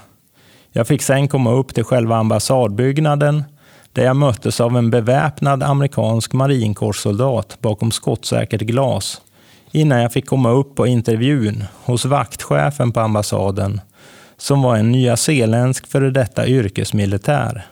Jag 0.72 0.88
fick 0.88 1.02
sen 1.02 1.28
komma 1.28 1.52
upp 1.52 1.74
till 1.74 1.84
själva 1.84 2.18
ambassadbyggnaden 2.18 3.44
där 3.94 4.04
jag 4.04 4.16
möttes 4.16 4.62
av 4.62 4.78
en 4.78 4.90
beväpnad 4.90 5.64
amerikansk 5.64 6.34
marinkårssoldat 6.34 7.58
bakom 7.62 7.92
skottsäkert 7.92 8.62
glas 8.62 9.22
innan 9.72 10.02
jag 10.02 10.14
fick 10.14 10.28
komma 10.28 10.50
upp 10.50 10.76
på 10.76 10.88
intervjun 10.88 11.64
hos 11.86 12.06
vaktchefen 12.06 12.92
på 12.92 13.00
ambassaden 13.00 13.82
som 14.38 14.62
var 14.62 14.78
en 14.78 14.92
nyzeeländsk 14.92 15.88
före 15.88 16.10
detta 16.12 16.48
yrkesmilitär. 16.48 17.66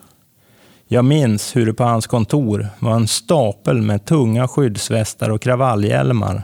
Jag 0.88 1.04
minns 1.04 1.56
hur 1.56 1.66
det 1.66 1.74
på 1.74 1.84
hans 1.84 2.06
kontor 2.06 2.68
var 2.78 2.94
en 2.94 3.08
stapel 3.08 3.82
med 3.82 4.04
tunga 4.04 4.48
skyddsvästar 4.48 5.30
och 5.30 5.42
kravallhjälmar 5.42 6.42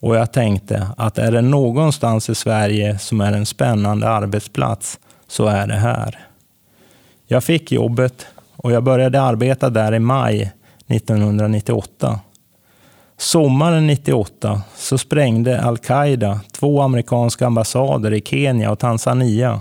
och 0.00 0.16
jag 0.16 0.32
tänkte 0.32 0.86
att 0.96 1.18
är 1.18 1.32
det 1.32 1.42
någonstans 1.42 2.30
i 2.30 2.34
Sverige 2.34 2.98
som 2.98 3.20
är 3.20 3.32
en 3.32 3.46
spännande 3.46 4.08
arbetsplats 4.08 4.98
så 5.28 5.46
är 5.46 5.66
det 5.66 5.74
här. 5.74 6.26
Jag 7.26 7.44
fick 7.44 7.72
jobbet 7.72 8.26
och 8.66 8.72
jag 8.72 8.84
började 8.84 9.22
arbeta 9.22 9.70
där 9.70 9.94
i 9.94 9.98
maj 9.98 10.52
1998. 10.86 12.20
Sommaren 13.16 13.86
98 13.86 14.62
så 14.76 14.98
sprängde 14.98 15.62
al-Qaida 15.62 16.40
två 16.52 16.82
amerikanska 16.82 17.46
ambassader 17.46 18.12
i 18.12 18.20
Kenya 18.20 18.70
och 18.70 18.78
Tanzania, 18.78 19.60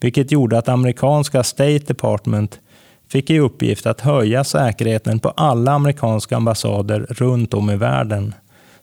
vilket 0.00 0.32
gjorde 0.32 0.58
att 0.58 0.68
amerikanska 0.68 1.42
State 1.42 1.78
Department 1.78 2.60
fick 3.08 3.30
i 3.30 3.38
uppgift 3.38 3.86
att 3.86 4.00
höja 4.00 4.44
säkerheten 4.44 5.18
på 5.18 5.28
alla 5.28 5.72
amerikanska 5.72 6.36
ambassader 6.36 7.06
runt 7.10 7.54
om 7.54 7.70
i 7.70 7.76
världen. 7.76 8.34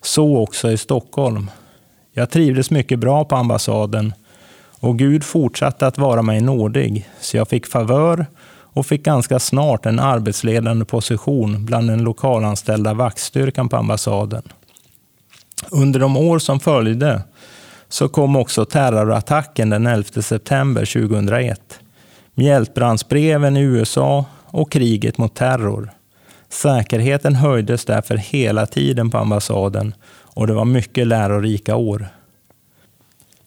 Så 0.02 0.38
också 0.38 0.72
i 0.72 0.78
Stockholm. 0.78 1.52
Jag 2.14 2.30
trivdes 2.30 2.72
mycket 2.72 3.00
bra 3.00 3.26
på 3.26 3.36
ambassaden 3.36 4.14
och 4.80 5.00
Gud 5.00 5.24
fortsatte 5.24 5.88
att 5.88 5.98
vara 5.98 6.22
mig 6.22 6.42
nådig, 6.42 7.10
så 7.20 7.38
jag 7.38 7.48
fick 7.48 7.66
favör 7.66 8.26
och 8.78 8.86
fick 8.86 9.04
ganska 9.04 9.40
snart 9.40 9.86
en 9.86 10.00
arbetsledande 10.00 10.86
position 10.86 11.66
bland 11.66 11.90
den 11.90 12.04
lokalanställda 12.04 12.94
vaktstyrkan 12.94 13.70
på 13.70 13.78
ambassaden. 13.78 14.42
Under 15.70 16.00
de 16.00 16.18
år 16.18 16.40
som 16.40 16.60
följde 16.60 17.22
så 17.90 18.10
kom 18.10 18.36
också 18.36 18.66
terrorattacken 18.66 19.70
den 19.70 19.88
11 19.88 20.22
september 20.22 20.86
2001 20.86 21.80
mjältbrandsbreven 22.36 23.58
i 23.58 23.62
USA 23.62 24.26
och 24.46 24.72
kriget 24.72 25.18
mot 25.18 25.36
terror. 25.36 25.92
Säkerheten 26.50 27.36
höjdes 27.36 27.86
därför 27.86 28.18
hela 28.18 28.66
tiden 28.66 29.10
på 29.10 29.18
ambassaden 29.18 29.94
och 30.22 30.48
det 30.48 30.54
var 30.54 30.66
mycket 30.66 31.08
lärorika 31.08 31.76
år. 31.76 32.08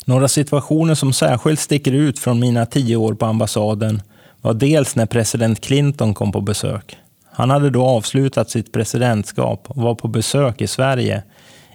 Några 0.05 0.28
situationer 0.28 0.95
som 0.95 1.12
särskilt 1.12 1.61
sticker 1.61 1.93
ut 1.93 2.18
från 2.18 2.41
mina 2.41 2.66
tio 2.66 2.97
år 2.97 3.14
på 3.14 3.26
ambassaden 3.26 4.03
var 4.41 4.55
dels 4.55 4.97
när 4.97 5.07
president 5.07 5.61
Clinton 5.61 6.14
kom 6.14 6.32
på 6.32 6.41
besök. 6.41 6.97
Han 7.32 7.51
hade 7.51 7.70
då 7.70 7.84
avslutat 7.84 8.51
sitt 8.51 8.72
presidentskap 8.72 9.64
och 9.68 9.82
var 9.82 9.95
på 9.95 10.09
besök 10.09 10.61
i 10.61 10.66
Sverige, 10.66 11.22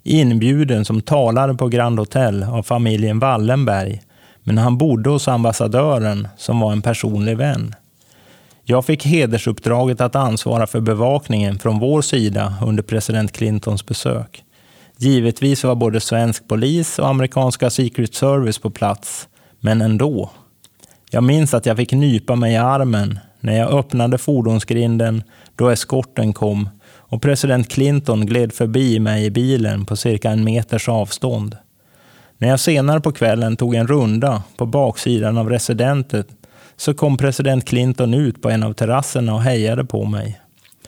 inbjuden 0.03 0.85
som 0.85 1.01
talare 1.01 1.53
på 1.53 1.67
Grand 1.67 1.99
Hotel 1.99 2.43
av 2.43 2.63
familjen 2.63 3.19
Wallenberg 3.19 4.01
men 4.47 4.57
han 4.57 4.77
bodde 4.77 5.09
hos 5.09 5.27
ambassadören 5.27 6.27
som 6.37 6.59
var 6.59 6.71
en 6.71 6.81
personlig 6.81 7.37
vän. 7.37 7.75
Jag 8.63 8.85
fick 8.85 9.05
hedersuppdraget 9.05 10.01
att 10.01 10.15
ansvara 10.15 10.67
för 10.67 10.79
bevakningen 10.79 11.59
från 11.59 11.79
vår 11.79 12.01
sida 12.01 12.53
under 12.65 12.83
president 12.83 13.31
Clintons 13.31 13.85
besök. 13.85 14.43
Givetvis 14.97 15.63
var 15.63 15.75
både 15.75 15.99
svensk 15.99 16.47
polis 16.47 16.99
och 16.99 17.07
amerikanska 17.07 17.69
Secret 17.69 18.15
Service 18.15 18.59
på 18.59 18.69
plats, 18.69 19.27
men 19.59 19.81
ändå. 19.81 20.29
Jag 21.09 21.23
minns 21.23 21.53
att 21.53 21.65
jag 21.65 21.77
fick 21.77 21.91
nypa 21.91 22.35
mig 22.35 22.53
i 22.53 22.57
armen 22.57 23.19
när 23.39 23.57
jag 23.57 23.73
öppnade 23.73 24.17
fordonsgrinden 24.17 25.23
då 25.55 25.69
eskorten 25.69 26.33
kom 26.33 26.69
och 26.85 27.21
president 27.21 27.69
Clinton 27.69 28.25
gled 28.25 28.53
förbi 28.53 28.99
mig 28.99 29.25
i 29.25 29.31
bilen 29.31 29.85
på 29.85 29.95
cirka 29.95 30.31
en 30.31 30.43
meters 30.43 30.89
avstånd. 30.89 31.57
När 32.37 32.47
jag 32.47 32.59
senare 32.59 33.01
på 33.01 33.11
kvällen 33.11 33.57
tog 33.57 33.75
en 33.75 33.87
runda 33.87 34.43
på 34.57 34.65
baksidan 34.65 35.37
av 35.37 35.49
residentet 35.49 36.27
så 36.77 36.93
kom 36.93 37.17
president 37.17 37.65
Clinton 37.65 38.13
ut 38.13 38.41
på 38.41 38.49
en 38.49 38.63
av 38.63 38.73
terrasserna 38.73 39.33
och 39.33 39.41
hejade 39.41 39.85
på 39.85 40.05
mig. 40.05 40.39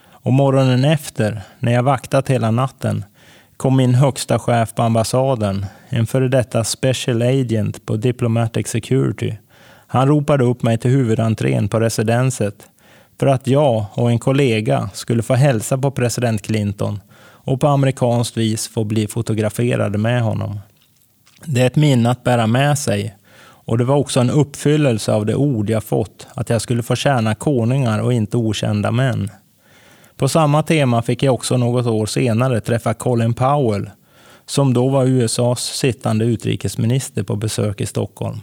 Och 0.10 0.34
morgonen 0.34 0.86
efter, 0.86 1.42
när 1.60 1.72
jag 1.74 1.84
vaktat 1.84 2.30
hela 2.30 2.52
natten, 2.52 3.06
kom 3.58 3.78
min 3.78 3.96
högsta 3.96 4.40
chef 4.40 4.76
på 4.76 4.82
ambassaden, 4.82 5.66
en 5.90 6.08
före 6.08 6.28
detta 6.28 6.64
special 6.64 7.22
agent 7.22 7.86
på 7.86 7.96
Diplomatic 7.96 8.68
Security. 8.68 9.38
Han 9.88 10.08
ropade 10.08 10.44
upp 10.44 10.64
mig 10.64 10.78
till 10.78 10.92
huvudentrén 10.92 11.68
på 11.68 11.80
residenset 11.80 12.68
för 13.20 13.28
att 13.28 13.48
jag 13.48 13.86
och 13.94 14.12
en 14.12 14.20
kollega 14.20 14.90
skulle 14.94 15.24
få 15.24 15.34
hälsa 15.34 15.78
på 15.78 15.92
president 15.92 16.42
Clinton 16.42 17.00
och 17.20 17.62
på 17.62 17.68
amerikanskt 17.68 18.38
vis 18.38 18.68
få 18.68 18.84
bli 18.84 19.08
fotograferade 19.08 19.98
med 19.98 20.22
honom. 20.22 20.60
Det 21.46 21.62
är 21.62 21.68
ett 21.68 21.76
minne 21.76 22.10
att 22.10 22.24
bära 22.24 22.48
med 22.48 22.80
sig 22.80 23.16
Och 23.68 23.78
det 23.78 23.84
var 23.84 23.96
också 23.96 24.20
en 24.20 24.30
uppfyllelse 24.30 25.14
av 25.14 25.26
det 25.26 25.36
ord 25.36 25.70
jag 25.70 25.84
fått, 25.84 26.28
att 26.34 26.50
jag 26.50 26.62
skulle 26.62 26.84
få 26.84 26.96
tjäna 26.96 27.36
konungar 27.36 28.00
och 28.00 28.14
inte 28.14 28.38
okända 28.38 28.92
män. 28.92 29.32
På 30.16 30.28
samma 30.28 30.64
tema 30.64 31.02
fick 31.02 31.24
jag 31.24 31.34
också 31.34 31.58
något 31.58 31.86
år 31.86 32.06
senare 32.06 32.62
träffa 32.62 32.94
Colin 32.94 33.34
Powell, 33.34 33.90
som 34.46 34.74
då 34.74 34.90
var 34.90 35.06
USAs 35.06 35.64
sittande 35.64 36.26
utrikesminister 36.26 37.24
på 37.24 37.36
besök 37.36 37.82
i 37.82 37.86
Stockholm. 37.86 38.42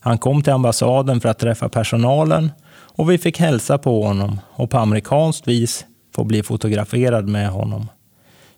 Han 0.00 0.18
kom 0.18 0.42
till 0.42 0.52
ambassaden 0.52 1.20
för 1.20 1.28
att 1.28 1.38
träffa 1.38 1.68
personalen 1.68 2.52
och 2.72 3.10
vi 3.10 3.18
fick 3.18 3.38
hälsa 3.38 3.78
på 3.78 4.06
honom 4.06 4.40
och 4.50 4.70
på 4.70 4.78
amerikanskt 4.78 5.48
vis 5.48 5.84
få 6.14 6.24
bli 6.24 6.42
fotograferad 6.42 7.28
med 7.28 7.50
honom. 7.50 7.88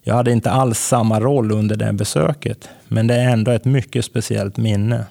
Jag 0.02 0.14
hade 0.14 0.32
inte 0.32 0.50
alls 0.50 0.78
samma 0.78 1.20
roll 1.20 1.52
under 1.52 1.76
det 1.76 1.92
besöket, 1.92 2.68
men 2.88 3.06
det 3.06 3.14
är 3.14 3.28
ändå 3.28 3.50
ett 3.50 3.64
mycket 3.64 4.04
speciellt 4.04 4.56
minne. 4.56 5.06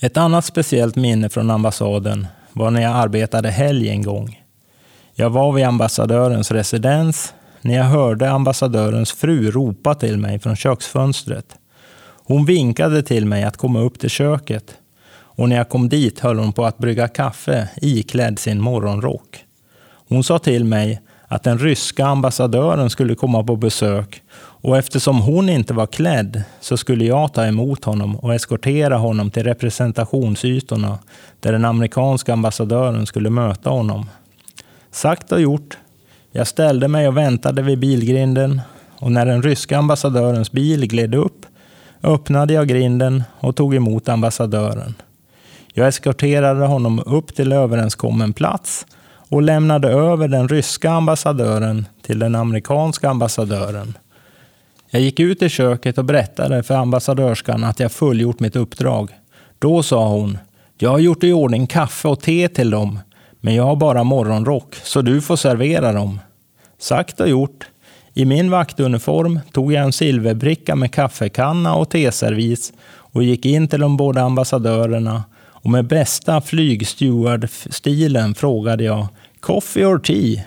Ett 0.00 0.16
annat 0.16 0.44
speciellt 0.44 0.96
minne 0.96 1.28
från 1.28 1.50
ambassaden 1.50 2.26
var 2.52 2.70
när 2.70 2.82
jag 2.82 2.96
arbetade 2.96 3.50
helg 3.50 3.88
en 3.88 4.02
gång. 4.02 4.42
Jag 5.14 5.30
var 5.30 5.52
vid 5.52 5.64
ambassadörens 5.64 6.50
residens 6.50 7.34
när 7.60 7.74
jag 7.74 7.84
hörde 7.84 8.30
ambassadörens 8.30 9.12
fru 9.12 9.50
ropa 9.50 9.94
till 9.94 10.18
mig 10.18 10.38
från 10.38 10.56
köksfönstret. 10.56 11.56
Hon 12.24 12.44
vinkade 12.44 13.02
till 13.02 13.26
mig 13.26 13.44
att 13.44 13.56
komma 13.56 13.80
upp 13.80 13.98
till 13.98 14.10
köket 14.10 14.76
och 15.42 15.48
när 15.48 15.56
jag 15.56 15.68
kom 15.68 15.88
dit 15.88 16.20
höll 16.20 16.38
hon 16.38 16.52
på 16.52 16.64
att 16.64 16.78
brygga 16.78 17.08
kaffe 17.08 17.68
iklädd 17.76 18.38
sin 18.38 18.60
morgonrock. 18.60 19.44
Hon 20.08 20.24
sa 20.24 20.38
till 20.38 20.64
mig 20.64 21.00
att 21.28 21.42
den 21.42 21.58
ryska 21.58 22.06
ambassadören 22.06 22.90
skulle 22.90 23.14
komma 23.14 23.44
på 23.44 23.56
besök 23.56 24.22
och 24.36 24.78
eftersom 24.78 25.20
hon 25.20 25.48
inte 25.48 25.74
var 25.74 25.86
klädd 25.86 26.42
så 26.60 26.76
skulle 26.76 27.04
jag 27.04 27.32
ta 27.32 27.46
emot 27.46 27.84
honom 27.84 28.16
och 28.16 28.34
eskortera 28.34 28.96
honom 28.96 29.30
till 29.30 29.44
representationsytorna 29.44 30.98
där 31.40 31.52
den 31.52 31.64
amerikanska 31.64 32.32
ambassadören 32.32 33.06
skulle 33.06 33.30
möta 33.30 33.70
honom. 33.70 34.06
Sagt 34.90 35.32
och 35.32 35.40
gjort. 35.40 35.78
Jag 36.32 36.46
ställde 36.46 36.88
mig 36.88 37.08
och 37.08 37.16
väntade 37.16 37.62
vid 37.62 37.78
bilgrinden 37.78 38.60
och 38.98 39.12
när 39.12 39.26
den 39.26 39.42
ryska 39.42 39.78
ambassadörens 39.78 40.52
bil 40.52 40.86
gled 40.86 41.14
upp 41.14 41.46
öppnade 42.02 42.52
jag 42.52 42.68
grinden 42.68 43.22
och 43.40 43.56
tog 43.56 43.74
emot 43.74 44.08
ambassadören. 44.08 44.94
Jag 45.74 45.88
eskorterade 45.88 46.66
honom 46.66 47.02
upp 47.06 47.34
till 47.34 47.52
överenskommen 47.52 48.32
plats 48.32 48.86
och 49.28 49.42
lämnade 49.42 49.88
över 49.88 50.28
den 50.28 50.48
ryska 50.48 50.90
ambassadören 50.90 51.86
till 52.02 52.18
den 52.18 52.34
amerikanska 52.34 53.10
ambassadören. 53.10 53.98
Jag 54.90 55.02
gick 55.02 55.20
ut 55.20 55.42
i 55.42 55.48
köket 55.48 55.98
och 55.98 56.04
berättade 56.04 56.62
för 56.62 56.74
ambassadörskan 56.74 57.64
att 57.64 57.80
jag 57.80 57.92
fullgjort 57.92 58.40
mitt 58.40 58.56
uppdrag. 58.56 59.10
Då 59.58 59.82
sa 59.82 60.08
hon, 60.08 60.38
jag 60.78 60.90
har 60.90 60.98
gjort 60.98 61.24
i 61.24 61.32
ordning 61.32 61.66
kaffe 61.66 62.08
och 62.08 62.20
te 62.20 62.48
till 62.48 62.70
dem, 62.70 62.98
men 63.40 63.54
jag 63.54 63.64
har 63.64 63.76
bara 63.76 64.04
morgonrock, 64.04 64.74
så 64.74 65.02
du 65.02 65.20
får 65.20 65.36
servera 65.36 65.92
dem. 65.92 66.20
Sagt 66.78 67.20
och 67.20 67.28
gjort. 67.28 67.66
I 68.14 68.24
min 68.24 68.50
vaktuniform 68.50 69.40
tog 69.52 69.72
jag 69.72 69.84
en 69.84 69.92
silverbricka 69.92 70.76
med 70.76 70.92
kaffekanna 70.92 71.74
och 71.74 71.90
teservis 71.90 72.72
och 72.84 73.22
gick 73.22 73.46
in 73.46 73.68
till 73.68 73.80
de 73.80 73.96
båda 73.96 74.22
ambassadörerna 74.22 75.22
och 75.62 75.70
med 75.70 75.86
bästa 75.86 76.40
flygsteward-stilen 76.40 78.34
frågade 78.34 78.84
jag 78.84 79.06
Coffee 79.40 79.84
or 79.84 79.98
tea? 79.98 80.42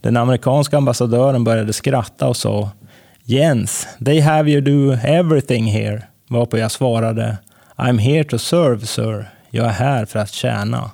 Den 0.00 0.16
amerikanska 0.16 0.76
ambassadören 0.76 1.44
började 1.44 1.72
skratta 1.72 2.28
och 2.28 2.36
sa 2.36 2.70
Jens, 3.24 3.88
they 4.04 4.20
have 4.20 4.50
you 4.50 4.60
do 4.60 4.92
everything 4.92 5.64
here. 5.66 6.02
Varpå 6.28 6.58
jag 6.58 6.70
svarade 6.70 7.36
I'm 7.76 7.98
here 7.98 8.24
to 8.24 8.38
serve, 8.38 8.86
sir. 8.86 9.30
Jag 9.50 9.66
är 9.66 9.70
här 9.70 10.04
för 10.04 10.18
att 10.18 10.32
tjäna. 10.32 10.90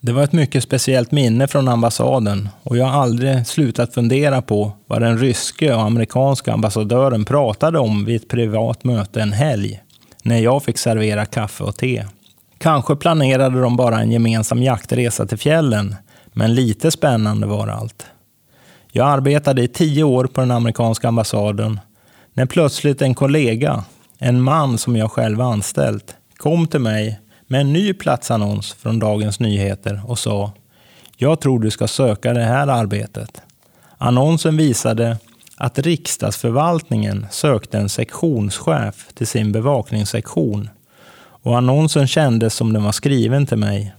Det 0.00 0.12
var 0.12 0.22
ett 0.22 0.32
mycket 0.32 0.62
speciellt 0.62 1.12
minne 1.12 1.48
från 1.48 1.68
ambassaden 1.68 2.48
och 2.62 2.76
jag 2.76 2.86
har 2.86 3.02
aldrig 3.02 3.46
slutat 3.46 3.94
fundera 3.94 4.42
på 4.42 4.72
vad 4.86 5.02
den 5.02 5.18
ryske 5.18 5.74
och 5.74 5.82
amerikanska 5.82 6.52
ambassadören 6.52 7.24
pratade 7.24 7.78
om 7.78 8.04
vid 8.04 8.16
ett 8.16 8.28
privat 8.28 8.84
möte 8.84 9.20
en 9.22 9.32
helg, 9.32 9.80
när 10.22 10.38
jag 10.38 10.64
fick 10.64 10.78
servera 10.78 11.24
kaffe 11.24 11.64
och 11.64 11.76
te. 11.76 12.04
Kanske 12.58 12.96
planerade 12.96 13.60
de 13.60 13.76
bara 13.76 14.00
en 14.00 14.12
gemensam 14.12 14.62
jaktresa 14.62 15.26
till 15.26 15.38
fjällen, 15.38 15.94
men 16.32 16.54
lite 16.54 16.90
spännande 16.90 17.46
var 17.46 17.68
allt. 17.68 18.06
Jag 18.92 19.08
arbetade 19.08 19.62
i 19.62 19.68
tio 19.68 20.02
år 20.02 20.24
på 20.24 20.40
den 20.40 20.50
amerikanska 20.50 21.08
ambassaden 21.08 21.80
när 22.32 22.46
plötsligt 22.46 23.02
en 23.02 23.14
kollega, 23.14 23.84
en 24.18 24.42
man 24.42 24.78
som 24.78 24.96
jag 24.96 25.10
själv 25.10 25.40
anställt, 25.40 26.16
kom 26.36 26.66
till 26.66 26.80
mig 26.80 27.20
med 27.46 27.60
en 27.60 27.72
ny 27.72 27.94
platsannons 27.94 28.72
från 28.72 28.98
Dagens 28.98 29.40
Nyheter 29.40 30.02
och 30.06 30.18
sa 30.18 30.52
Jag 31.16 31.40
tror 31.40 31.60
du 31.60 31.70
ska 31.70 31.88
söka 31.88 32.32
det 32.32 32.44
här 32.44 32.66
arbetet. 32.66 33.42
Annonsen 33.98 34.56
visade 34.56 35.16
att 35.56 35.78
riksdagsförvaltningen 35.78 37.26
sökte 37.30 37.78
en 37.78 37.88
sektionschef 37.88 39.08
till 39.14 39.26
sin 39.26 39.52
bevakningssektion 39.52 40.68
och 41.42 41.56
annonsen 41.56 42.06
kändes 42.06 42.54
som 42.54 42.72
den 42.72 42.84
var 42.84 42.92
skriven 42.92 43.46
till 43.46 43.58
mig. 43.58 43.94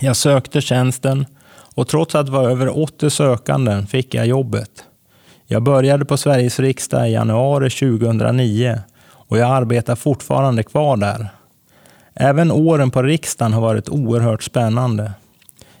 Jag 0.00 0.16
sökte 0.16 0.60
tjänsten 0.60 1.26
och 1.74 1.88
trots 1.88 2.14
att 2.14 2.26
det 2.26 2.32
var 2.32 2.50
över 2.50 2.78
80 2.82 3.10
sökanden 3.10 3.86
fick 3.86 4.14
jag 4.14 4.26
jobbet. 4.26 4.84
Jag 5.46 5.62
började 5.62 6.04
på 6.04 6.16
Sveriges 6.16 6.60
riksdag 6.60 7.08
i 7.08 7.12
januari 7.12 7.70
2009 7.70 8.80
och 9.10 9.38
jag 9.38 9.50
arbetar 9.50 9.96
fortfarande 9.96 10.62
kvar 10.62 10.96
där. 10.96 11.28
Även 12.14 12.52
åren 12.52 12.90
på 12.90 13.02
riksdagen 13.02 13.52
har 13.52 13.60
varit 13.60 13.88
oerhört 13.88 14.42
spännande. 14.42 15.12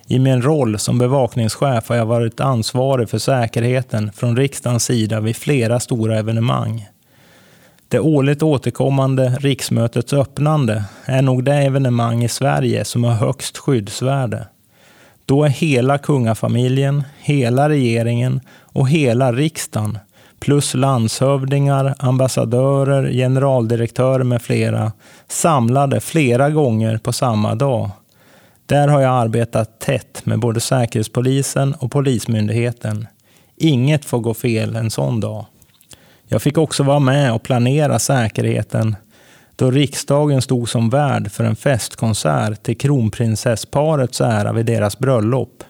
I 0.06 0.18
min 0.18 0.42
roll 0.42 0.78
som 0.78 0.98
bevakningschef 0.98 1.88
har 1.88 1.96
jag 1.96 2.06
varit 2.06 2.40
ansvarig 2.40 3.10
för 3.10 3.18
säkerheten 3.18 4.12
från 4.12 4.36
riksdagens 4.36 4.84
sida 4.84 5.20
vid 5.20 5.36
flera 5.36 5.80
stora 5.80 6.18
evenemang. 6.18 6.86
Det 7.90 8.00
årligt 8.00 8.42
återkommande 8.42 9.36
riksmötets 9.40 10.12
öppnande 10.12 10.84
är 11.04 11.22
nog 11.22 11.44
det 11.44 11.54
evenemang 11.54 12.24
i 12.24 12.28
Sverige 12.28 12.84
som 12.84 13.04
har 13.04 13.12
högst 13.12 13.58
skyddsvärde. 13.58 14.48
Då 15.24 15.44
är 15.44 15.48
hela 15.48 15.98
kungafamiljen, 15.98 17.02
hela 17.18 17.68
regeringen 17.68 18.40
och 18.62 18.88
hela 18.88 19.32
riksdagen 19.32 19.98
plus 20.40 20.74
landshövdingar, 20.74 21.94
ambassadörer, 21.98 23.12
generaldirektörer 23.12 24.24
med 24.24 24.42
flera 24.42 24.92
samlade 25.28 26.00
flera 26.00 26.50
gånger 26.50 26.98
på 26.98 27.12
samma 27.12 27.54
dag. 27.54 27.90
Där 28.66 28.88
har 28.88 29.00
jag 29.00 29.14
arbetat 29.14 29.80
tätt 29.80 30.26
med 30.26 30.38
både 30.38 30.60
Säkerhetspolisen 30.60 31.74
och 31.74 31.92
Polismyndigheten. 31.92 33.06
Inget 33.56 34.04
får 34.04 34.18
gå 34.18 34.34
fel 34.34 34.76
en 34.76 34.90
sån 34.90 35.20
dag. 35.20 35.46
Jag 36.28 36.42
fick 36.42 36.58
också 36.58 36.82
vara 36.82 36.98
med 36.98 37.32
och 37.32 37.42
planera 37.42 37.98
säkerheten 37.98 38.96
då 39.58 39.70
riksdagen 39.70 40.42
stod 40.42 40.68
som 40.68 40.90
värd 40.90 41.30
för 41.30 41.44
en 41.44 41.56
festkonsert 41.56 42.62
till 42.62 42.78
kronprinsessparets 42.78 44.20
ära 44.20 44.52
vid 44.52 44.66
deras 44.66 44.98
bröllop. 44.98 45.64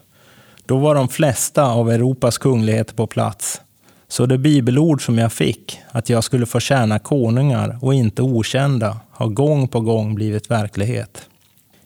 Då 0.67 0.79
var 0.79 0.95
de 0.95 1.09
flesta 1.09 1.65
av 1.65 1.91
Europas 1.91 2.39
kungligheter 2.39 2.95
på 2.95 3.07
plats. 3.07 3.61
Så 4.09 4.27
det 4.27 4.39
bibelord 4.39 5.05
som 5.05 5.19
jag 5.19 5.33
fick, 5.33 5.81
att 5.91 6.09
jag 6.09 6.25
skulle 6.25 6.47
få 6.47 6.61
tjäna 6.61 6.99
konungar 6.99 7.79
och 7.83 7.95
inte 7.95 8.23
okända, 8.23 9.01
har 9.11 9.27
gång 9.29 9.69
på 9.69 9.81
gång 9.81 10.15
blivit 10.15 10.51
verklighet. 10.51 11.29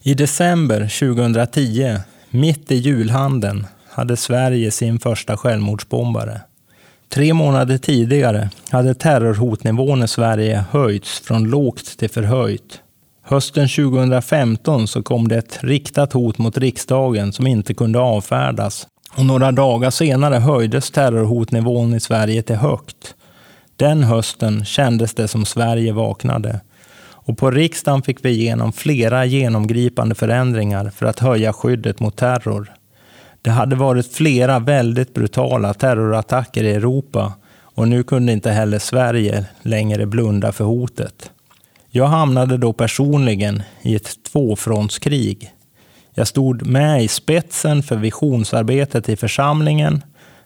I 0.02 0.14
december 0.14 0.80
2010, 0.80 1.96
mitt 2.30 2.70
i 2.72 2.76
julhandeln, 2.76 3.66
hade 3.90 4.16
Sverige 4.16 4.70
sin 4.70 4.98
första 5.00 5.36
självmordsbombare. 5.36 6.40
Tre 7.14 7.34
månader 7.34 7.78
tidigare 7.78 8.50
hade 8.70 8.94
terrorhotnivån 8.94 10.02
i 10.02 10.08
Sverige 10.08 10.64
höjts 10.70 11.20
från 11.20 11.44
lågt 11.44 11.98
till 11.98 12.10
förhöjt. 12.10 12.80
Hösten 13.22 13.68
2015 13.68 14.88
så 14.88 15.02
kom 15.02 15.28
det 15.28 15.36
ett 15.36 15.58
riktat 15.60 16.12
hot 16.12 16.38
mot 16.38 16.58
riksdagen 16.58 17.32
som 17.32 17.46
inte 17.46 17.74
kunde 17.74 17.98
avfärdas. 17.98 18.86
Och 19.16 19.26
några 19.26 19.52
dagar 19.52 19.90
senare 19.90 20.34
höjdes 20.34 20.90
terrorhotnivån 20.90 21.94
i 21.94 22.00
Sverige 22.00 22.42
till 22.42 22.56
högt. 22.56 23.14
Den 23.76 24.02
hösten 24.02 24.64
kändes 24.64 25.14
det 25.14 25.28
som 25.28 25.44
Sverige 25.44 25.92
vaknade. 25.92 26.60
Och 27.04 27.38
på 27.38 27.50
riksdagen 27.50 28.02
fick 28.02 28.24
vi 28.24 28.30
igenom 28.30 28.72
flera 28.72 29.24
genomgripande 29.24 30.14
förändringar 30.14 30.90
för 30.90 31.06
att 31.06 31.18
höja 31.18 31.52
skyddet 31.52 32.00
mot 32.00 32.16
terror. 32.16 32.72
Det 33.42 33.50
hade 33.50 33.76
varit 33.76 34.12
flera 34.12 34.58
väldigt 34.58 35.14
brutala 35.14 35.74
terrorattacker 35.74 36.64
i 36.64 36.70
Europa 36.70 37.32
och 37.60 37.88
nu 37.88 38.02
kunde 38.02 38.32
inte 38.32 38.50
heller 38.50 38.78
Sverige 38.78 39.44
längre 39.62 40.06
blunda 40.06 40.52
för 40.52 40.64
hotet. 40.64 41.30
Jag 41.90 42.06
hamnade 42.06 42.56
då 42.56 42.72
personligen 42.72 43.62
i 43.82 43.94
ett 43.94 44.24
tvåfrontskrig. 44.32 45.50
Jag 46.14 46.28
stod 46.28 46.66
med 46.66 47.04
i 47.04 47.08
spetsen 47.08 47.82
för 47.82 47.96
visionsarbetet 47.96 49.08
i 49.08 49.16
församlingen 49.16 50.02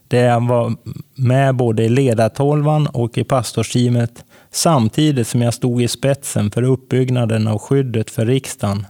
där 0.08 0.24
jag 0.24 0.48
var 0.48 0.76
med 1.14 1.56
både 1.56 1.84
i 1.84 1.88
ledartolvan 1.88 2.86
och 2.86 3.18
i 3.18 3.24
pastorsteamet 3.24 4.24
Samtidigt 4.56 5.28
som 5.28 5.42
jag 5.42 5.54
stod 5.54 5.82
i 5.82 5.88
spetsen 5.88 6.50
för 6.50 6.62
uppbyggnaden 6.62 7.48
av 7.48 7.58
skyddet 7.58 8.10
för 8.10 8.26
riksdagen, 8.26 8.86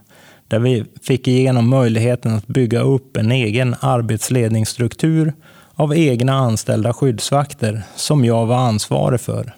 där 0.47 0.59
vi 0.59 0.85
fick 1.01 1.27
igenom 1.27 1.69
möjligheten 1.69 2.35
att 2.35 2.47
bygga 2.47 2.81
upp 2.81 3.17
en 3.17 3.31
egen 3.31 3.75
arbetsledningsstruktur 3.79 5.33
av 5.75 5.95
egna 5.95 6.33
anställda 6.33 6.93
skyddsvakter 6.93 7.83
som 7.95 8.25
jag 8.25 8.45
var 8.45 8.57
ansvarig 8.57 9.21
för. 9.21 9.53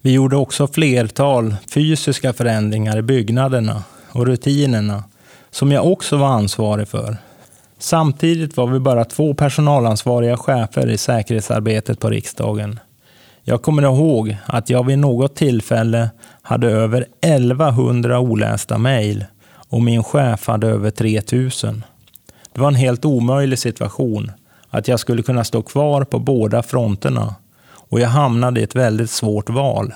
Vi 0.00 0.12
gjorde 0.12 0.36
också 0.36 0.66
flertal 0.66 1.56
fysiska 1.70 2.32
förändringar 2.32 2.98
i 2.98 3.02
byggnaderna 3.02 3.82
och 4.12 4.26
rutinerna 4.26 5.04
som 5.50 5.72
jag 5.72 5.92
också 5.92 6.16
var 6.16 6.28
ansvarig 6.28 6.88
för. 6.88 7.16
Samtidigt 7.78 8.56
var 8.56 8.66
vi 8.66 8.78
bara 8.78 9.04
två 9.04 9.34
personalansvariga 9.34 10.36
chefer 10.36 10.88
i 10.88 10.98
säkerhetsarbetet 10.98 12.00
på 12.00 12.10
riksdagen. 12.10 12.80
Jag 13.42 13.62
kommer 13.62 13.82
ihåg 13.82 14.36
att 14.46 14.70
jag 14.70 14.86
vid 14.86 14.98
något 14.98 15.36
tillfälle 15.36 16.10
hade 16.42 16.70
över 16.70 17.06
1100 17.20 18.18
olästa 18.18 18.78
mejl 18.78 19.24
och 19.68 19.82
min 19.82 20.04
chef 20.04 20.46
hade 20.46 20.66
över 20.66 20.90
3000. 20.90 21.84
Det 22.52 22.60
var 22.60 22.68
en 22.68 22.74
helt 22.74 23.04
omöjlig 23.04 23.58
situation 23.58 24.32
att 24.70 24.88
jag 24.88 25.00
skulle 25.00 25.22
kunna 25.22 25.44
stå 25.44 25.62
kvar 25.62 26.04
på 26.04 26.18
båda 26.18 26.62
fronterna 26.62 27.34
och 27.70 28.00
jag 28.00 28.08
hamnade 28.08 28.60
i 28.60 28.64
ett 28.64 28.76
väldigt 28.76 29.10
svårt 29.10 29.50
val. 29.50 29.94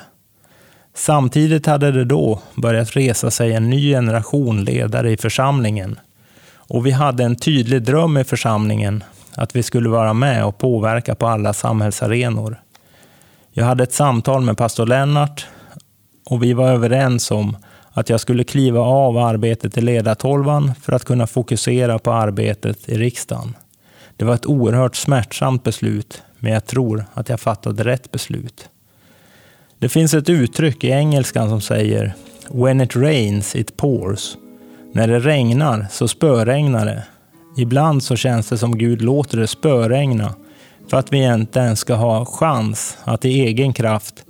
Samtidigt 0.94 1.66
hade 1.66 1.92
det 1.92 2.04
då 2.04 2.40
börjat 2.54 2.96
resa 2.96 3.30
sig 3.30 3.52
en 3.52 3.70
ny 3.70 3.92
generation 3.92 4.64
ledare 4.64 5.10
i 5.10 5.16
församlingen 5.16 5.98
och 6.54 6.86
vi 6.86 6.90
hade 6.90 7.24
en 7.24 7.36
tydlig 7.36 7.82
dröm 7.82 8.16
i 8.16 8.24
församlingen 8.24 9.04
att 9.34 9.56
vi 9.56 9.62
skulle 9.62 9.88
vara 9.88 10.12
med 10.12 10.44
och 10.44 10.58
påverka 10.58 11.14
på 11.14 11.26
alla 11.26 11.52
samhällsarenor. 11.52 12.60
Jag 13.50 13.64
hade 13.64 13.82
ett 13.82 13.92
samtal 13.92 14.42
med 14.42 14.56
pastor 14.56 14.86
Lennart 14.86 15.46
och 16.24 16.42
vi 16.42 16.52
var 16.52 16.68
överens 16.70 17.30
om 17.30 17.56
att 17.92 18.08
jag 18.08 18.20
skulle 18.20 18.44
kliva 18.44 18.80
av 18.80 19.18
arbetet 19.18 19.78
i 19.78 19.80
ledartolvan 19.80 20.74
för 20.82 20.92
att 20.92 21.04
kunna 21.04 21.26
fokusera 21.26 21.98
på 21.98 22.12
arbetet 22.12 22.88
i 22.88 22.98
riksdagen. 22.98 23.56
Det 24.16 24.24
var 24.24 24.34
ett 24.34 24.46
oerhört 24.46 24.96
smärtsamt 24.96 25.62
beslut, 25.62 26.22
men 26.38 26.52
jag 26.52 26.66
tror 26.66 27.04
att 27.14 27.28
jag 27.28 27.40
fattade 27.40 27.84
rätt 27.84 28.10
beslut. 28.10 28.68
Det 29.78 29.88
finns 29.88 30.14
ett 30.14 30.28
uttryck 30.28 30.84
i 30.84 30.90
engelskan 30.90 31.48
som 31.48 31.60
säger 31.60 32.14
“When 32.48 32.80
it 32.80 32.96
rains, 32.96 33.56
it 33.56 33.76
pours”. 33.76 34.36
När 34.92 35.08
det 35.08 35.20
regnar 35.20 35.86
så 35.90 36.08
spöregnar 36.08 36.86
det. 36.86 37.02
Ibland 37.56 38.02
så 38.02 38.16
känns 38.16 38.48
det 38.48 38.58
som 38.58 38.78
Gud 38.78 39.02
låter 39.02 39.38
det 39.38 39.46
spöregna 39.46 40.34
för 40.88 40.96
att 40.96 41.12
vi 41.12 41.34
inte 41.34 41.58
ens 41.58 41.78
ska 41.80 41.94
ha 41.94 42.24
chans 42.24 42.98
att 43.04 43.24
i 43.24 43.40
egen 43.40 43.72
kraft 43.72 44.24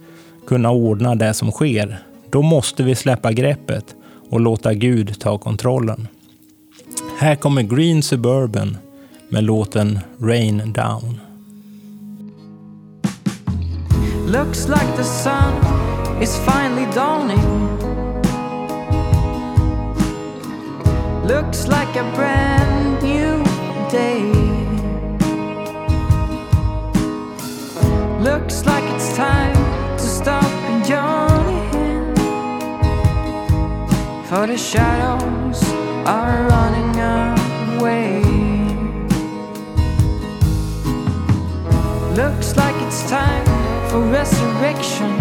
kunna 0.46 0.70
ordna 0.70 1.14
det 1.14 1.34
som 1.34 1.50
sker. 1.50 2.02
Då 2.32 2.42
måste 2.42 2.82
vi 2.82 2.94
släppa 2.94 3.32
greppet 3.32 3.94
och 4.30 4.40
låta 4.40 4.74
Gud 4.74 5.20
ta 5.20 5.38
kontrollen. 5.38 6.08
Här 7.18 7.34
kommer 7.34 7.62
Green 7.62 8.02
Suburban 8.02 8.76
med 9.28 9.44
låten 9.44 9.98
Rain 10.20 10.72
Down. 10.72 11.20
Looks 14.26 14.68
like 14.68 14.96
the 14.96 15.04
sun 15.04 15.52
is 16.22 16.38
finally 16.38 16.86
dawning. 16.94 17.68
Looks 21.28 21.68
like 21.68 22.00
a 22.00 22.12
brand 22.16 23.02
new 23.02 23.44
day. 23.90 24.22
Looks 28.20 28.64
like 28.64 28.84
it's 28.96 29.16
time 29.16 29.61
For 34.32 34.46
the 34.46 34.56
shadows 34.56 35.62
are 36.06 36.48
running 36.48 36.96
away. 37.76 38.22
Looks 42.16 42.56
like 42.56 42.74
it's 42.86 43.02
time 43.10 43.44
for 43.90 44.00
resurrection. 44.00 45.12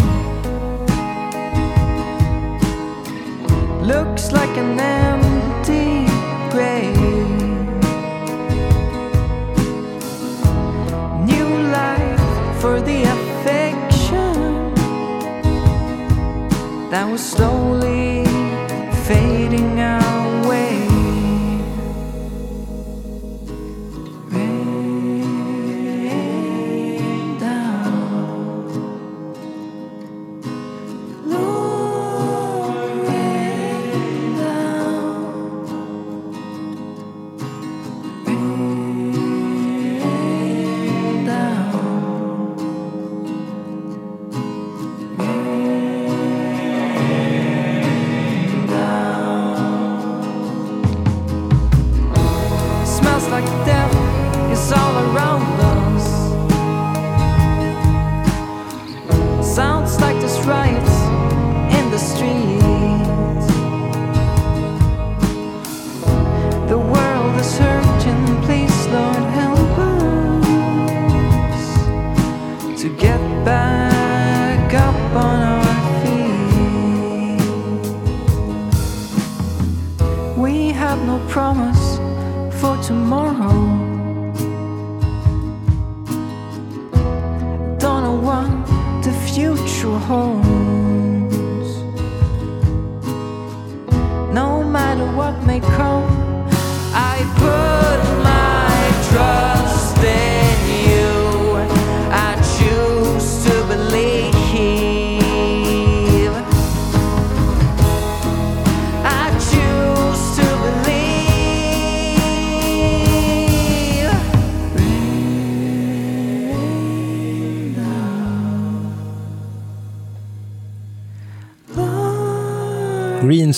Looks 3.82 4.32
like 4.32 4.56
an 4.56 4.80
empty 4.80 6.06
grave. 6.50 7.28
New 11.32 11.50
life 11.70 12.60
for 12.62 12.80
the 12.80 13.02
affection 13.16 14.72
that 16.90 17.06
was 17.10 17.20
slowly 17.20 18.31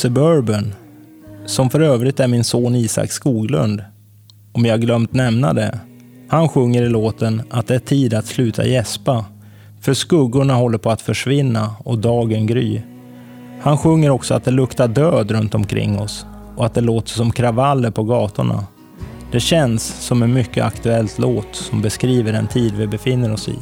Suburban, 0.05 0.75
som 1.47 1.71
för 1.71 1.81
övrigt 1.81 2.21
är 2.21 2.29
min 2.29 2.45
son 2.45 2.75
Isak 2.75 3.13
Skoglund, 3.13 3.85
om 4.53 4.65
jag 4.65 4.81
glömt 4.81 5.13
nämna 5.13 5.53
det. 5.53 5.81
Han 6.29 6.49
sjunger 6.49 6.83
i 6.83 6.89
låten 6.89 7.43
att 7.51 7.67
det 7.67 7.75
är 7.75 7.79
tid 7.79 8.15
att 8.15 8.27
sluta 8.27 8.67
gäspa, 8.67 9.25
för 9.81 9.95
skuggorna 9.95 10.55
håller 10.55 10.79
på 10.79 10.91
att 10.91 11.03
försvinna 11.03 11.75
och 11.85 11.99
dagen 11.99 12.47
gry. 12.47 12.83
Han 13.61 13.79
sjunger 13.79 14.11
också 14.11 14.35
att 14.35 14.45
det 14.45 14.51
luktar 14.51 14.89
död 14.89 15.31
runt 15.31 15.55
omkring 15.55 15.99
oss 15.99 16.27
och 16.57 16.67
att 16.67 16.75
det 16.75 16.81
låter 16.81 17.11
som 17.11 17.33
kravaller 17.33 17.91
på 17.91 18.03
gatorna. 18.03 18.65
Det 19.33 19.41
känns 19.41 20.07
som 20.07 20.23
en 20.23 20.35
mycket 20.35 20.65
aktuellt 20.65 21.19
låt 21.19 21.55
som 21.57 21.83
beskriver 21.83 22.33
den 22.33 22.47
tid 22.47 22.75
vi 22.75 22.87
befinner 22.87 23.33
oss 23.33 23.49
i. 23.49 23.59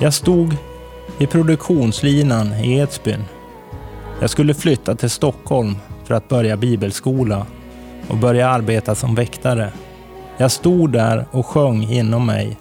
Jag 0.00 0.14
stod 0.14 0.56
i 1.18 1.26
produktionslinan 1.26 2.54
i 2.54 2.78
Edsbyn. 2.78 3.24
Jag 4.20 4.30
skulle 4.30 4.54
flytta 4.54 4.94
till 4.94 5.10
Stockholm 5.10 5.76
för 6.04 6.14
att 6.14 6.28
börja 6.28 6.56
bibelskola 6.56 7.46
och 8.08 8.16
börja 8.16 8.48
arbeta 8.48 8.94
som 8.94 9.14
väktare. 9.14 9.72
Jag 10.36 10.50
stod 10.50 10.92
där 10.92 11.26
och 11.30 11.46
sjöng 11.46 11.82
inom 11.82 12.26
mig. 12.26 12.56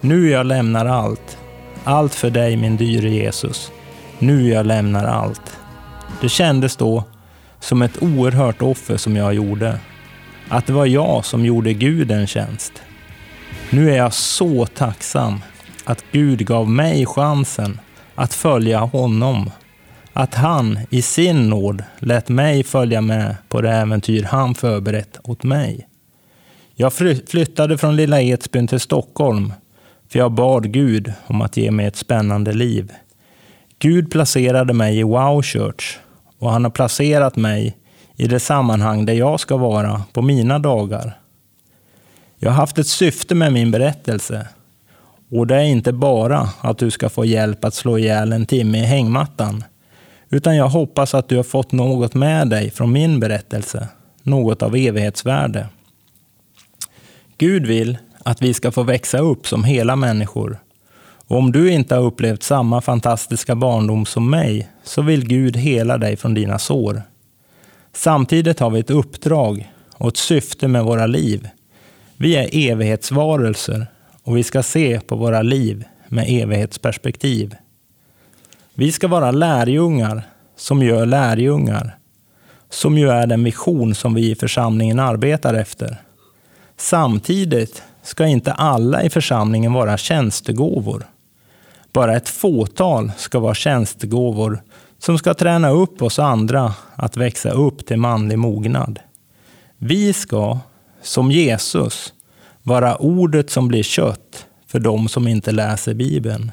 Nu 0.00 0.30
jag 0.30 0.46
lämnar 0.46 0.86
allt. 0.86 1.38
Allt 1.84 2.14
för 2.14 2.30
dig 2.30 2.56
min 2.56 2.76
dyre 2.76 3.10
Jesus. 3.10 3.72
Nu 4.18 4.48
jag 4.48 4.66
lämnar 4.66 5.04
allt. 5.04 5.58
Det 6.20 6.28
kändes 6.28 6.76
då 6.76 7.04
som 7.60 7.82
ett 7.82 8.02
oerhört 8.02 8.62
offer 8.62 8.96
som 8.96 9.16
jag 9.16 9.34
gjorde. 9.34 9.78
Att 10.48 10.66
det 10.66 10.72
var 10.72 10.86
jag 10.86 11.24
som 11.24 11.44
gjorde 11.44 11.72
Gud 11.72 12.10
en 12.10 12.26
tjänst. 12.26 12.72
Nu 13.70 13.90
är 13.90 13.96
jag 13.96 14.12
så 14.12 14.66
tacksam 14.66 15.40
att 15.84 16.04
Gud 16.12 16.46
gav 16.46 16.70
mig 16.70 17.06
chansen 17.06 17.80
att 18.14 18.34
följa 18.34 18.78
honom. 18.78 19.50
Att 20.18 20.34
han 20.34 20.78
i 20.90 21.02
sin 21.02 21.48
nåd 21.48 21.82
lät 21.98 22.28
mig 22.28 22.64
följa 22.64 23.00
med 23.00 23.36
på 23.48 23.60
det 23.60 23.72
äventyr 23.72 24.22
han 24.22 24.54
förberett 24.54 25.18
åt 25.22 25.42
mig. 25.42 25.88
Jag 26.74 26.92
flyttade 27.26 27.78
från 27.78 27.96
Lilla 27.96 28.20
Edsbyn 28.20 28.66
till 28.66 28.80
Stockholm 28.80 29.52
för 30.08 30.18
jag 30.18 30.32
bad 30.32 30.72
Gud 30.72 31.12
om 31.26 31.42
att 31.42 31.56
ge 31.56 31.70
mig 31.70 31.86
ett 31.86 31.96
spännande 31.96 32.52
liv. 32.52 32.92
Gud 33.78 34.10
placerade 34.10 34.72
mig 34.72 34.98
i 34.98 35.02
Wow 35.02 35.42
Church 35.42 35.98
och 36.38 36.50
han 36.50 36.64
har 36.64 36.70
placerat 36.70 37.36
mig 37.36 37.76
i 38.16 38.26
det 38.26 38.40
sammanhang 38.40 39.06
där 39.06 39.14
jag 39.14 39.40
ska 39.40 39.56
vara 39.56 40.02
på 40.12 40.22
mina 40.22 40.58
dagar. 40.58 41.18
Jag 42.38 42.50
har 42.50 42.56
haft 42.56 42.78
ett 42.78 42.86
syfte 42.86 43.34
med 43.34 43.52
min 43.52 43.70
berättelse 43.70 44.48
och 45.30 45.46
det 45.46 45.56
är 45.56 45.64
inte 45.64 45.92
bara 45.92 46.48
att 46.60 46.78
du 46.78 46.90
ska 46.90 47.08
få 47.08 47.24
hjälp 47.24 47.64
att 47.64 47.74
slå 47.74 47.98
ihjäl 47.98 48.32
en 48.32 48.46
timme 48.46 48.78
i 48.78 48.84
hängmattan, 48.84 49.64
utan 50.30 50.56
jag 50.56 50.68
hoppas 50.68 51.14
att 51.14 51.28
du 51.28 51.36
har 51.36 51.42
fått 51.42 51.72
något 51.72 52.14
med 52.14 52.48
dig 52.48 52.70
från 52.70 52.92
min 52.92 53.20
berättelse, 53.20 53.88
något 54.22 54.62
av 54.62 54.76
evighetsvärde. 54.76 55.68
Gud 57.38 57.66
vill 57.66 57.98
att 58.24 58.42
vi 58.42 58.54
ska 58.54 58.72
få 58.72 58.82
växa 58.82 59.18
upp 59.18 59.46
som 59.46 59.64
hela 59.64 59.96
människor. 59.96 60.58
Och 61.28 61.38
om 61.38 61.52
du 61.52 61.70
inte 61.70 61.94
har 61.94 62.02
upplevt 62.02 62.42
samma 62.42 62.80
fantastiska 62.80 63.54
barndom 63.54 64.06
som 64.06 64.30
mig, 64.30 64.68
så 64.84 65.02
vill 65.02 65.28
Gud 65.28 65.56
hela 65.56 65.98
dig 65.98 66.16
från 66.16 66.34
dina 66.34 66.58
sår. 66.58 67.02
Samtidigt 67.92 68.60
har 68.60 68.70
vi 68.70 68.80
ett 68.80 68.90
uppdrag 68.90 69.72
och 69.94 70.08
ett 70.08 70.16
syfte 70.16 70.68
med 70.68 70.84
våra 70.84 71.06
liv. 71.06 71.48
Vi 72.16 72.36
är 72.36 72.70
evighetsvarelser 72.72 73.86
och 74.22 74.36
vi 74.36 74.42
ska 74.42 74.62
se 74.62 75.00
på 75.00 75.16
våra 75.16 75.42
liv 75.42 75.84
med 76.08 76.26
evighetsperspektiv. 76.28 77.54
Vi 78.78 78.92
ska 78.92 79.08
vara 79.08 79.30
lärjungar 79.30 80.22
som 80.56 80.82
gör 80.82 81.06
lärjungar, 81.06 81.98
som 82.70 82.98
ju 82.98 83.08
är 83.10 83.26
den 83.26 83.44
vision 83.44 83.94
som 83.94 84.14
vi 84.14 84.30
i 84.30 84.34
församlingen 84.34 84.98
arbetar 84.98 85.54
efter. 85.54 86.00
Samtidigt 86.76 87.82
ska 88.02 88.26
inte 88.26 88.52
alla 88.52 89.02
i 89.02 89.10
församlingen 89.10 89.72
vara 89.72 89.96
tjänstegåvor. 89.96 91.06
Bara 91.92 92.16
ett 92.16 92.28
fåtal 92.28 93.12
ska 93.16 93.38
vara 93.38 93.54
tjänstegåvor 93.54 94.62
som 94.98 95.18
ska 95.18 95.34
träna 95.34 95.70
upp 95.70 96.02
oss 96.02 96.18
andra 96.18 96.74
att 96.94 97.16
växa 97.16 97.50
upp 97.50 97.86
till 97.86 97.98
manlig 97.98 98.38
mognad. 98.38 98.98
Vi 99.78 100.12
ska, 100.12 100.58
som 101.02 101.30
Jesus, 101.30 102.12
vara 102.62 102.96
ordet 102.96 103.50
som 103.50 103.68
blir 103.68 103.82
kött 103.82 104.46
för 104.66 104.78
de 104.78 105.08
som 105.08 105.28
inte 105.28 105.52
läser 105.52 105.94
Bibeln. 105.94 106.52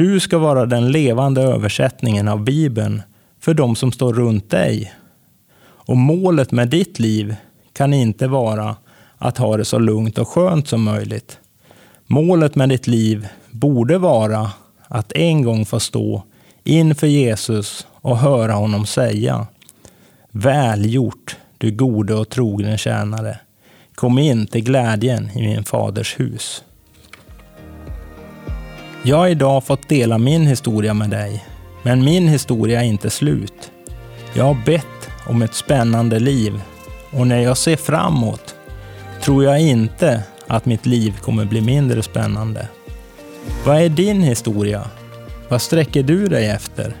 Du 0.00 0.20
ska 0.20 0.38
vara 0.38 0.66
den 0.66 0.92
levande 0.92 1.42
översättningen 1.42 2.28
av 2.28 2.44
Bibeln 2.44 3.02
för 3.40 3.54
de 3.54 3.76
som 3.76 3.92
står 3.92 4.12
runt 4.12 4.50
dig. 4.50 4.92
Och 5.62 5.96
målet 5.96 6.52
med 6.52 6.68
ditt 6.68 6.98
liv 6.98 7.36
kan 7.72 7.94
inte 7.94 8.26
vara 8.26 8.76
att 9.18 9.38
ha 9.38 9.56
det 9.56 9.64
så 9.64 9.78
lugnt 9.78 10.18
och 10.18 10.28
skönt 10.28 10.68
som 10.68 10.82
möjligt. 10.82 11.38
Målet 12.06 12.54
med 12.54 12.68
ditt 12.68 12.86
liv 12.86 13.28
borde 13.50 13.98
vara 13.98 14.50
att 14.88 15.12
en 15.12 15.42
gång 15.42 15.66
få 15.66 15.80
stå 15.80 16.22
inför 16.64 17.06
Jesus 17.06 17.86
och 17.92 18.18
höra 18.18 18.52
honom 18.52 18.86
säga 18.86 19.46
Väl 20.30 20.92
gjort, 20.92 21.36
du 21.58 21.70
gode 21.70 22.14
och 22.14 22.28
trogne 22.28 22.78
tjänare. 22.78 23.38
Kom 23.94 24.18
in 24.18 24.46
till 24.46 24.64
glädjen 24.64 25.30
i 25.34 25.48
min 25.48 25.64
faders 25.64 26.20
hus. 26.20 26.62
Jag 29.02 29.16
har 29.16 29.28
idag 29.28 29.64
fått 29.64 29.88
dela 29.88 30.18
min 30.18 30.46
historia 30.46 30.94
med 30.94 31.10
dig, 31.10 31.44
men 31.82 32.04
min 32.04 32.28
historia 32.28 32.80
är 32.80 32.84
inte 32.84 33.10
slut. 33.10 33.70
Jag 34.34 34.44
har 34.44 34.64
bett 34.66 35.10
om 35.26 35.42
ett 35.42 35.54
spännande 35.54 36.18
liv 36.18 36.60
och 37.10 37.26
när 37.26 37.40
jag 37.40 37.56
ser 37.56 37.76
framåt 37.76 38.54
tror 39.22 39.44
jag 39.44 39.60
inte 39.60 40.22
att 40.46 40.66
mitt 40.66 40.86
liv 40.86 41.18
kommer 41.20 41.44
bli 41.44 41.60
mindre 41.60 42.02
spännande. 42.02 42.68
Vad 43.64 43.82
är 43.82 43.88
din 43.88 44.22
historia? 44.22 44.90
Vad 45.48 45.62
sträcker 45.62 46.02
du 46.02 46.28
dig 46.28 46.46
efter? 46.46 46.96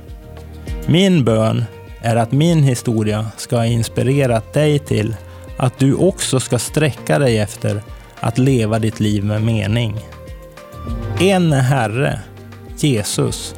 Min 0.86 1.24
bön 1.24 1.64
är 2.00 2.16
att 2.16 2.32
min 2.32 2.62
historia 2.62 3.26
ska 3.36 3.56
ha 3.56 3.66
inspirerat 3.66 4.52
dig 4.52 4.78
till 4.78 5.16
att 5.56 5.78
du 5.78 5.94
också 5.94 6.40
ska 6.40 6.58
sträcka 6.58 7.18
dig 7.18 7.38
efter 7.38 7.82
att 8.20 8.38
leva 8.38 8.78
ditt 8.78 9.00
liv 9.00 9.24
med 9.24 9.42
mening. 9.42 10.00
En 11.20 11.52
är 11.52 11.60
Herre, 11.60 12.20
Jesus, 12.76 13.54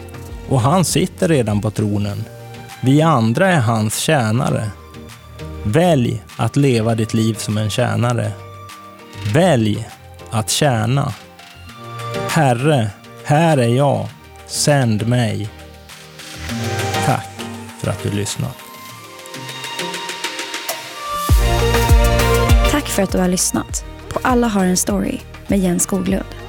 och 0.48 0.60
han 0.60 0.84
sitter 0.84 1.28
redan 1.28 1.60
på 1.60 1.70
tronen. 1.70 2.24
Vi 2.80 3.02
andra 3.02 3.48
är 3.48 3.60
hans 3.60 3.98
tjänare. 3.98 4.70
Välj 5.64 6.22
att 6.36 6.56
leva 6.56 6.94
ditt 6.94 7.14
liv 7.14 7.34
som 7.34 7.58
en 7.58 7.70
tjänare 7.70 8.32
Välj 9.24 9.88
att 10.30 10.50
tjäna. 10.50 11.12
Herre, 12.28 12.90
här 13.24 13.58
är 13.58 13.68
jag. 13.68 14.08
Sänd 14.46 15.06
mig. 15.06 15.48
Tack 17.06 17.28
för 17.80 17.90
att 17.90 18.02
du 18.02 18.10
lyssnat. 18.10 18.56
Tack 22.70 22.88
för 22.88 23.02
att 23.02 23.12
du 23.12 23.18
har 23.18 23.28
lyssnat 23.28 23.84
på 24.08 24.20
Alla 24.22 24.48
har 24.48 24.64
en 24.64 24.76
story 24.76 25.18
med 25.46 25.58
Jens 25.58 25.82
Skoglund. 25.82 26.41